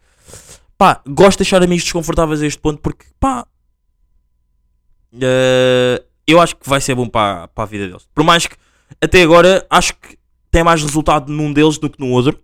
Pá, 0.76 1.02
gosto 1.06 1.38
de 1.38 1.44
deixar 1.44 1.62
amigos 1.62 1.84
desconfortáveis 1.84 2.40
a 2.40 2.46
este 2.46 2.60
ponto 2.60 2.80
porque, 2.80 3.04
pá, 3.18 3.46
eh, 5.20 6.02
eu 6.28 6.38
acho 6.38 6.54
que 6.54 6.68
vai 6.68 6.78
ser 6.78 6.94
bom 6.94 7.08
para, 7.08 7.48
para 7.48 7.64
a 7.64 7.66
vida 7.66 7.86
deles. 7.88 8.06
Por 8.14 8.22
mais 8.22 8.46
que, 8.46 8.54
até 9.00 9.22
agora, 9.22 9.66
acho 9.70 9.94
que 9.94 10.18
tem 10.50 10.62
mais 10.62 10.82
resultado 10.82 11.32
num 11.32 11.50
deles 11.50 11.78
do 11.78 11.88
que 11.88 11.98
no 11.98 12.10
outro. 12.10 12.38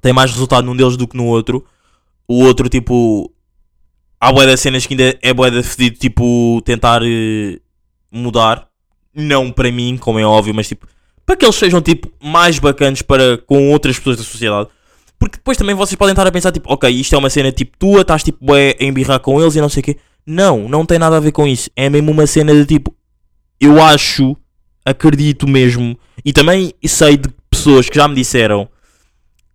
Tem 0.00 0.12
mais 0.12 0.30
resultado 0.30 0.64
num 0.64 0.76
deles 0.76 0.96
do 0.96 1.08
que 1.08 1.16
no 1.16 1.26
outro. 1.26 1.66
O 2.28 2.44
outro, 2.44 2.68
tipo, 2.68 3.32
há 4.20 4.32
boia 4.32 4.46
das 4.46 4.60
cenas 4.60 4.86
que 4.86 4.94
ainda 4.94 5.18
é 5.20 5.34
boia 5.34 5.50
de 5.50 5.62
fedido, 5.64 5.98
tipo, 5.98 6.62
tentar 6.64 7.02
eh, 7.02 7.58
mudar. 8.12 8.68
Não 9.12 9.50
para 9.50 9.72
mim, 9.72 9.96
como 9.96 10.20
é 10.20 10.24
óbvio, 10.24 10.54
mas 10.54 10.68
tipo, 10.68 10.86
para 11.26 11.36
que 11.36 11.44
eles 11.44 11.56
sejam, 11.56 11.80
tipo, 11.82 12.08
mais 12.22 12.60
bacanos 12.60 13.02
para, 13.02 13.38
com 13.38 13.72
outras 13.72 13.98
pessoas 13.98 14.18
da 14.18 14.22
sociedade. 14.22 14.68
Porque 15.18 15.38
depois 15.38 15.58
também 15.58 15.74
vocês 15.74 15.96
podem 15.96 16.12
estar 16.12 16.24
a 16.24 16.30
pensar, 16.30 16.52
tipo, 16.52 16.72
ok, 16.72 16.88
isto 16.88 17.12
é 17.14 17.18
uma 17.18 17.28
cena 17.28 17.50
tipo 17.50 17.76
tua, 17.76 18.02
estás 18.02 18.22
tipo 18.22 18.38
bué, 18.44 18.76
a 18.80 18.84
embirrar 18.84 19.18
com 19.18 19.40
eles 19.40 19.56
e 19.56 19.60
não 19.60 19.68
sei 19.68 19.80
o 19.80 19.84
quê. 19.84 19.96
Não, 20.30 20.68
não 20.68 20.84
tem 20.84 20.98
nada 20.98 21.16
a 21.16 21.20
ver 21.20 21.32
com 21.32 21.46
isso. 21.46 21.70
É 21.74 21.88
mesmo 21.88 22.10
uma 22.12 22.26
cena 22.26 22.52
de 22.52 22.66
tipo, 22.66 22.94
eu 23.58 23.82
acho, 23.82 24.36
acredito 24.84 25.48
mesmo, 25.48 25.98
e 26.22 26.34
também 26.34 26.74
sei 26.86 27.16
de 27.16 27.30
pessoas 27.50 27.88
que 27.88 27.96
já 27.96 28.06
me 28.06 28.14
disseram 28.14 28.68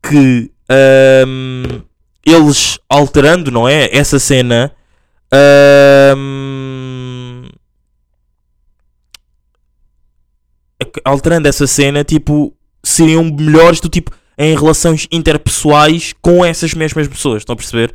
que 0.02 0.52
ahm, 0.68 1.84
eles 2.26 2.80
alterando, 2.90 3.52
não 3.52 3.70
é? 3.70 3.88
Essa 3.96 4.18
cena, 4.18 4.74
ac- 10.80 11.02
alterando 11.04 11.48
essa 11.48 11.68
cena, 11.68 12.04
tipo, 12.04 12.56
seriam 12.84 13.24
melhores 13.24 13.80
do 13.80 13.90
tipo 13.90 14.12
em 14.38 14.56
relações 14.58 15.08
interpessoais 15.12 16.14
com 16.22 16.44
essas 16.44 16.74
mesmas 16.74 17.08
pessoas. 17.08 17.42
Estão 17.42 17.54
a 17.54 17.58
perceber? 17.58 17.94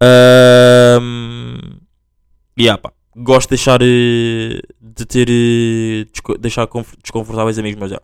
Ahm, 0.00 1.78
yeah, 2.58 2.80
pá. 2.80 2.92
Gosto 3.16 3.48
de 3.48 3.56
deixar 3.56 3.80
eh, 3.82 4.60
de 4.80 5.06
ter 5.06 5.28
eh, 5.30 6.04
desco- 6.10 6.36
deixar 6.38 6.66
conf- 6.66 6.94
desconfortáveis 7.02 7.58
amigos, 7.58 7.78
mas 7.80 7.90
já. 7.90 8.00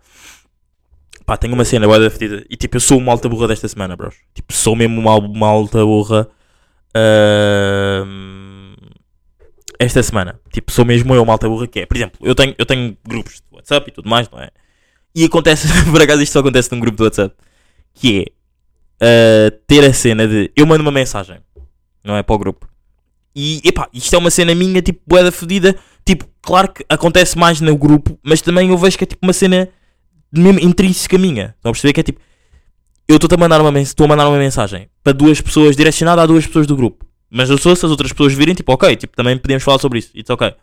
Pá, 1.27 1.37
tenho 1.37 1.55
uma 1.55 1.65
cena 1.65 1.87
da 1.87 2.11
fedida. 2.11 2.45
E 2.51 2.57
tipo, 2.57 2.77
eu 2.77 2.81
sou 2.81 2.99
uma 2.99 3.13
alta 3.13 3.29
burra 3.29 3.49
desta 3.49 3.69
semana, 3.69 3.97
bros. 3.97 4.15
Tipo, 4.35 4.53
sou 4.53 4.75
mesmo 4.75 5.01
uma, 5.01 5.17
uma 5.17 5.47
alta 5.49 5.85
burra. 5.85 6.29
Ahm, 6.95 8.75
esta 9.79 10.03
semana. 10.03 10.41
Tipo, 10.53 10.73
sou 10.73 10.85
mesmo 10.85 11.15
eu 11.15 11.23
uma 11.23 11.33
alta 11.33 11.49
burra 11.49 11.67
que 11.67 11.81
é. 11.81 11.87
Por 11.87 11.97
exemplo, 11.97 12.19
eu 12.23 12.35
tenho, 12.35 12.55
eu 12.59 12.67
tenho 12.67 12.97
grupos 13.07 13.35
de 13.37 13.43
WhatsApp 13.57 13.89
e 13.91 13.93
tudo 13.93 14.09
mais, 14.09 14.29
não 14.31 14.41
é? 14.41 14.51
E 15.15 15.25
acontece, 15.25 15.69
por 15.91 16.01
acaso 16.03 16.23
isto 16.23 16.33
só 16.33 16.41
acontece 16.41 16.73
num 16.73 16.81
grupo 16.81 16.97
de 16.97 17.03
WhatsApp. 17.05 17.35
Que 17.95 18.21
é 19.01 19.49
ah, 19.49 19.51
ter 19.67 19.85
a 19.85 19.93
cena 19.93 20.27
de 20.27 20.51
eu 20.57 20.67
mando 20.67 20.83
uma 20.83 20.91
mensagem, 20.93 21.39
não 22.05 22.17
é? 22.17 22.23
Para 22.23 22.35
o 22.35 22.39
grupo. 22.39 22.69
E 23.35 23.61
epá, 23.65 23.89
isto 23.93 24.15
é 24.15 24.19
uma 24.19 24.31
cena 24.31 24.55
minha, 24.55 24.83
tipo, 24.83 25.01
boeda 25.07 25.33
fodida. 25.33 25.75
Tipo, 26.05 26.27
claro 26.43 26.73
que 26.73 26.85
acontece 26.89 27.39
mais 27.39 27.61
no 27.61 27.77
grupo, 27.77 28.19
mas 28.23 28.41
também 28.43 28.71
eu 28.71 28.77
vejo 28.79 28.99
que 28.99 29.05
é 29.05 29.07
tipo 29.07 29.25
uma 29.25 29.33
cena 29.33 29.69
mesmo 30.33 30.61
intrínseca 30.61 31.17
minha. 31.17 31.55
Estão 31.57 31.71
a 31.71 31.73
perceber 31.73 31.93
que 31.93 32.01
é 32.01 32.03
tipo. 32.03 32.21
Eu 33.09 33.17
estou 33.17 33.29
a 33.33 33.39
mandar 33.39 33.61
uma 33.61 33.71
mens- 33.73 33.89
estou 33.89 34.05
a 34.05 34.09
mandar 34.09 34.29
uma 34.29 34.39
mensagem 34.39 34.89
para 35.03 35.13
duas 35.13 35.41
pessoas, 35.41 35.77
direcionada 35.77 36.23
a 36.23 36.27
duas 36.27 36.47
pessoas 36.47 36.67
do 36.67 36.77
grupo. 36.77 37.05
Mas 37.31 37.49
eu 37.51 37.57
sou 37.59 37.75
se 37.75 37.85
as 37.85 37.91
outras 37.91 38.13
pessoas 38.13 38.33
virem, 38.35 38.55
tipo, 38.55 38.73
ok, 38.73 38.95
tipo, 38.97 39.17
também 39.17 39.37
podemos 39.39 39.63
falar 39.63 39.79
sobre 39.79 39.99
isso. 39.99 40.11
It's 40.15 40.29
ok. 40.31 40.55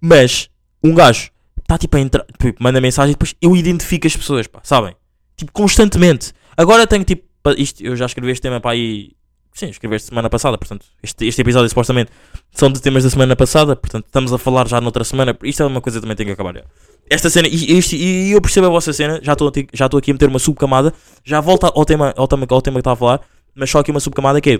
Mas 0.00 0.48
um 0.82 0.94
gajo 0.94 1.30
está 1.60 1.76
tipo 1.78 1.96
a 1.96 2.00
entrar, 2.00 2.24
tipo, 2.40 2.62
manda 2.62 2.80
mensagem 2.80 3.10
e 3.12 3.14
depois 3.14 3.34
eu 3.40 3.56
identifico 3.56 4.06
as 4.06 4.16
pessoas, 4.16 4.46
pá, 4.46 4.60
sabem? 4.62 4.94
Tipo, 5.36 5.52
constantemente. 5.52 6.32
Agora 6.56 6.86
tenho 6.86 7.04
tipo, 7.04 7.24
isto, 7.56 7.82
eu 7.82 7.96
já 7.96 8.06
escrevi 8.06 8.32
este 8.32 8.42
tema 8.42 8.60
para 8.60 8.72
aí. 8.72 9.12
Sim, 9.56 9.68
escrevi 9.70 9.96
este 9.96 10.08
semana 10.08 10.28
passada, 10.28 10.58
portanto, 10.58 10.84
este, 11.02 11.26
este 11.26 11.40
episódio 11.40 11.66
supostamente 11.70 12.10
são 12.52 12.70
de 12.70 12.78
temas 12.78 13.04
da 13.04 13.08
semana 13.08 13.34
passada, 13.34 13.74
portanto, 13.74 14.04
estamos 14.04 14.30
a 14.30 14.36
falar 14.36 14.68
já 14.68 14.82
noutra 14.82 15.02
semana. 15.02 15.34
Isto 15.42 15.62
é 15.62 15.66
uma 15.66 15.80
coisa 15.80 15.96
que 15.98 16.02
também 16.02 16.14
tem 16.14 16.26
que 16.26 16.32
acabar. 16.32 16.54
já. 16.56 16.62
Esta 17.08 17.30
cena, 17.30 17.48
e, 17.48 17.72
e 17.96 18.32
eu 18.32 18.40
percebo 18.42 18.66
a 18.66 18.68
vossa 18.68 18.92
cena, 18.92 19.18
já 19.22 19.32
estou 19.32 19.50
já 19.72 19.86
aqui 19.86 20.10
a 20.10 20.14
meter 20.14 20.28
uma 20.28 20.38
subcamada, 20.38 20.92
já 21.24 21.40
volta 21.40 21.68
ao 21.74 21.86
tema, 21.86 22.12
ao 22.18 22.28
tema, 22.28 22.46
ao 22.50 22.60
tema 22.60 22.74
que 22.76 22.80
estava 22.80 22.92
a 22.92 22.96
falar, 22.96 23.20
mas 23.54 23.70
só 23.70 23.78
aqui 23.78 23.90
uma 23.90 23.98
subcamada 24.00 24.42
que 24.42 24.50
é. 24.50 24.54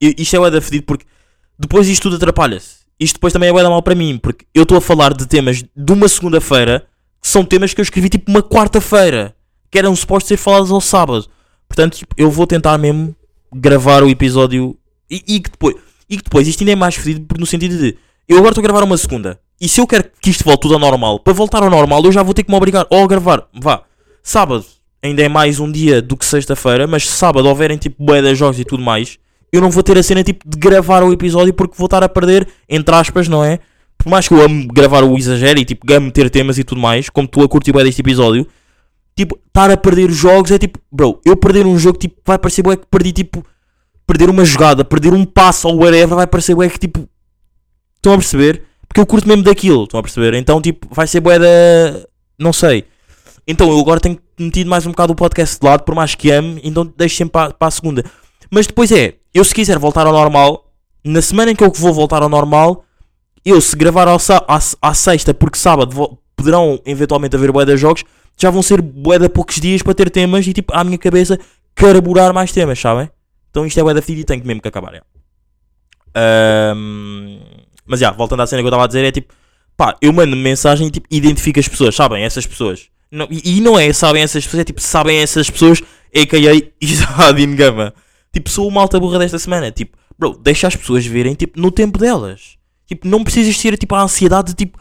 i- 0.00 0.14
isto 0.18 0.36
é 0.36 0.38
o 0.38 0.48
da 0.48 0.60
fedido 0.60 0.84
porque 0.86 1.04
depois 1.58 1.88
isto 1.88 2.02
tudo 2.04 2.14
atrapalha-se. 2.14 2.80
Isto 3.00 3.14
depois 3.14 3.32
também 3.32 3.48
é 3.48 3.52
da 3.52 3.68
mal 3.70 3.82
para 3.82 3.94
mim, 3.96 4.18
porque 4.18 4.44
eu 4.54 4.62
estou 4.62 4.78
a 4.78 4.80
falar 4.80 5.14
de 5.14 5.26
temas 5.26 5.64
de 5.74 5.92
uma 5.92 6.06
segunda-feira 6.06 6.86
que 7.20 7.26
são 7.26 7.44
temas 7.44 7.74
que 7.74 7.80
eu 7.80 7.82
escrevi 7.82 8.08
tipo 8.08 8.30
uma 8.30 8.42
quarta-feira, 8.42 9.34
que 9.68 9.78
eram 9.80 9.96
supostos 9.96 10.28
ser 10.28 10.36
falados 10.36 10.70
ao 10.70 10.80
sábado. 10.80 11.28
Portanto, 11.70 11.98
tipo, 11.98 12.12
eu 12.18 12.28
vou 12.28 12.48
tentar 12.48 12.76
mesmo 12.78 13.14
gravar 13.54 14.02
o 14.02 14.08
episódio 14.10 14.76
e, 15.08 15.22
e 15.24 15.40
que 15.40 15.48
depois, 15.48 15.76
e 16.08 16.16
que 16.16 16.24
depois 16.24 16.48
isto 16.48 16.60
ainda 16.62 16.72
é 16.72 16.74
mais 16.74 16.96
fedido 16.96 17.24
no 17.38 17.46
sentido 17.46 17.78
de 17.78 17.96
eu 18.28 18.38
agora 18.38 18.50
estou 18.50 18.60
a 18.60 18.66
gravar 18.66 18.82
uma 18.82 18.96
segunda 18.96 19.38
e 19.60 19.68
se 19.68 19.80
eu 19.80 19.86
quero 19.86 20.04
que 20.20 20.30
isto 20.30 20.42
volte 20.42 20.62
tudo 20.62 20.74
ao 20.74 20.80
normal, 20.80 21.20
para 21.20 21.32
voltar 21.32 21.62
ao 21.62 21.70
normal 21.70 22.04
eu 22.04 22.10
já 22.10 22.24
vou 22.24 22.34
ter 22.34 22.42
que 22.42 22.50
me 22.50 22.56
obrigar 22.56 22.84
ou 22.90 23.04
a 23.04 23.06
gravar, 23.06 23.46
vá, 23.54 23.84
sábado 24.20 24.64
ainda 25.00 25.22
é 25.22 25.28
mais 25.28 25.60
um 25.60 25.70
dia 25.70 26.02
do 26.02 26.16
que 26.16 26.26
sexta-feira, 26.26 26.88
mas 26.88 27.08
se 27.08 27.16
sábado 27.16 27.48
houverem 27.48 27.78
tipo 27.78 28.04
de 28.04 28.34
jogos 28.34 28.58
e 28.58 28.64
tudo 28.64 28.82
mais, 28.82 29.16
eu 29.52 29.60
não 29.60 29.70
vou 29.70 29.84
ter 29.84 29.96
a 29.96 30.02
cena 30.02 30.24
tipo 30.24 30.48
de 30.48 30.58
gravar 30.58 31.04
o 31.04 31.12
episódio 31.12 31.54
porque 31.54 31.76
vou 31.76 31.86
estar 31.86 32.02
a 32.02 32.08
perder, 32.08 32.48
entre 32.68 32.92
aspas, 32.96 33.28
não 33.28 33.44
é? 33.44 33.60
Por 33.96 34.10
mais 34.10 34.26
que 34.26 34.34
eu 34.34 34.42
amo 34.42 34.66
gravar 34.66 35.04
o 35.04 35.16
exagero 35.16 35.60
e 35.60 35.64
tipo 35.64 35.86
amo 35.92 36.10
ter 36.10 36.28
temas 36.30 36.58
e 36.58 36.64
tudo 36.64 36.80
mais, 36.80 37.08
como 37.08 37.28
tu 37.28 37.42
a 37.42 37.48
curtir 37.48 37.70
bué 37.70 37.84
deste 37.84 38.00
episódio, 38.00 38.44
tipo, 39.24 39.38
estar 39.46 39.70
a 39.70 39.76
perder 39.76 40.10
jogos 40.10 40.50
é 40.50 40.58
tipo, 40.58 40.78
bro, 40.90 41.20
eu 41.24 41.36
perder 41.36 41.66
um 41.66 41.78
jogo 41.78 41.98
tipo, 41.98 42.16
vai 42.24 42.38
parecer 42.38 42.62
bué 42.62 42.76
que 42.76 42.86
perdi 42.90 43.12
tipo, 43.12 43.44
perder 44.06 44.28
uma 44.30 44.44
jogada, 44.44 44.84
perder 44.84 45.12
um 45.12 45.24
passo 45.24 45.68
ou 45.68 45.76
whatever, 45.78 46.16
vai 46.16 46.26
parecer 46.26 46.54
bué 46.54 46.68
que 46.68 46.78
tipo, 46.78 47.08
estão 47.96 48.14
a 48.14 48.16
perceber? 48.16 48.62
Porque 48.88 49.00
eu 49.00 49.06
curto 49.06 49.28
mesmo 49.28 49.42
daquilo, 49.44 49.84
estão 49.84 50.00
a 50.00 50.02
perceber? 50.02 50.34
Então 50.34 50.60
tipo, 50.60 50.88
vai 50.92 51.06
ser 51.06 51.20
bué 51.20 51.38
da, 51.38 51.46
não 52.38 52.52
sei. 52.52 52.84
Então 53.46 53.68
eu 53.70 53.78
agora 53.80 54.00
tenho 54.00 54.18
metido 54.38 54.68
mais 54.68 54.86
um 54.86 54.90
bocado 54.90 55.12
o 55.12 55.16
podcast 55.16 55.58
de 55.60 55.66
lado, 55.66 55.82
por 55.84 55.94
mais 55.94 56.14
que 56.14 56.30
ame, 56.30 56.60
então 56.64 56.84
deixo 56.96 57.16
sempre 57.16 57.32
para, 57.32 57.52
para 57.54 57.68
a 57.68 57.70
segunda. 57.70 58.04
Mas 58.50 58.66
depois 58.66 58.90
é, 58.92 59.14
eu 59.32 59.44
se 59.44 59.54
quiser 59.54 59.78
voltar 59.78 60.06
ao 60.06 60.12
normal, 60.12 60.66
na 61.04 61.22
semana 61.22 61.50
em 61.50 61.56
que 61.56 61.62
eu 61.64 61.70
vou 61.72 61.92
voltar 61.92 62.22
ao 62.22 62.28
normal, 62.28 62.84
eu 63.44 63.60
se 63.60 63.74
gravar 63.76 64.08
ao, 64.08 64.18
à, 64.48 64.60
à 64.82 64.94
sexta, 64.94 65.32
porque 65.32 65.56
sábado 65.58 65.94
vo- 65.94 66.18
poderão 66.36 66.80
eventualmente 66.84 67.36
haver 67.36 67.50
bué 67.52 67.64
de 67.64 67.76
jogos, 67.76 68.02
já 68.40 68.50
vão 68.50 68.62
ser 68.62 68.80
bué 68.80 69.18
de 69.18 69.28
poucos 69.28 69.60
dias 69.60 69.82
para 69.82 69.94
ter 69.94 70.10
temas 70.10 70.46
e 70.46 70.52
tipo, 70.52 70.72
à 70.74 70.82
minha 70.82 70.98
cabeça, 70.98 71.38
carburar 71.74 72.32
mais 72.32 72.52
temas, 72.52 72.78
sabem? 72.78 73.10
Então 73.50 73.66
isto 73.66 73.78
é 73.78 73.82
bué 73.82 73.92
da 73.92 74.00
fedido 74.00 74.32
e 74.32 74.40
que 74.40 74.46
mesmo 74.46 74.62
que 74.62 74.68
acabar, 74.68 74.94
já. 74.94 75.02
Ahm, 76.14 77.40
mas 77.86 78.00
já, 78.00 78.10
voltando 78.10 78.42
à 78.42 78.46
cena 78.46 78.62
que 78.62 78.66
eu 78.66 78.70
estava 78.70 78.84
a 78.84 78.86
dizer, 78.86 79.04
é 79.04 79.12
tipo, 79.12 79.34
pá, 79.76 79.96
eu 80.00 80.12
mando 80.12 80.34
mensagem 80.36 80.86
e 80.86 80.90
tipo, 80.90 81.06
identifico 81.10 81.60
as 81.60 81.68
pessoas, 81.68 81.94
sabem? 81.94 82.22
Essas 82.24 82.46
pessoas. 82.46 82.88
Não, 83.10 83.26
e, 83.30 83.58
e 83.58 83.60
não 83.60 83.78
é 83.78 83.92
sabem 83.92 84.22
essas 84.22 84.44
pessoas, 84.44 84.60
é 84.60 84.64
tipo, 84.64 84.80
sabem 84.80 85.18
essas 85.18 85.50
pessoas, 85.50 85.82
a.k.a. 86.14 86.70
Isadin 86.80 87.56
Gama. 87.56 87.92
Tipo, 88.32 88.48
sou 88.48 88.68
uma 88.68 88.80
alta 88.80 88.98
burra 89.00 89.18
desta 89.18 89.38
semana. 89.38 89.70
Tipo, 89.70 89.98
bro, 90.18 90.38
deixa 90.40 90.68
as 90.68 90.76
pessoas 90.76 91.04
verem, 91.04 91.34
tipo, 91.34 91.60
no 91.60 91.70
tempo 91.70 91.98
delas. 91.98 92.56
Tipo, 92.86 93.08
não 93.08 93.24
precisas 93.24 93.58
ter, 93.58 93.76
tipo, 93.76 93.94
a 93.94 94.02
ansiedade 94.02 94.48
de, 94.48 94.54
tipo, 94.54 94.78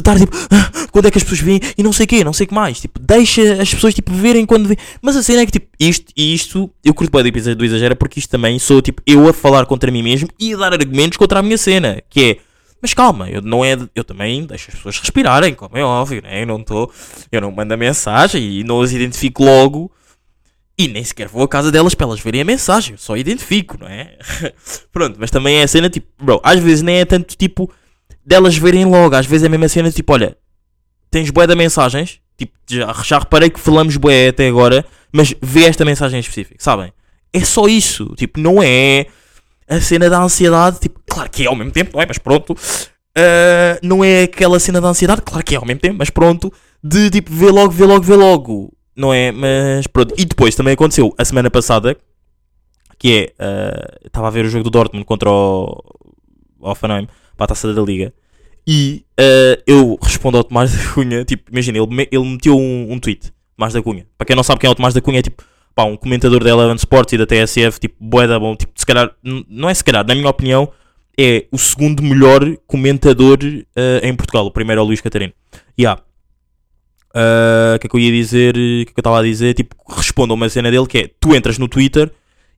de 0.00 0.10
estar, 0.10 0.18
tipo, 0.18 0.36
"Ah, 0.50 0.70
quando 0.90 1.06
é 1.06 1.10
que 1.10 1.18
as 1.18 1.22
pessoas 1.22 1.40
veem 1.40 1.60
e 1.76 1.82
não 1.82 1.92
sei 1.92 2.04
o 2.04 2.08
quê, 2.08 2.24
não 2.24 2.32
sei 2.32 2.44
o 2.44 2.48
que 2.48 2.54
mais. 2.54 2.80
Tipo, 2.80 2.98
deixa 2.98 3.62
as 3.62 3.72
pessoas, 3.72 3.94
tipo, 3.94 4.12
verem 4.12 4.44
quando 4.44 4.66
vêem. 4.66 4.78
Mas 5.00 5.16
a 5.16 5.22
cena 5.22 5.42
é 5.42 5.46
que, 5.46 5.52
tipo, 5.52 5.68
isto 5.78 6.12
e 6.16 6.34
isto, 6.34 6.70
eu 6.84 6.92
curto 6.92 7.10
bem 7.10 7.30
do 7.54 7.64
Exagera 7.64 7.94
porque 7.94 8.18
isto 8.18 8.30
também 8.30 8.58
sou, 8.58 8.82
tipo, 8.82 9.00
eu 9.06 9.28
a 9.28 9.32
falar 9.32 9.66
contra 9.66 9.90
mim 9.90 10.02
mesmo 10.02 10.28
e 10.38 10.54
a 10.54 10.56
dar 10.56 10.72
argumentos 10.72 11.16
contra 11.16 11.38
a 11.38 11.42
minha 11.42 11.58
cena. 11.58 12.02
Que 12.10 12.20
é, 12.20 12.36
mas 12.80 12.94
calma, 12.94 13.28
eu 13.28 13.42
não 13.42 13.64
é, 13.64 13.76
eu 13.94 14.04
também 14.04 14.44
deixo 14.44 14.70
as 14.70 14.76
pessoas 14.76 14.98
respirarem, 14.98 15.54
como 15.54 15.76
é 15.76 15.84
óbvio, 15.84 16.22
né? 16.22 16.42
Eu 16.42 16.46
não 16.46 16.60
estou, 16.60 16.92
eu 17.30 17.40
não 17.40 17.50
mando 17.50 17.74
a 17.74 17.76
mensagem 17.76 18.42
e 18.42 18.64
não 18.64 18.80
as 18.80 18.92
identifico 18.92 19.44
logo. 19.44 19.92
E 20.80 20.86
nem 20.86 21.02
sequer 21.02 21.26
vou 21.26 21.42
à 21.42 21.48
casa 21.48 21.72
delas 21.72 21.92
para 21.92 22.06
elas 22.06 22.20
verem 22.20 22.40
a 22.40 22.44
mensagem, 22.44 22.92
eu 22.92 22.98
só 22.98 23.16
identifico, 23.16 23.76
não 23.80 23.88
é? 23.88 24.16
Pronto, 24.92 25.16
mas 25.18 25.28
também 25.28 25.56
é 25.58 25.64
a 25.64 25.68
cena 25.68 25.90
tipo, 25.90 26.06
bro, 26.22 26.40
às 26.42 26.60
vezes 26.60 26.82
nem 26.82 27.00
é 27.00 27.04
tanto 27.04 27.36
tipo 27.36 27.68
delas 28.28 28.56
verem 28.56 28.84
logo, 28.84 29.14
às 29.14 29.26
vezes 29.26 29.44
é 29.44 29.46
a 29.46 29.50
mesma 29.50 29.68
cena 29.68 29.90
tipo, 29.90 30.12
olha, 30.12 30.36
tens 31.10 31.30
bué 31.30 31.46
de 31.46 31.54
mensagens, 31.54 32.20
tipo, 32.36 32.52
já, 32.68 32.92
já 33.02 33.18
reparei 33.18 33.48
que 33.48 33.58
falamos 33.58 33.96
bué 33.96 34.28
até 34.28 34.46
agora, 34.46 34.84
mas 35.10 35.34
vê 35.40 35.64
esta 35.64 35.84
mensagem 35.84 36.18
em 36.18 36.20
específico, 36.20 36.62
sabem? 36.62 36.92
É 37.32 37.40
só 37.40 37.66
isso, 37.66 38.14
tipo, 38.16 38.38
não 38.38 38.62
é 38.62 39.06
a 39.66 39.80
cena 39.80 40.10
da 40.10 40.20
ansiedade, 40.20 40.78
tipo, 40.80 41.00
claro 41.08 41.30
que 41.30 41.44
é 41.44 41.46
ao 41.46 41.56
mesmo 41.56 41.72
tempo, 41.72 41.90
não 41.94 42.02
é? 42.02 42.06
Mas 42.06 42.18
pronto, 42.18 42.54
Ah, 43.16 43.78
não 43.82 44.04
é 44.04 44.24
aquela 44.24 44.60
cena 44.60 44.80
da 44.80 44.88
ansiedade, 44.88 45.22
claro 45.22 45.42
que 45.44 45.54
é 45.54 45.58
ao 45.58 45.64
mesmo 45.64 45.80
tempo, 45.80 45.96
mas 45.98 46.10
pronto, 46.10 46.52
de 46.84 47.10
tipo, 47.10 47.32
vê 47.32 47.50
logo, 47.50 47.72
vê 47.72 47.84
logo, 47.84 48.02
vê 48.04 48.14
logo, 48.14 48.72
não 48.94 49.12
é? 49.12 49.32
Mas 49.32 49.86
pronto, 49.88 50.14
e 50.16 50.24
depois 50.24 50.54
também 50.54 50.74
aconteceu 50.74 51.12
a 51.18 51.24
semana 51.24 51.50
passada, 51.50 51.96
que 52.98 53.32
é, 53.38 53.44
ah, 53.44 53.98
estava 54.06 54.28
a 54.28 54.30
ver 54.30 54.44
o 54.44 54.48
jogo 54.48 54.64
do 54.64 54.70
Dortmund 54.70 55.04
contra 55.04 55.30
o 55.30 55.82
Hoffenheim, 56.60 57.08
para 57.38 57.44
a 57.44 57.48
taça 57.48 57.72
da 57.72 57.80
Liga, 57.80 58.12
e 58.66 59.04
ah, 59.18 59.62
eu 59.66 59.98
respondo 60.02 60.36
ao 60.36 60.44
Tomás 60.44 60.70
da 60.76 60.92
Cunha, 60.92 61.24
tipo, 61.24 61.50
imagina, 61.50 61.78
ele, 61.78 62.08
ele 62.12 62.24
meteu 62.24 62.58
um, 62.58 62.92
um 62.92 62.98
tweet, 62.98 63.32
Tomás 63.56 63.72
da 63.72 63.80
Cunha, 63.80 64.06
para 64.18 64.26
quem 64.26 64.36
não 64.36 64.42
sabe 64.42 64.60
quem 64.60 64.68
é 64.68 64.70
o 64.70 64.74
Tomás 64.74 64.92
da 64.92 65.00
Cunha, 65.00 65.20
é 65.20 65.22
tipo, 65.22 65.42
pá, 65.74 65.84
um 65.84 65.96
comentador 65.96 66.44
da 66.44 66.50
Eleven 66.50 66.76
Sports 66.76 67.14
e 67.14 67.16
da 67.16 67.24
TSF, 67.24 67.80
tipo, 67.80 67.96
boeda 67.98 68.38
bom, 68.38 68.54
tipo, 68.54 68.72
se 68.74 68.84
calhar, 68.84 69.10
não 69.22 69.70
é 69.70 69.74
se 69.74 69.82
calhar, 69.82 70.06
na 70.06 70.14
minha 70.14 70.28
opinião, 70.28 70.70
é 71.16 71.46
o 71.50 71.58
segundo 71.58 72.02
melhor 72.02 72.40
comentador 72.66 73.38
ah, 73.74 74.06
em 74.06 74.14
Portugal, 74.14 74.44
o 74.44 74.50
primeiro 74.50 74.80
é 74.80 74.84
o 74.84 74.86
Luís 74.86 75.00
Catarino. 75.00 75.32
E 75.76 75.86
há, 75.86 75.98
ah, 77.14 77.74
o 77.76 77.78
que 77.78 77.86
é 77.86 77.90
que 77.90 77.96
eu 77.96 78.00
ia 78.00 78.12
dizer, 78.12 78.50
o 78.50 78.54
que 78.54 78.82
é 78.82 78.92
que 78.92 78.98
eu 78.98 79.00
estava 79.00 79.18
a 79.18 79.22
dizer, 79.22 79.54
tipo, 79.54 79.74
responda 79.88 80.32
a 80.32 80.34
uma 80.34 80.48
cena 80.48 80.70
dele 80.70 80.86
que 80.86 80.98
é, 80.98 81.10
tu 81.20 81.34
entras 81.34 81.58
no 81.58 81.68
Twitter 81.68 82.10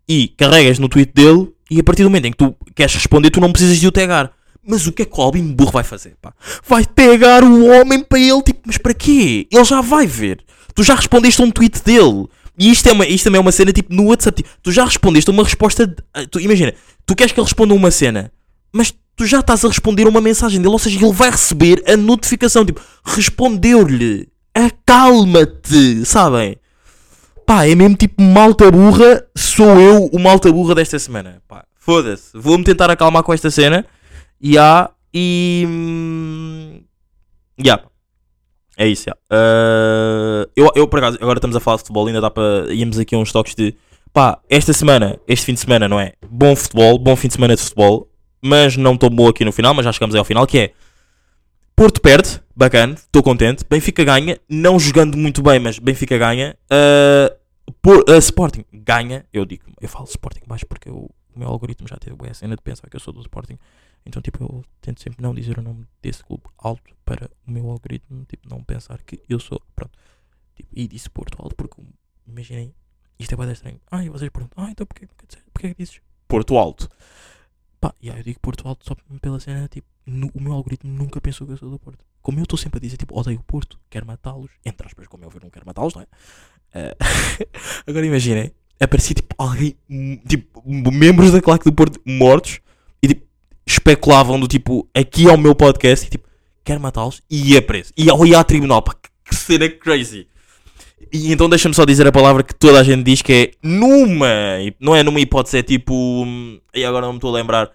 e 0.08 0.28
carregas 0.28 0.78
no 0.78 0.88
tweet 0.88 1.12
dele 1.14 1.52
e 1.70 1.78
a 1.78 1.84
partir 1.84 2.02
do 2.02 2.10
momento 2.10 2.26
em 2.26 2.32
que 2.32 2.38
tu 2.38 2.56
queres 2.74 2.94
responder, 2.94 3.30
tu 3.30 3.40
não 3.40 3.52
precisas 3.52 3.78
de 3.78 3.86
o 3.86 3.92
tagar. 3.92 4.32
Mas 4.66 4.86
o 4.86 4.92
que 4.92 5.02
é 5.02 5.04
que 5.04 5.18
o 5.18 5.22
Albin 5.22 5.52
Burro 5.52 5.72
vai 5.72 5.84
fazer? 5.84 6.14
Pá? 6.20 6.32
Vai 6.68 6.84
pegar 6.84 7.42
o 7.44 7.66
homem 7.66 8.00
para 8.04 8.18
ele, 8.18 8.42
tipo, 8.42 8.60
mas 8.66 8.76
para 8.78 8.92
quê? 8.94 9.46
Ele 9.50 9.64
já 9.64 9.80
vai 9.80 10.06
ver. 10.06 10.44
Tu 10.74 10.82
já 10.82 10.94
respondeste 10.94 11.40
a 11.40 11.44
um 11.44 11.50
tweet 11.50 11.82
dele. 11.82 12.26
E 12.58 12.70
isto, 12.70 12.86
é 12.88 12.92
uma, 12.92 13.06
isto 13.06 13.24
também 13.24 13.38
é 13.38 13.40
uma 13.42 13.52
cena 13.52 13.72
tipo 13.72 13.92
no 13.94 14.06
WhatsApp. 14.08 14.42
Tipo, 14.42 14.54
tu 14.62 14.70
já 14.70 14.84
respondeste 14.84 15.30
a 15.30 15.32
uma 15.32 15.42
resposta. 15.44 15.86
de- 15.86 15.96
ah, 16.12 16.26
tu, 16.30 16.38
imagina, 16.40 16.74
tu 17.06 17.16
queres 17.16 17.32
que 17.32 17.40
ele 17.40 17.46
responda 17.46 17.72
uma 17.74 17.90
cena, 17.90 18.30
mas 18.72 18.92
tu 19.16 19.24
já 19.26 19.40
estás 19.40 19.64
a 19.64 19.68
responder 19.68 20.06
uma 20.06 20.20
mensagem 20.20 20.60
dele. 20.60 20.72
Ou 20.72 20.78
seja, 20.78 20.98
ele 21.02 21.12
vai 21.12 21.30
receber 21.30 21.82
a 21.86 21.96
notificação. 21.96 22.64
Tipo, 22.64 22.80
respondeu-lhe. 23.04 24.28
Acalma-te, 24.54 26.04
sabem? 26.04 26.56
Pá, 27.46 27.66
é 27.66 27.74
mesmo 27.74 27.96
tipo 27.96 28.22
malta 28.22 28.70
burra. 28.70 29.24
Sou 29.36 29.80
eu 29.80 30.04
o 30.12 30.18
malta 30.18 30.52
burra 30.52 30.74
desta 30.74 30.98
semana. 30.98 31.40
Pá, 31.48 31.64
Foda-se. 31.78 32.30
Vou-me 32.34 32.62
tentar 32.62 32.90
acalmar 32.90 33.22
com 33.22 33.32
esta 33.32 33.50
cena. 33.50 33.86
Há. 34.58 34.90
E. 35.12 35.64
hum, 35.68 36.82
Ya. 37.62 37.82
É 38.76 38.86
isso, 38.86 39.08
ya. 39.10 39.16
Ah, 39.28 40.46
eu, 40.56 40.70
eu, 40.74 40.88
por 40.88 40.98
acaso, 40.98 41.18
agora 41.20 41.38
estamos 41.38 41.54
a 41.56 41.60
falar 41.60 41.76
de 41.76 41.82
futebol, 41.82 42.06
ainda 42.06 42.20
dá 42.20 42.30
para. 42.30 42.72
Íamos 42.72 42.98
aqui 42.98 43.14
uns 43.16 43.32
toques 43.32 43.54
de. 43.54 43.74
Pá, 44.12 44.40
esta 44.48 44.72
semana, 44.72 45.18
este 45.28 45.46
fim 45.46 45.54
de 45.54 45.60
semana, 45.60 45.86
não 45.88 46.00
é? 46.00 46.14
Bom 46.28 46.56
futebol, 46.56 46.98
bom 46.98 47.14
fim 47.14 47.28
de 47.28 47.34
semana 47.34 47.54
de 47.54 47.62
futebol, 47.62 48.08
mas 48.42 48.76
não 48.76 48.96
tão 48.96 49.08
bom 49.10 49.28
aqui 49.28 49.44
no 49.44 49.52
final, 49.52 49.72
mas 49.74 49.84
já 49.84 49.92
chegamos 49.92 50.14
aí 50.14 50.18
ao 50.18 50.24
final, 50.24 50.46
que 50.46 50.58
é. 50.58 50.72
Porto 51.76 52.00
perde, 52.00 52.40
bacana, 52.56 52.94
estou 52.94 53.22
contente. 53.22 53.64
Benfica 53.68 54.02
ganha, 54.04 54.38
não 54.48 54.78
jogando 54.78 55.16
muito 55.16 55.42
bem, 55.42 55.58
mas 55.58 55.78
Benfica 55.78 56.16
ganha. 56.18 56.56
Ah, 56.70 57.32
por, 57.82 58.04
ah, 58.08 58.16
Sporting 58.18 58.64
ganha, 58.72 59.24
eu 59.32 59.44
digo, 59.44 59.64
eu 59.80 59.88
falo 59.88 60.04
Sporting 60.06 60.40
baixo 60.46 60.66
porque 60.66 60.88
eu- 60.88 61.08
o 61.34 61.38
meu 61.38 61.48
algoritmo 61.48 61.86
já 61.86 61.96
teve 61.96 62.16
a 62.28 62.34
cena 62.34 62.56
de 62.56 62.62
pensar 62.62 62.88
que 62.90 62.96
eu 62.96 63.00
sou 63.00 63.12
do 63.14 63.20
Sporting. 63.20 63.58
Então, 64.04 64.20
tipo, 64.22 64.42
eu 64.42 64.64
tento 64.80 65.00
sempre 65.02 65.22
não 65.22 65.34
dizer 65.34 65.58
o 65.58 65.62
nome 65.62 65.86
desse 66.02 66.24
clube 66.24 66.44
alto 66.58 66.94
para 67.04 67.30
o 67.46 67.50
meu 67.50 67.68
algoritmo, 67.70 68.24
tipo, 68.24 68.48
não 68.48 68.62
pensar 68.64 69.02
que 69.02 69.20
eu 69.28 69.38
sou. 69.38 69.60
Pronto. 69.76 69.98
Tipo, 70.54 70.68
e 70.72 70.88
disse 70.88 71.08
Porto 71.10 71.36
Alto 71.42 71.54
porque, 71.54 71.80
imaginem, 72.26 72.74
isto 73.18 73.32
é 73.34 73.36
bem 73.36 73.50
estranho. 73.52 73.80
Ah, 73.90 74.04
e 74.04 74.08
vocês 74.08 74.30
perguntam, 74.30 74.64
ah, 74.64 74.70
então 74.70 74.86
porquê, 74.86 75.06
porquê, 75.06 75.26
porquê 75.52 75.68
que 75.74 75.82
dizes 75.82 76.00
Porto 76.26 76.56
Alto? 76.56 76.88
Pá, 77.80 77.94
e 78.00 78.10
aí 78.10 78.18
eu 78.18 78.22
digo 78.24 78.40
Porto 78.40 78.66
Alto 78.68 78.86
só 78.86 78.94
pela 79.20 79.40
cena, 79.40 79.66
tipo, 79.68 79.86
nu- 80.06 80.30
o 80.34 80.40
meu 80.40 80.52
algoritmo 80.52 80.92
nunca 80.92 81.20
pensou 81.20 81.46
que 81.46 81.54
eu 81.54 81.56
sou 81.56 81.70
do 81.70 81.78
Porto. 81.78 82.04
Como 82.20 82.38
eu 82.38 82.42
estou 82.42 82.58
sempre 82.58 82.78
a 82.78 82.80
dizer, 82.80 82.96
tipo, 82.98 83.18
odeio 83.18 83.38
o 83.40 83.42
Porto, 83.42 83.78
quero 83.88 84.06
matá-los, 84.06 84.50
entre 84.64 84.86
aspas, 84.86 85.06
como 85.08 85.24
eu 85.24 85.30
ver, 85.30 85.42
não 85.42 85.50
quero 85.50 85.64
matá-los, 85.66 85.94
não 85.94 86.02
é? 86.02 86.06
Eh, 86.74 86.96
agora 87.86 88.04
imaginem, 88.06 88.52
aparecia 88.78 89.14
tipo 89.14 89.34
alguém, 89.38 89.76
hum, 89.88 90.16
tipo, 90.28 90.62
membros 90.66 91.32
da 91.32 91.40
claque 91.40 91.64
do 91.64 91.72
Porto 91.72 92.00
mortos 92.04 92.60
especulavam 93.70 94.38
do 94.38 94.48
tipo, 94.48 94.88
aqui 94.92 95.28
ao 95.28 95.36
meu 95.36 95.54
podcast 95.54 96.06
e 96.06 96.10
tipo, 96.10 96.28
quero 96.64 96.80
matá-los 96.80 97.22
e 97.30 97.52
ia 97.52 97.62
preso. 97.62 97.92
E 97.96 98.06
ia, 98.06 98.38
a 98.38 98.44
tribunal, 98.44 98.82
pá, 98.82 98.94
que, 99.24 99.34
cena 99.34 99.68
crazy. 99.68 100.26
E 101.12 101.32
então 101.32 101.48
deixa-me 101.48 101.74
só 101.74 101.84
dizer 101.84 102.06
a 102.06 102.12
palavra 102.12 102.42
que 102.42 102.54
toda 102.54 102.80
a 102.80 102.82
gente 102.82 103.04
diz 103.04 103.22
que 103.22 103.32
é 103.32 103.50
numa, 103.62 104.28
não 104.78 104.94
é 104.94 105.02
numa 105.02 105.20
hipótese, 105.20 105.58
é 105.58 105.62
tipo, 105.62 105.94
hum, 105.94 106.60
e 106.74 106.84
agora 106.84 107.06
não 107.06 107.14
me 107.14 107.18
estou 107.18 107.34
a 107.34 107.38
lembrar, 107.38 107.70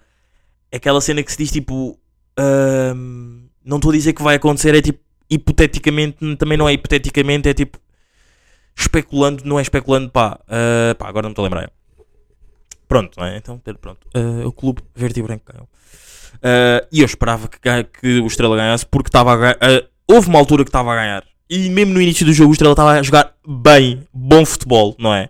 é 0.70 0.76
aquela 0.76 1.00
cena 1.00 1.22
que 1.22 1.32
se 1.32 1.38
diz 1.38 1.50
tipo, 1.50 1.98
hum, 2.38 3.46
não 3.64 3.76
estou 3.76 3.90
a 3.90 3.94
dizer 3.94 4.12
que 4.12 4.22
vai 4.22 4.36
acontecer, 4.36 4.74
é 4.74 4.82
tipo, 4.82 5.00
hipoteticamente, 5.30 6.36
também 6.36 6.56
não 6.56 6.68
é 6.68 6.72
hipoteticamente, 6.72 7.48
é 7.48 7.54
tipo, 7.54 7.78
especulando, 8.76 9.42
não 9.44 9.58
é 9.58 9.62
especulando, 9.62 10.10
pá, 10.10 10.38
ah, 10.48 10.94
pá, 10.98 11.08
agora 11.08 11.22
não 11.22 11.30
me 11.30 11.32
estou 11.32 11.44
a 11.44 11.48
lembrar. 11.48 11.72
Pronto, 12.88 13.18
não 13.18 13.26
é? 13.26 13.36
Então, 13.36 13.60
pronto, 13.80 14.06
Ah, 14.14 14.46
o 14.46 14.52
clube 14.52 14.82
verde 14.94 15.20
e 15.20 15.22
branco 15.22 15.44
ganhou. 15.52 15.68
Ah, 16.42 16.86
e 16.92 17.00
eu 17.00 17.06
esperava 17.06 17.48
que, 17.48 17.58
que 18.00 18.20
o 18.20 18.26
Estrela 18.26 18.56
ganhasse 18.56 18.86
porque 18.86 19.08
estava 19.08 19.32
a 19.32 19.36
ganhar. 19.36 19.58
houve 20.08 20.28
uma 20.28 20.38
altura 20.38 20.64
que 20.64 20.68
estava 20.68 20.92
a 20.92 20.96
ganhar. 20.96 21.24
E 21.48 21.68
mesmo 21.70 21.94
no 21.94 22.00
início 22.00 22.26
do 22.26 22.32
jogo 22.32 22.50
o 22.50 22.52
Estrela 22.52 22.72
estava 22.72 22.92
a 22.92 23.02
jogar 23.02 23.32
bem, 23.46 24.06
bom 24.12 24.44
futebol, 24.44 24.94
não 24.98 25.14
é? 25.14 25.28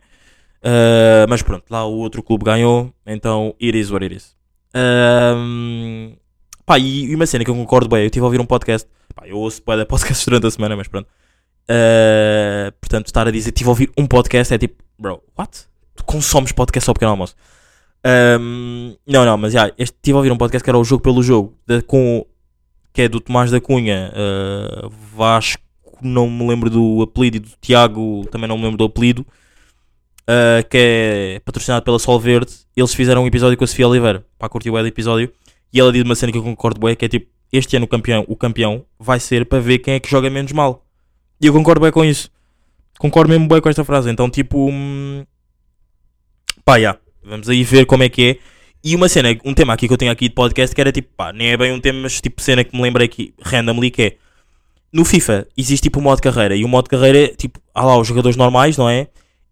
Ah, 0.62 1.27
mas 1.29 1.42
pronto, 1.42 1.64
lá 1.71 1.85
o 1.87 1.92
outro 1.99 2.23
clube 2.23 2.45
ganhou, 2.45 2.92
então 3.07 3.55
it 3.62 3.79
is 3.79 3.90
what 3.90 4.05
it 4.05 4.14
is. 4.16 4.35
Ahm, 4.75 6.14
pá, 6.64 6.79
e, 6.79 7.05
e 7.07 7.14
uma 7.14 7.27
cena 7.27 7.45
que 7.45 7.51
eu 7.51 7.55
concordo 7.55 7.88
bem, 7.88 8.01
eu 8.01 8.07
estive 8.07 8.23
a 8.23 8.27
ouvir 8.27 8.40
um 8.40 8.47
podcast, 8.47 8.88
pá, 9.14 9.27
eu 9.27 9.38
ouço 9.38 9.62
de 9.64 9.85
podcasts 9.87 10.25
durante 10.27 10.47
a 10.47 10.51
semana, 10.51 10.77
mas 10.77 10.88
pronto. 10.88 11.09
Ah, 11.69 12.73
portanto, 12.81 13.07
estar 13.07 13.27
a 13.27 13.31
dizer, 13.31 13.51
estive 13.51 13.69
a 13.69 13.71
ouvir 13.71 13.90
um 13.97 14.07
podcast 14.07 14.53
é 14.55 14.59
tipo, 14.59 14.83
bro, 14.99 15.23
what? 15.38 15.66
Consomes 16.05 16.53
podcast 16.53 16.89
ao 16.91 16.95
pequeno 16.95 17.11
almoço? 17.13 17.35
Ahm, 18.05 18.95
não, 19.07 19.25
não, 19.25 19.37
mas 19.37 19.53
já, 19.53 19.67
este 19.79 19.95
estive 19.97 20.15
a 20.15 20.19
ouvir 20.19 20.31
um 20.33 20.37
podcast 20.37 20.63
que 20.63 20.71
era 20.71 20.79
o 20.79 20.85
Jogo 20.85 21.03
pelo 21.03 21.23
Jogo, 21.23 21.55
da- 21.67 21.83
com, 21.83 22.25
que 22.93 23.03
é 23.03 23.09
do 23.09 23.21
Tomás 23.21 23.51
da 23.51 23.61
Cunha, 23.61 24.13
ah, 24.15 24.89
Vasco, 25.15 25.63
não 26.01 26.29
me 26.31 26.47
lembro 26.47 26.71
do 26.71 27.03
apelido, 27.03 27.37
e 27.39 27.41
do 27.41 27.49
Tiago, 27.61 28.27
também 28.31 28.49
não 28.49 28.57
me 28.57 28.65
lembro 28.65 28.79
do 28.79 28.85
apelido, 28.85 29.27
ah, 30.27 30.63
que 30.69 30.77
é 30.79 31.41
patrocinado 31.45 31.85
pela 31.85 31.99
Sol 31.99 32.19
Verde. 32.21 32.53
Eles 32.77 32.95
fizeram 32.95 33.25
um 33.25 33.27
episódio 33.27 33.57
com 33.57 33.65
a 33.65 33.67
Sofia 33.67 33.89
Oliveira, 33.89 34.25
pá, 34.39 34.49
curtiu 34.49 34.75
o 34.75 34.87
episódio, 34.87 35.33
e 35.73 35.81
ela 35.81 35.93
diz 35.93 36.03
uma 36.03 36.15
cena 36.15 36.31
que 36.31 36.39
eu 36.39 36.43
concordo 36.43 36.79
bem, 36.81 36.95
que 36.95 37.05
é 37.05 37.09
tipo, 37.09 37.27
este 37.53 37.77
ano 37.77 37.87
o 37.87 37.89
campeão, 37.89 38.25
o 38.29 38.37
campeão 38.37 38.85
vai 38.99 39.19
ser 39.19 39.47
para 39.47 39.61
ver 39.61 39.79
quem 39.79 39.95
é 39.95 40.01
que 40.01 40.11
joga 40.11 40.29
menos 40.31 40.53
mal. 40.53 40.85
E 41.41 41.47
eu 41.47 41.53
concordo 41.53 41.81
bem 41.81 41.91
com 41.91 42.05
isso. 42.05 42.31
Concordo 42.99 43.31
mesmo 43.31 43.47
bem 43.47 43.61
com 43.61 43.69
esta 43.69 43.85
frase. 43.85 44.11
Então, 44.11 44.29
tipo, 44.31 44.69
hum, 44.71 45.25
pá, 46.67 46.81
já. 46.81 46.99
Vamos 47.25 47.49
aí 47.49 47.63
ver 47.63 47.87
como 47.87 48.03
é 48.03 48.09
que 48.09 48.23
é. 48.31 48.39
E 48.83 48.95
uma 48.95 49.09
cena, 49.09 49.29
um 49.45 49.55
tema 49.55 49.73
aqui 49.73 49.87
que 49.87 49.95
eu 49.95 49.97
tenho 49.97 50.11
aqui 50.11 50.29
de 50.29 50.35
podcast 50.35 50.75
que 50.75 50.81
era 50.81 50.91
tipo, 50.91 51.09
pá, 51.17 51.33
nem 51.33 51.53
é 51.53 51.57
bem 51.57 51.73
um 51.73 51.81
tema, 51.81 52.01
mas 52.01 52.21
tipo 52.21 52.43
cena 52.43 52.65
que 52.65 52.77
me 52.77 52.83
lembrei 52.83 53.07
aqui, 53.07 53.33
randomly, 53.41 53.91
que 53.91 54.03
é 54.03 54.17
no 54.93 55.05
FIFA 55.05 55.47
existe 55.57 55.85
tipo 55.85 56.01
o 56.01 56.03
modo 56.03 56.21
carreira 56.21 56.57
e 56.57 56.65
o 56.65 56.69
modo 56.69 56.89
carreira 56.89 57.19
é 57.19 57.29
tipo, 57.29 57.61
há 57.75 57.85
lá 57.85 57.99
os 57.99 58.07
jogadores 58.07 58.37
normais, 58.37 58.77
não 58.77 58.89
é? 58.89 59.09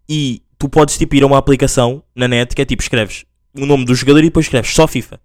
E 0.07 0.41
tu 0.59 0.69
podes 0.69 0.97
tipo 0.97 1.15
ir 1.15 1.23
a 1.23 1.25
uma 1.25 1.37
aplicação 1.37 2.03
na 2.13 2.27
net 2.27 2.53
que 2.53 2.61
é 2.61 2.65
tipo, 2.65 2.81
escreves 2.81 3.25
o 3.57 3.65
nome 3.65 3.85
do 3.85 3.95
jogador 3.95 4.19
e 4.19 4.23
depois 4.23 4.45
escreves 4.45 4.73
só 4.73 4.85
FIFA. 4.85 5.19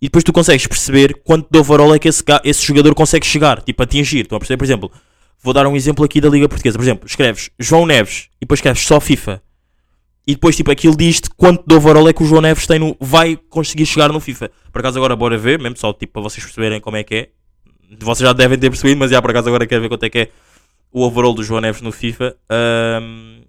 E 0.00 0.06
depois 0.06 0.24
tu 0.24 0.32
consegues 0.32 0.66
perceber 0.66 1.20
quanto 1.24 1.48
de 1.50 1.58
overall 1.58 1.94
é 1.94 1.98
que 1.98 2.08
esse, 2.08 2.22
esse 2.44 2.66
jogador 2.66 2.94
consegue 2.94 3.26
chegar, 3.26 3.62
tipo, 3.62 3.82
atingir. 3.82 4.22
Estão 4.22 4.36
a 4.36 4.38
perceber? 4.38 4.56
Por 4.58 4.64
exemplo, 4.64 4.92
vou 5.42 5.52
dar 5.52 5.66
um 5.66 5.76
exemplo 5.76 6.04
aqui 6.04 6.20
da 6.20 6.28
Liga 6.28 6.48
Portuguesa. 6.48 6.78
Por 6.78 6.84
exemplo, 6.84 7.06
escreves 7.06 7.50
João 7.58 7.84
Neves 7.84 8.28
e 8.36 8.40
depois 8.40 8.58
escreves 8.58 8.82
só 8.82 8.98
FIFA. 8.98 9.42
E 10.30 10.34
depois, 10.34 10.54
tipo, 10.54 10.70
aquilo 10.70 10.96
diz-te 10.96 11.28
quanto 11.30 11.64
de 11.66 11.74
overall 11.74 12.08
é 12.08 12.12
que 12.12 12.22
o 12.22 12.26
João 12.26 12.40
Neves 12.40 12.64
tem 12.64 12.78
no, 12.78 12.96
vai 13.00 13.36
conseguir 13.36 13.84
chegar 13.84 14.12
no 14.12 14.20
FIFA. 14.20 14.48
Por 14.70 14.78
acaso, 14.78 14.96
agora 14.96 15.16
bora 15.16 15.36
ver, 15.36 15.58
mesmo 15.58 15.76
só 15.76 15.92
tipo, 15.92 16.12
para 16.12 16.22
vocês 16.22 16.44
perceberem 16.44 16.80
como 16.80 16.96
é 16.96 17.02
que 17.02 17.14
é. 17.16 17.30
Vocês 17.98 18.28
já 18.28 18.32
devem 18.32 18.56
ter 18.56 18.70
percebido, 18.70 18.96
mas 18.96 19.10
já 19.10 19.20
por 19.20 19.32
acaso 19.32 19.48
agora 19.48 19.66
quero 19.66 19.82
ver 19.82 19.88
quanto 19.88 20.04
é 20.04 20.08
que 20.08 20.18
é 20.20 20.30
o 20.92 21.02
overall 21.02 21.34
do 21.34 21.42
João 21.42 21.60
Neves 21.60 21.82
no 21.82 21.90
FIFA. 21.90 22.36
Ahm, 22.48 23.42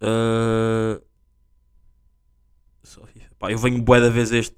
ah, 0.00 0.98
só 2.82 3.04
FIFA. 3.04 3.28
Pá, 3.38 3.52
eu 3.52 3.58
venho 3.58 3.82
bué 3.82 4.00
da 4.00 4.08
vez 4.08 4.32
este. 4.32 4.56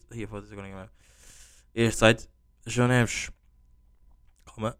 Este 1.74 1.98
site. 1.98 2.28
João 2.64 2.86
Neves. 2.86 3.32
Calma. 4.44 4.78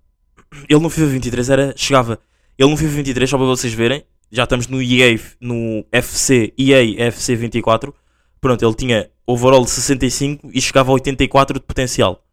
Ele 0.68 0.78
no 0.78 0.88
FIFA 0.88 1.06
23 1.06 1.50
era. 1.50 1.74
Chegava. 1.76 2.20
Ele 2.56 2.70
no 2.70 2.76
FIFA 2.76 2.92
23, 2.92 3.28
só 3.28 3.36
para 3.36 3.46
vocês 3.46 3.74
verem. 3.74 4.06
Já 4.30 4.44
estamos 4.44 4.66
no 4.66 4.82
EA, 4.82 5.18
no 5.40 5.84
FC, 5.92 6.52
EA 6.58 7.06
FC 7.08 7.36
24. 7.36 7.94
Pronto, 8.40 8.64
ele 8.64 8.74
tinha 8.74 9.10
overall 9.26 9.64
de 9.64 9.70
65 9.70 10.50
e 10.52 10.60
chegava 10.60 10.90
a 10.90 10.94
84 10.94 11.60
de 11.60 11.66
potencial. 11.66 12.24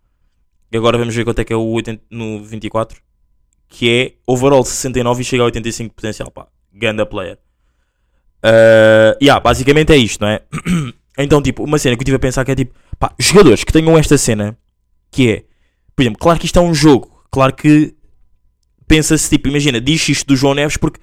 E 0.71 0.77
agora 0.77 0.97
vamos 0.97 1.15
ver 1.15 1.23
quanto 1.23 1.39
é 1.39 1.43
que 1.43 1.53
é 1.53 1.55
o 1.55 1.65
80 1.71 2.03
no 2.09 2.43
24. 2.43 3.01
Que 3.69 3.89
é 3.89 4.13
overall 4.27 4.63
de 4.63 4.69
69 4.69 5.21
e 5.21 5.25
chega 5.25 5.43
a 5.43 5.45
85 5.45 5.89
de 5.89 5.95
potencial. 5.95 6.31
Pá, 6.31 6.47
ganda 6.73 7.05
player. 7.05 7.37
Uh, 8.43 9.15
yeah, 9.21 9.39
basicamente 9.39 9.93
é 9.93 9.97
isto, 9.97 10.21
não 10.21 10.27
é? 10.27 10.41
então, 11.17 11.41
tipo, 11.41 11.63
uma 11.63 11.77
cena 11.77 11.95
que 11.95 12.01
eu 12.01 12.03
estive 12.03 12.17
a 12.17 12.19
pensar 12.19 12.43
que 12.43 12.51
é 12.51 12.55
tipo, 12.55 12.73
pá, 12.99 13.13
jogadores 13.17 13.63
que 13.63 13.71
tenham 13.71 13.97
esta 13.97 14.17
cena, 14.17 14.57
que 15.09 15.31
é, 15.31 15.43
por 15.95 16.01
exemplo, 16.01 16.19
claro 16.19 16.39
que 16.39 16.45
isto 16.45 16.59
é 16.59 16.61
um 16.61 16.73
jogo, 16.73 17.23
claro 17.31 17.53
que 17.55 17.95
pensa-se, 18.85 19.29
tipo, 19.29 19.47
imagina, 19.47 19.79
diz 19.79 20.09
isto 20.09 20.27
do 20.27 20.35
João 20.35 20.53
Neves 20.53 20.75
porque, 20.75 20.99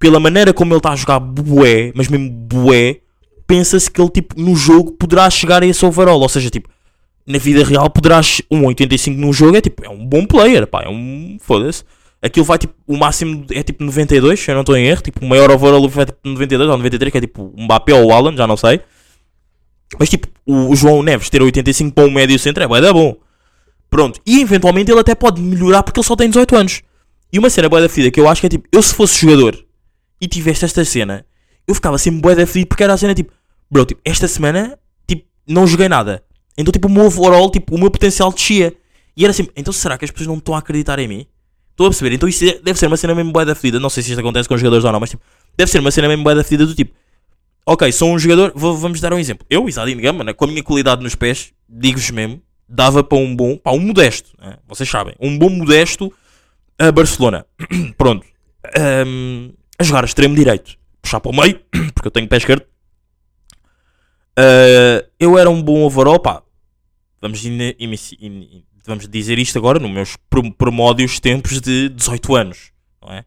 pela 0.00 0.18
maneira 0.18 0.52
como 0.52 0.72
ele 0.72 0.78
está 0.78 0.90
a 0.90 0.96
jogar 0.96 1.20
bué, 1.20 1.92
mas 1.94 2.08
mesmo 2.08 2.28
bué, 2.30 3.00
pensa-se 3.46 3.88
que 3.88 4.00
ele, 4.00 4.10
tipo, 4.10 4.34
no 4.40 4.56
jogo 4.56 4.90
poderá 4.92 5.28
chegar 5.30 5.62
a 5.62 5.66
esse 5.66 5.84
overall, 5.84 6.20
ou 6.20 6.28
seja, 6.28 6.50
tipo, 6.50 6.68
na 7.26 7.38
vida 7.38 7.62
real 7.62 7.88
poderá, 7.90 8.20
che- 8.22 8.42
um 8.50 8.64
85 8.64 9.20
num 9.20 9.32
jogo 9.32 9.56
é 9.56 9.60
tipo, 9.60 9.84
é 9.84 9.88
um 9.88 10.04
bom 10.04 10.26
player, 10.26 10.66
pá, 10.66 10.82
é 10.82 10.88
um, 10.88 11.36
foda-se. 11.40 11.84
Aquilo 12.22 12.44
vai 12.44 12.58
tipo, 12.58 12.74
o 12.86 12.96
máximo 12.98 13.46
é 13.50 13.62
tipo 13.62 13.84
92, 13.84 14.40
se 14.40 14.50
eu 14.50 14.54
não 14.54 14.60
estou 14.60 14.76
em 14.76 14.86
erro. 14.86 15.00
Tipo, 15.00 15.24
o 15.24 15.28
maior 15.28 15.50
overall 15.50 15.88
vai 15.88 16.04
tipo 16.04 16.18
92 16.22 16.68
ou 16.68 16.76
93, 16.76 17.10
que 17.12 17.16
é 17.18 17.20
tipo 17.22 17.50
um 17.56 17.64
Mbappé 17.64 17.94
ou 17.94 18.08
o 18.08 18.12
Alan, 18.12 18.36
já 18.36 18.46
não 18.46 18.58
sei. 18.58 18.80
Mas 19.98 20.10
tipo, 20.10 20.28
o, 20.46 20.74
João 20.76 21.02
Neves 21.02 21.30
ter 21.30 21.42
85 21.42 21.92
para 21.94 22.04
um 22.06 22.10
médio 22.10 22.38
centro 22.38 22.62
é 22.62 22.66
bué 22.68 22.80
da 22.80 22.92
bom. 22.92 23.16
Pronto, 23.88 24.20
e 24.26 24.40
eventualmente 24.42 24.90
ele 24.90 25.00
até 25.00 25.14
pode 25.14 25.40
melhorar 25.40 25.82
porque 25.82 25.98
ele 25.98 26.06
só 26.06 26.14
tem 26.14 26.28
18 26.28 26.56
anos. 26.56 26.82
E 27.32 27.38
uma 27.38 27.48
cena 27.48 27.68
bué 27.68 27.80
da 27.80 27.88
fedida 27.88 28.10
que 28.10 28.20
eu 28.20 28.28
acho 28.28 28.40
que 28.40 28.46
é 28.46 28.50
tipo, 28.50 28.68
eu 28.70 28.82
se 28.82 28.94
fosse 28.94 29.20
jogador 29.20 29.58
e 30.20 30.28
tivesse 30.28 30.64
esta 30.64 30.84
cena, 30.84 31.24
eu 31.66 31.74
ficava 31.74 31.96
sempre 31.98 32.20
bué 32.20 32.34
da 32.34 32.46
fedido 32.46 32.68
porque 32.68 32.82
era 32.82 32.92
a 32.94 32.96
cena 32.96 33.14
tipo, 33.14 33.32
bro, 33.70 33.84
tipo, 33.84 34.00
esta 34.04 34.26
semana, 34.28 34.78
tipo, 35.06 35.24
não 35.46 35.66
joguei 35.66 35.88
nada. 35.88 36.22
Então 36.56 36.72
tipo, 36.72 36.88
o 36.88 36.90
meu 36.90 37.04
overall, 37.06 37.50
tipo, 37.50 37.74
o 37.74 37.78
meu 37.78 37.90
potencial 37.90 38.32
descia. 38.32 38.74
E 39.16 39.24
era 39.24 39.32
sempre, 39.32 39.52
então 39.56 39.72
será 39.72 39.96
que 39.98 40.04
as 40.04 40.10
pessoas 40.10 40.28
não 40.28 40.36
estão 40.38 40.54
a 40.54 40.58
acreditar 40.58 40.98
em 40.98 41.08
mim? 41.08 41.26
Estou 41.70 41.86
a 41.86 41.90
perceber, 41.90 42.14
então 42.14 42.28
isso 42.28 42.44
é- 42.44 42.58
deve 42.62 42.78
ser 42.78 42.86
uma 42.86 42.96
cena 42.96 43.14
mesmo 43.14 43.32
bué 43.32 43.44
da 43.44 43.54
fedida. 43.54 43.80
Não 43.80 43.88
sei 43.88 44.02
se 44.02 44.10
isto 44.10 44.20
acontece 44.20 44.48
com 44.48 44.56
jogadores 44.56 44.84
ou 44.84 44.92
não, 44.92 45.00
mas 45.00 45.10
tipo, 45.10 45.22
deve 45.56 45.70
ser 45.70 45.78
uma 45.80 45.90
cena 45.90 46.08
mesmo 46.08 46.22
bué 46.24 46.34
da 46.34 46.44
fedida 46.44 46.66
do 46.66 46.74
tipo, 46.74 46.92
ok, 47.66 47.90
sou 47.92 48.12
um 48.12 48.18
jogador, 48.18 48.52
vou- 48.54 48.76
vamos 48.76 49.00
dar 49.00 49.12
um 49.12 49.18
exemplo. 49.18 49.46
Eu, 49.48 49.68
Isadine 49.68 50.02
Gama, 50.02 50.24
né, 50.24 50.32
com 50.34 50.44
a 50.44 50.48
minha 50.48 50.62
qualidade 50.62 51.02
nos 51.02 51.14
pés, 51.14 51.52
digo-vos 51.68 52.10
mesmo, 52.10 52.42
dava 52.68 53.02
para 53.02 53.16
um 53.18 53.34
bom, 53.34 53.56
para 53.56 53.72
um 53.72 53.80
modesto, 53.80 54.30
né, 54.38 54.56
vocês 54.68 54.88
sabem, 54.88 55.14
um 55.20 55.38
bom 55.38 55.48
modesto 55.48 56.12
a 56.78 56.92
Barcelona. 56.92 57.46
Pronto. 57.96 58.24
Ahm, 58.76 59.52
a 59.80 59.84
jogar 59.84 60.04
extremo 60.04 60.34
direito, 60.34 60.76
puxar 61.00 61.20
para 61.20 61.30
o 61.30 61.34
meio, 61.34 61.58
porque 61.94 62.06
eu 62.08 62.10
tenho 62.10 62.28
pé 62.28 62.36
esquerdo. 62.36 62.64
Uh, 64.38 65.06
eu 65.18 65.38
era 65.38 65.50
um 65.50 65.62
bom 65.62 65.82
overall, 65.82 66.18
pá. 66.20 66.42
Vamos, 67.20 67.44
ine- 67.44 67.76
inici- 67.78 68.16
in- 68.20 68.62
vamos 68.86 69.06
dizer 69.08 69.38
isto 69.38 69.58
agora 69.58 69.78
nos 69.78 69.90
meus 69.90 70.16
primórdios 70.56 71.18
tempos 71.20 71.60
de 71.60 71.88
18 71.90 72.34
anos, 72.36 72.72
não 73.02 73.12
é? 73.12 73.24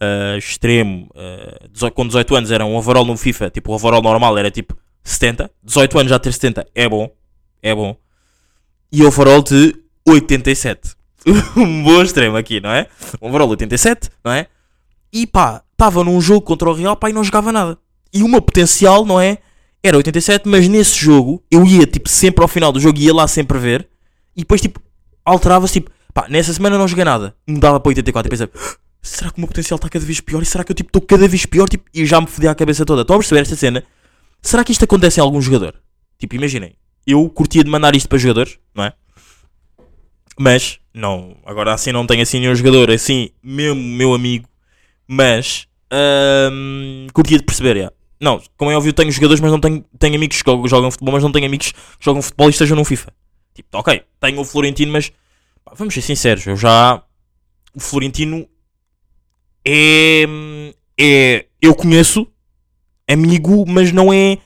Uh, 0.00 0.38
extremo. 0.38 1.08
uh, 1.14 1.68
18 1.70 1.94
com 1.94 2.06
18 2.06 2.34
anos 2.36 2.50
era 2.50 2.64
um 2.64 2.76
overall 2.76 3.04
no 3.04 3.16
FIFA, 3.16 3.50
tipo, 3.50 3.70
o 3.72 3.74
overall 3.74 4.02
normal 4.02 4.36
era 4.38 4.50
tipo 4.50 4.76
70. 5.02 5.50
18 5.62 5.98
anos 5.98 6.10
já 6.10 6.18
ter 6.18 6.32
70 6.32 6.66
é 6.74 6.88
bom, 6.88 7.10
é 7.62 7.74
bom. 7.74 7.96
E 8.90 9.02
overall 9.04 9.42
de 9.42 9.74
87. 10.06 10.94
um 11.56 11.82
bom 11.84 12.02
extremo 12.02 12.36
aqui, 12.36 12.60
não 12.60 12.70
é? 12.70 12.88
Um 13.20 13.28
overall 13.28 13.46
de 13.48 13.52
87, 13.52 14.10
não 14.24 14.32
é? 14.32 14.46
E 15.12 15.26
pá, 15.26 15.62
estava 15.72 16.02
num 16.02 16.20
jogo 16.20 16.42
contra 16.42 16.70
o 16.70 16.72
Real, 16.72 16.96
pá, 16.96 17.10
e 17.10 17.12
não 17.12 17.24
jogava 17.24 17.52
nada. 17.52 17.78
E 18.12 18.22
o 18.22 18.28
meu 18.28 18.40
potencial, 18.40 19.04
não 19.04 19.20
é? 19.20 19.38
Era 19.82 19.96
87, 19.96 20.48
mas 20.48 20.68
nesse 20.68 20.98
jogo 20.98 21.42
eu 21.50 21.66
ia 21.66 21.86
tipo 21.86 22.08
sempre 22.08 22.42
ao 22.42 22.48
final 22.48 22.70
do 22.72 22.78
jogo, 22.80 22.98
ia 22.98 23.12
lá 23.12 23.26
sempre 23.26 23.58
ver, 23.58 23.88
e 24.36 24.40
depois 24.40 24.60
tipo 24.60 24.80
alterava-se 25.24 25.74
tipo, 25.74 25.90
pá, 26.14 26.26
nessa 26.28 26.52
semana 26.52 26.78
não 26.78 26.86
joguei 26.86 27.04
nada, 27.04 27.34
mudava 27.46 27.80
para 27.80 27.90
84 27.90 28.28
e 28.28 28.30
pensava, 28.30 28.50
"Ah, 28.54 28.76
será 29.02 29.30
que 29.30 29.38
o 29.38 29.40
meu 29.40 29.48
potencial 29.48 29.76
está 29.76 29.88
cada 29.88 30.04
vez 30.04 30.20
pior? 30.20 30.40
E 30.42 30.46
será 30.46 30.62
que 30.62 30.70
eu 30.70 30.76
tipo 30.76 30.88
estou 30.88 31.02
cada 31.02 31.26
vez 31.26 31.44
pior? 31.46 31.68
Tipo, 31.68 31.84
e 31.92 32.06
já 32.06 32.20
me 32.20 32.28
fodi 32.28 32.46
a 32.46 32.54
cabeça 32.54 32.84
toda. 32.84 33.02
Estão 33.02 33.16
a 33.16 33.18
perceber 33.18 33.40
esta 33.40 33.56
cena? 33.56 33.82
Será 34.40 34.64
que 34.64 34.72
isto 34.72 34.84
acontece 34.84 35.18
em 35.18 35.22
algum 35.22 35.40
jogador? 35.40 35.74
Tipo, 36.18 36.36
imaginem, 36.36 36.74
eu 37.06 37.28
curtia 37.28 37.64
de 37.64 37.70
mandar 37.70 37.94
isto 37.96 38.08
para 38.08 38.18
jogadores, 38.18 38.58
não 38.74 38.84
é? 38.84 38.92
Mas, 40.38 40.78
não, 40.94 41.36
agora 41.44 41.74
assim 41.74 41.92
não 41.92 42.06
tenho 42.06 42.22
assim 42.22 42.40
nenhum 42.40 42.54
jogador, 42.54 42.90
assim, 42.90 43.30
mesmo 43.42 43.80
meu 43.80 44.14
amigo, 44.14 44.46
mas 45.12 45.66
hum, 46.50 47.06
curtia 47.12 47.36
de 47.36 47.44
perceber, 47.44 47.76
já. 47.76 47.92
Não, 48.18 48.40
como 48.56 48.70
é 48.70 48.76
óbvio, 48.76 48.94
tenho 48.94 49.10
jogadores, 49.12 49.40
mas 49.40 49.50
não 49.50 49.60
tenho, 49.60 49.84
tenho 49.98 50.14
amigos 50.14 50.40
que 50.40 50.50
jogam, 50.68 50.90
futebol, 50.90 51.12
mas 51.12 51.22
não 51.22 51.30
tenho 51.30 51.44
amigos 51.44 51.72
que 51.72 51.78
jogam 52.00 52.22
futebol 52.22 52.46
e 52.46 52.50
estejam 52.50 52.76
no 52.76 52.84
FIFA. 52.84 53.12
Tipo, 53.52 53.68
ok, 53.78 54.02
tenho 54.18 54.40
o 54.40 54.44
Florentino, 54.44 54.90
mas 54.90 55.12
pá, 55.62 55.72
vamos 55.76 55.92
ser 55.92 56.00
sinceros, 56.00 56.46
eu 56.46 56.56
já. 56.56 57.02
O 57.74 57.80
Florentino 57.80 58.48
é. 59.66 60.24
é 60.98 61.46
eu 61.60 61.74
conheço, 61.74 62.26
amigo, 63.06 63.66
mas 63.68 63.92
não 63.92 64.10
é. 64.10 64.38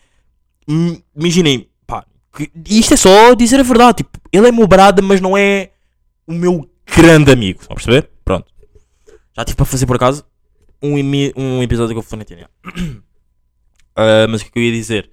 hum, 0.66 1.00
Imaginem, 1.14 1.68
pá, 1.86 2.04
que- 2.36 2.50
isto 2.68 2.94
é 2.94 2.96
só 2.96 3.34
dizer 3.34 3.60
a 3.60 3.62
verdade. 3.62 3.98
Tipo, 3.98 4.18
ele 4.32 4.48
é 4.48 4.52
meu 4.52 4.66
brada, 4.66 5.00
mas 5.00 5.20
não 5.20 5.36
é 5.36 5.70
o 6.26 6.32
meu 6.32 6.68
grande 6.86 7.30
amigo. 7.30 7.60
Estão 7.60 7.74
a 7.74 7.76
perceber? 7.76 8.10
Pronto. 8.24 8.46
Já 9.36 9.44
tive 9.44 9.56
para 9.56 9.66
fazer 9.66 9.86
por 9.86 9.94
acaso 9.96 10.24
um, 10.82 10.96
um 11.36 11.62
episódio 11.62 11.94
com 11.94 12.00
o 12.00 12.02
Florentino. 12.02 12.48
Ah, 13.98 14.26
mas 14.28 14.42
o 14.42 14.44
que 14.44 14.50
é 14.50 14.52
que 14.52 14.58
eu 14.58 14.62
ia 14.62 14.72
dizer? 14.72 15.10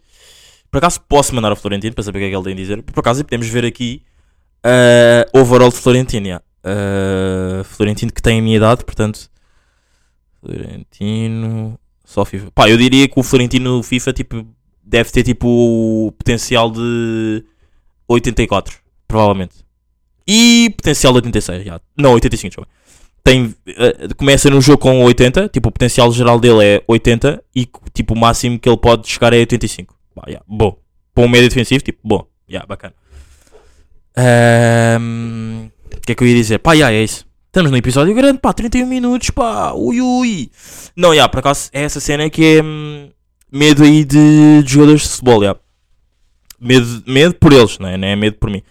Por 0.70 0.80
acaso 0.80 1.00
posso 1.08 1.34
mandar 1.34 1.52
ao 1.52 1.56
Florentino 1.56 1.94
para 1.96 2.04
saber 2.04 2.18
o 2.18 2.22
que 2.22 2.26
é 2.26 2.30
que 2.32 2.36
ele 2.36 2.44
tem 2.44 2.52
a 2.52 2.58
dizer. 2.58 2.84
Por 2.84 3.00
acaso 3.00 3.24
podemos 3.24 3.48
ver 3.48 3.64
aqui 3.64 4.04
ah, 4.62 5.26
overall 5.34 5.70
de 5.70 5.78
Florentino. 5.78 6.28
já. 6.28 6.42
Ah, 6.64 7.64
Florentino 7.64 8.12
que 8.12 8.22
tem 8.22 8.40
a 8.40 8.42
minha 8.42 8.58
idade, 8.58 8.84
portanto. 8.84 9.30
Florentino. 10.42 11.80
Só 12.04 12.26
FIFA. 12.26 12.52
Pá, 12.52 12.70
eu 12.70 12.78
diria 12.78 13.08
que 13.08 13.20
o 13.20 13.24
Florentino 13.24 13.78
no 13.78 13.84
FIFA 13.84 14.14
tipo, 14.14 14.46
deve 14.84 15.10
ter 15.12 15.24
tipo 15.24 15.48
o 15.48 16.12
potencial 16.12 16.70
de 16.70 17.44
84, 18.08 18.78
provavelmente. 19.08 19.64
E 20.28 20.74
potencial 20.76 21.14
de 21.14 21.18
86, 21.18 21.66
já. 21.66 21.82
Não, 21.98 22.14
85, 22.14 22.50
desculpa. 22.50 22.70
Tem, 23.24 23.56
eh, 23.66 24.08
começa 24.18 24.50
no 24.50 24.60
jogo 24.60 24.80
com 24.80 25.04
80, 25.04 25.48
tipo, 25.48 25.70
o 25.70 25.72
potencial 25.72 26.12
geral 26.12 26.40
dele 26.40 26.64
é 26.64 26.84
80 26.88 27.42
e 27.56 27.68
tipo, 27.94 28.14
o 28.14 28.18
máximo 28.18 28.60
que 28.60 28.68
ele 28.68 28.78
pode 28.78 29.08
chegar 29.08 29.32
é 29.34 29.38
85. 29.38 29.96
Pá, 30.14 30.24
yeah, 30.28 30.46
bom. 30.48 30.78
Para 31.14 31.24
um 31.24 31.28
médio 31.28 31.48
defensivo, 31.48 31.84
tipo, 31.84 32.00
bom. 32.04 32.28
Yeah, 32.50 32.68
bacana. 32.68 32.94
O 34.16 36.02
que 36.02 36.12
é 36.12 36.16
que 36.16 36.24
eu 36.24 36.28
ia 36.28 36.36
dizer? 36.36 36.60
Pá, 36.60 36.74
yeah, 36.74 36.94
é 36.94 37.04
isso. 37.04 37.26
Estamos 37.48 37.72
no 37.72 37.78
episódio 37.78 38.14
grande, 38.16 38.40
pá, 38.40 38.52
31 38.52 38.88
minutos, 38.88 39.30
pá, 39.30 39.74
ui 39.74 40.02
ui. 40.02 40.52
Não, 40.96 41.14
yeah, 41.14 41.30
por 41.30 41.40
acaso 41.40 41.70
é 41.72 41.84
essa 41.84 42.00
cena 42.00 42.30
que 42.30 42.58
é 42.58 42.64
hum, 42.64 43.10
medo 43.52 43.84
aí 43.84 44.04
de, 44.04 44.64
de 44.64 44.72
jogadores 44.72 45.04
de 45.04 45.10
futebol, 45.10 45.42
yeah. 45.42 45.60
Medo, 46.60 47.04
medo 47.06 47.36
por 47.36 47.54
eles, 47.54 47.78
não 47.78 47.88
é? 47.88 47.94
É 47.94 48.16
medo 48.16 48.38
por 48.38 48.50
mim. 48.50 48.64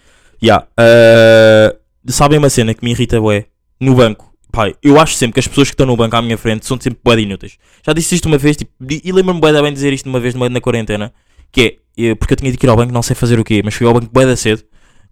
Yeah, 0.43 0.67
ah, 0.77 1.77
sabem 2.09 2.39
uma 2.39 2.51
cena 2.51 2.75
que 2.75 2.85
me 2.85 2.91
irrita, 2.91 3.21
bué? 3.21 3.47
No 3.81 3.95
banco. 3.95 4.32
Pai, 4.53 4.75
eu 4.83 5.01
acho 5.01 5.15
sempre 5.15 5.33
que 5.35 5.41
as 5.41 5.49
pessoas 5.49 5.69
que 5.69 5.73
estão 5.73 5.87
no 5.87 5.97
banco 5.97 6.15
à 6.15 6.21
minha 6.21 6.37
frente 6.37 6.67
são 6.67 6.79
sempre 6.79 7.01
bué 7.03 7.19
inúteis. 7.21 7.57
Já 7.85 7.95
disse 7.95 8.15
isto 8.15 8.27
uma 8.27 8.37
vez, 8.37 8.55
tipo, 8.55 8.71
e 8.87 9.11
lembro-me 9.11 9.41
bué 9.41 9.51
bem 9.63 9.73
dizer 9.73 9.93
isto 9.95 10.07
uma 10.11 10.21
vez 10.21 10.35
na, 10.35 10.47
na 10.51 10.61
quarentena, 10.61 11.11
que 11.51 11.79
é, 11.97 12.09
eu- 12.11 12.17
porque 12.17 12.35
eu 12.35 12.37
tinha 12.37 12.53
de 12.53 12.59
ir 12.63 12.69
ao 12.69 12.77
banco, 12.77 12.93
não 12.93 13.03
sei 13.03 13.17
fazer 13.17 13.41
o 13.41 13.45
quê, 13.45 13.63
mas 13.65 13.73
fui 13.75 13.87
ao 13.87 13.95
banco 13.95 14.11
bué 14.13 14.37
cedo, 14.37 14.63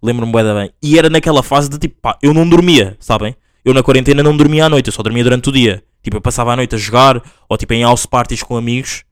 lembro-me 0.01 0.31
bué 0.31 0.43
bem, 0.53 0.69
e 0.81 0.95
era 0.97 1.09
naquela 1.09 1.41
fase 1.41 1.69
de 1.69 1.79
tipo, 1.79 1.95
pá, 1.99 2.17
eu 2.21 2.35
não 2.35 2.47
dormia, 2.47 2.95
sabem? 2.99 3.35
Eu 3.65 3.73
na 3.73 3.81
quarentena 3.81 4.21
não 4.21 4.37
dormia 4.37 4.65
à 4.65 4.69
noite, 4.69 4.87
eu 4.87 4.93
só 4.93 5.01
dormia 5.01 5.23
durante 5.23 5.49
o 5.49 5.51
dia. 5.51 5.83
Tipo, 6.03 6.17
eu 6.17 6.21
passava 6.21 6.53
a 6.53 6.55
noite 6.55 6.75
a 6.75 6.77
jogar, 6.77 7.21
ou 7.49 7.57
tipo 7.57 7.73
em 7.73 7.81
house 7.81 8.05
parties 8.05 8.43
com 8.43 8.55
amigos, 8.55 9.03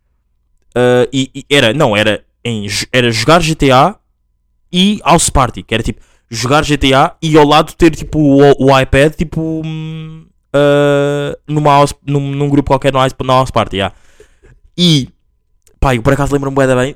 ah, 0.76 1.08
e, 1.12 1.30
e 1.34 1.46
era, 1.50 1.74
não, 1.74 1.98
era, 1.98 2.24
em, 2.46 2.68
era 2.94 3.12
jogar 3.12 3.42
GTA 3.42 3.96
e 4.72 5.00
house 5.04 5.30
party, 5.30 5.64
que 5.64 5.74
era 5.74 5.82
tipo, 5.84 6.02
jogar 6.30 6.64
GTA 6.64 7.16
e 7.22 7.38
ao 7.38 7.46
lado 7.46 7.74
ter 7.74 7.96
tipo 7.96 8.20
o, 8.20 8.66
o 8.66 8.80
iPad, 8.80 9.14
tipo, 9.14 9.62
ah, 10.54 11.38
numa 11.48 11.72
house, 11.72 11.94
num, 12.06 12.20
num 12.20 12.50
grupo 12.50 12.70
qualquer 12.70 12.94
no 12.94 13.00
house, 13.00 13.16
na 13.24 13.34
house 13.34 13.52
party, 13.52 13.78
yeah. 13.78 13.96
E, 14.78 15.10
pá, 15.80 15.96
eu 15.96 16.02
por 16.02 16.14
acaso 16.14 16.34
lembro-me 16.34 16.68
da 16.68 16.76
bem, 16.76 16.96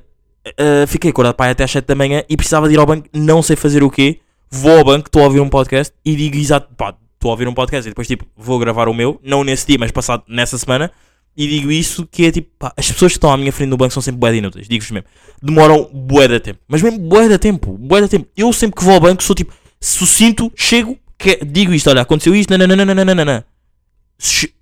ah, 0.58 0.86
fiquei 0.88 1.12
acordado 1.12 1.36
pá, 1.36 1.50
até 1.50 1.64
às 1.64 1.72
7 1.72 1.86
da 1.86 1.96
manhã 1.96 2.24
e 2.30 2.38
precisava 2.38 2.68
de 2.68 2.76
ir 2.76 2.80
ao 2.80 2.86
banco, 2.86 3.08
não 3.14 3.42
sei 3.42 3.56
fazer 3.56 3.84
o 3.84 3.90
quê, 3.90 4.20
vou 4.50 4.78
ao 4.78 4.84
banco, 4.84 5.08
estou 5.08 5.22
a 5.22 5.26
ouvir 5.26 5.40
um 5.40 5.50
podcast 5.50 5.94
e 6.06 6.16
digo 6.16 6.38
exato, 6.38 6.74
pá, 6.76 6.96
estou 7.14 7.30
a 7.30 7.34
ouvir 7.34 7.48
um 7.48 7.54
podcast 7.54 7.88
e 7.88 7.92
depois 7.92 8.08
tipo, 8.08 8.26
vou 8.36 8.60
gravar 8.60 8.88
o 8.88 8.94
meu, 8.94 9.20
não 9.24 9.44
nesse 9.44 9.66
dia, 9.68 9.78
mas 9.80 9.92
passado 9.92 10.24
nessa 10.28 10.58
semana, 10.58 10.92
e 11.36 11.48
digo 11.48 11.72
isso 11.72 12.06
que 12.06 12.26
é 12.26 12.32
tipo, 12.32 12.50
pá, 12.60 12.74
as 12.78 12.92
pessoas 12.92 13.12
que 13.12 13.18
estão 13.18 13.32
à 13.32 13.38
minha 13.38 13.52
frente 13.52 13.70
no 13.70 13.78
banco 13.78 13.94
são 13.94 14.02
sempre 14.02 14.20
bué 14.20 14.32
de 14.32 14.38
inúteis, 14.38 14.68
digo-vos 14.68 14.92
mesmo, 14.92 15.08
demoram 15.42 15.90
bué 15.94 16.28
de 16.28 16.40
tempo, 16.40 16.60
mas 16.68 16.82
mesmo 16.82 17.00
bué 17.00 17.28
de 17.28 17.38
tempo, 17.38 17.78
bué 17.78 18.02
de 18.02 18.08
tempo, 18.08 18.28
eu 18.38 18.52
sempre 18.54 18.78
que 18.78 18.84
vou 18.84 18.94
ao 18.94 19.00
banco 19.00 19.24
sou 19.24 19.36
tipo, 19.36 19.54
sucinto, 19.80 20.52
chego, 20.56 20.98
que, 21.18 21.44
digo 21.44 21.74
isto, 21.74 21.90
olha, 21.90 22.02
aconteceu 22.02 22.36
isto, 22.36 22.56
nananana, 22.56 23.46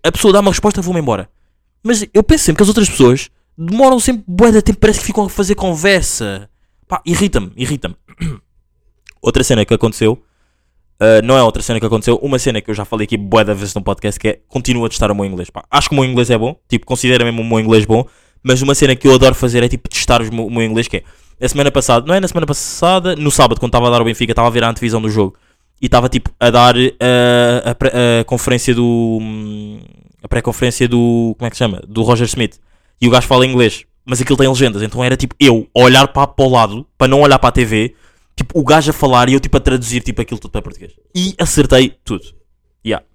a 0.03 0.11
pessoa 0.11 0.33
dá 0.33 0.39
uma 0.39 0.51
resposta, 0.51 0.81
vou-me 0.81 0.99
embora. 0.99 1.29
Mas 1.83 2.05
eu 2.13 2.23
penso 2.23 2.45
sempre 2.45 2.57
que 2.57 2.63
as 2.63 2.69
outras 2.69 2.89
pessoas 2.89 3.29
demoram 3.57 3.99
sempre 3.99 4.23
bué 4.27 4.51
de 4.51 4.61
tempo, 4.61 4.79
parece 4.79 4.99
que 4.99 5.05
ficam 5.05 5.25
a 5.25 5.29
fazer 5.29 5.55
conversa. 5.55 6.49
Pá, 6.87 7.01
irrita-me, 7.05 7.51
irrita-me. 7.55 7.95
Outra 9.21 9.43
cena 9.43 9.65
que 9.65 9.73
aconteceu, 9.73 10.21
uh, 11.01 11.25
não 11.25 11.35
é 11.35 11.43
outra 11.43 11.63
cena 11.63 11.79
que 11.79 11.85
aconteceu, 11.85 12.17
uma 12.21 12.37
cena 12.37 12.61
que 12.61 12.69
eu 12.69 12.75
já 12.75 12.85
falei 12.85 13.05
aqui 13.05 13.17
bué 13.17 13.43
da 13.43 13.53
vez 13.53 13.73
no 13.73 13.81
podcast, 13.81 14.19
que 14.19 14.27
é, 14.27 14.39
continua 14.47 14.85
a 14.85 14.89
testar 14.89 15.11
o 15.11 15.15
meu 15.15 15.25
inglês, 15.25 15.49
pá. 15.49 15.63
Acho 15.69 15.89
que 15.89 15.95
o 15.95 15.99
meu 15.99 16.09
inglês 16.09 16.29
é 16.29 16.37
bom, 16.37 16.55
tipo, 16.69 16.85
considero 16.85 17.25
mesmo 17.25 17.41
o 17.41 17.45
meu 17.45 17.59
inglês 17.59 17.85
bom, 17.85 18.05
mas 18.43 18.61
uma 18.61 18.75
cena 18.75 18.95
que 18.95 19.07
eu 19.07 19.15
adoro 19.15 19.33
fazer 19.33 19.63
é, 19.63 19.67
tipo, 19.67 19.89
testar 19.89 20.21
o 20.21 20.49
meu 20.49 20.63
inglês, 20.63 20.87
que 20.87 20.97
é, 20.97 21.03
a 21.43 21.49
semana 21.49 21.71
passada, 21.71 22.05
não 22.05 22.13
é 22.13 22.19
na 22.19 22.27
semana 22.27 22.45
passada, 22.45 23.15
no 23.15 23.31
sábado, 23.31 23.59
quando 23.59 23.69
estava 23.69 23.87
a 23.87 23.89
dar 23.89 24.01
o 24.01 24.05
Benfica, 24.05 24.31
estava 24.31 24.47
a 24.47 24.51
ver 24.51 24.63
a 24.63 24.69
antevisão 24.69 25.01
do 25.01 25.09
jogo, 25.09 25.35
e 25.81 25.87
estava, 25.87 26.07
tipo, 26.07 26.29
a 26.39 26.51
dar 26.51 26.77
uh, 26.77 26.91
a, 27.65 28.21
a 28.21 28.23
conferência 28.25 28.75
do... 28.75 29.17
hum, 29.19 29.79
a 30.21 30.27
pré-conferência 30.27 30.87
do... 30.87 31.33
como 31.35 31.47
é 31.47 31.49
que 31.49 31.55
se 31.55 31.59
chama? 31.59 31.81
Do 31.87 32.03
Roger 32.03 32.27
Smith. 32.27 32.59
E 33.01 33.07
o 33.07 33.09
gajo 33.09 33.25
fala 33.25 33.47
inglês, 33.47 33.85
mas 34.05 34.21
aquilo 34.21 34.37
tem 34.37 34.47
legendas, 34.47 34.83
então 34.83 35.03
era, 35.03 35.17
tipo, 35.17 35.35
eu 35.39 35.67
olhar 35.73 36.07
para, 36.09 36.27
para 36.27 36.45
o 36.45 36.49
lado, 36.49 36.85
para 36.95 37.07
não 37.07 37.21
olhar 37.21 37.39
para 37.39 37.49
a 37.49 37.51
TV, 37.51 37.95
tipo, 38.41 38.59
o 38.59 38.63
gajo 38.63 38.89
a 38.89 38.93
falar 38.93 39.29
e 39.29 39.33
eu, 39.33 39.39
tipo, 39.39 39.55
a 39.57 39.59
traduzir, 39.59 40.01
tipo, 40.01 40.21
aquilo 40.21 40.39
tudo 40.39 40.51
para 40.51 40.61
português. 40.61 40.93
E 41.15 41.35
acertei 41.37 41.95
tudo. 42.03 42.23
Yeah. 42.85 43.05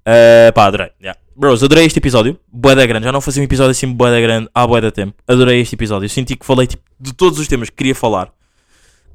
Uh, 0.00 0.52
pá, 0.52 0.66
adorei. 0.66 0.90
Yeah. 1.00 1.18
Bros, 1.36 1.62
adorei 1.62 1.86
este 1.86 1.98
episódio. 1.98 2.38
Boa 2.50 2.74
da 2.74 2.86
grande. 2.86 3.04
Já 3.04 3.12
não 3.12 3.20
fazia 3.20 3.40
um 3.42 3.44
episódio 3.44 3.70
assim 3.70 3.90
boa 3.90 4.10
da 4.10 4.20
grande 4.20 4.48
há 4.54 4.66
boa 4.66 4.80
da 4.80 4.90
tempo. 4.90 5.14
Adorei 5.26 5.60
este 5.60 5.74
episódio. 5.74 6.08
Senti 6.08 6.36
que 6.36 6.44
falei 6.44 6.66
tipo, 6.66 6.82
de 7.00 7.12
todos 7.12 7.38
os 7.38 7.48
temas 7.48 7.70
que 7.70 7.76
queria 7.76 7.94
falar. 7.94 8.32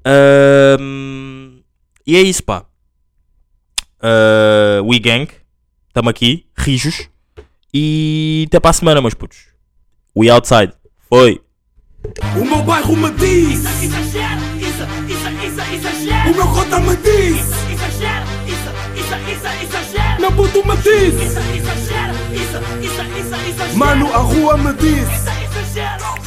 Ahm, 0.06 1.60
e 2.06 2.16
é 2.16 2.22
isso, 2.22 2.44
pá. 2.44 2.66
Uh, 4.02 4.84
we 4.86 5.00
Gang. 5.00 5.28
Estamos 5.88 6.10
aqui. 6.10 6.46
Rijos. 6.56 7.10
E 7.74 8.46
até 8.48 8.60
para 8.60 8.72
a 8.72 8.74
semana, 8.74 9.02
meus 9.02 9.14
putos. 9.14 9.48
We 10.16 10.30
Outside. 10.30 10.74
Foi. 11.10 11.42
O 12.40 12.46
meu 12.46 12.64
bairro 12.64 12.96
me 12.96 13.12
diz, 13.12 13.66
Exagero, 13.84 14.47
isso, 15.76 15.88
isso, 15.88 15.88
exagero. 15.88 16.32
o 16.32 16.36
meu 16.36 16.48
cota 16.48 16.80
me 16.80 16.96
diz, 16.98 17.38
Exagero, 17.72 18.26
isso, 18.48 18.70
isso, 18.96 19.16
isso, 19.32 19.48
exagero. 19.64 20.22
meu 20.22 20.32
puto 20.32 20.68
me 20.68 20.78
diz, 20.78 21.14
Isso, 21.14 21.40
exagero, 21.40 22.14
isso, 22.34 22.58
isso, 22.82 23.02
isso, 23.20 23.36
exagero. 23.50 23.78
mano, 23.78 24.14
a 24.14 24.18
rua 24.18 24.58
me 24.58 24.74
diz. 24.74 25.08
Isso, 25.10 25.30
exagero. 25.44 26.27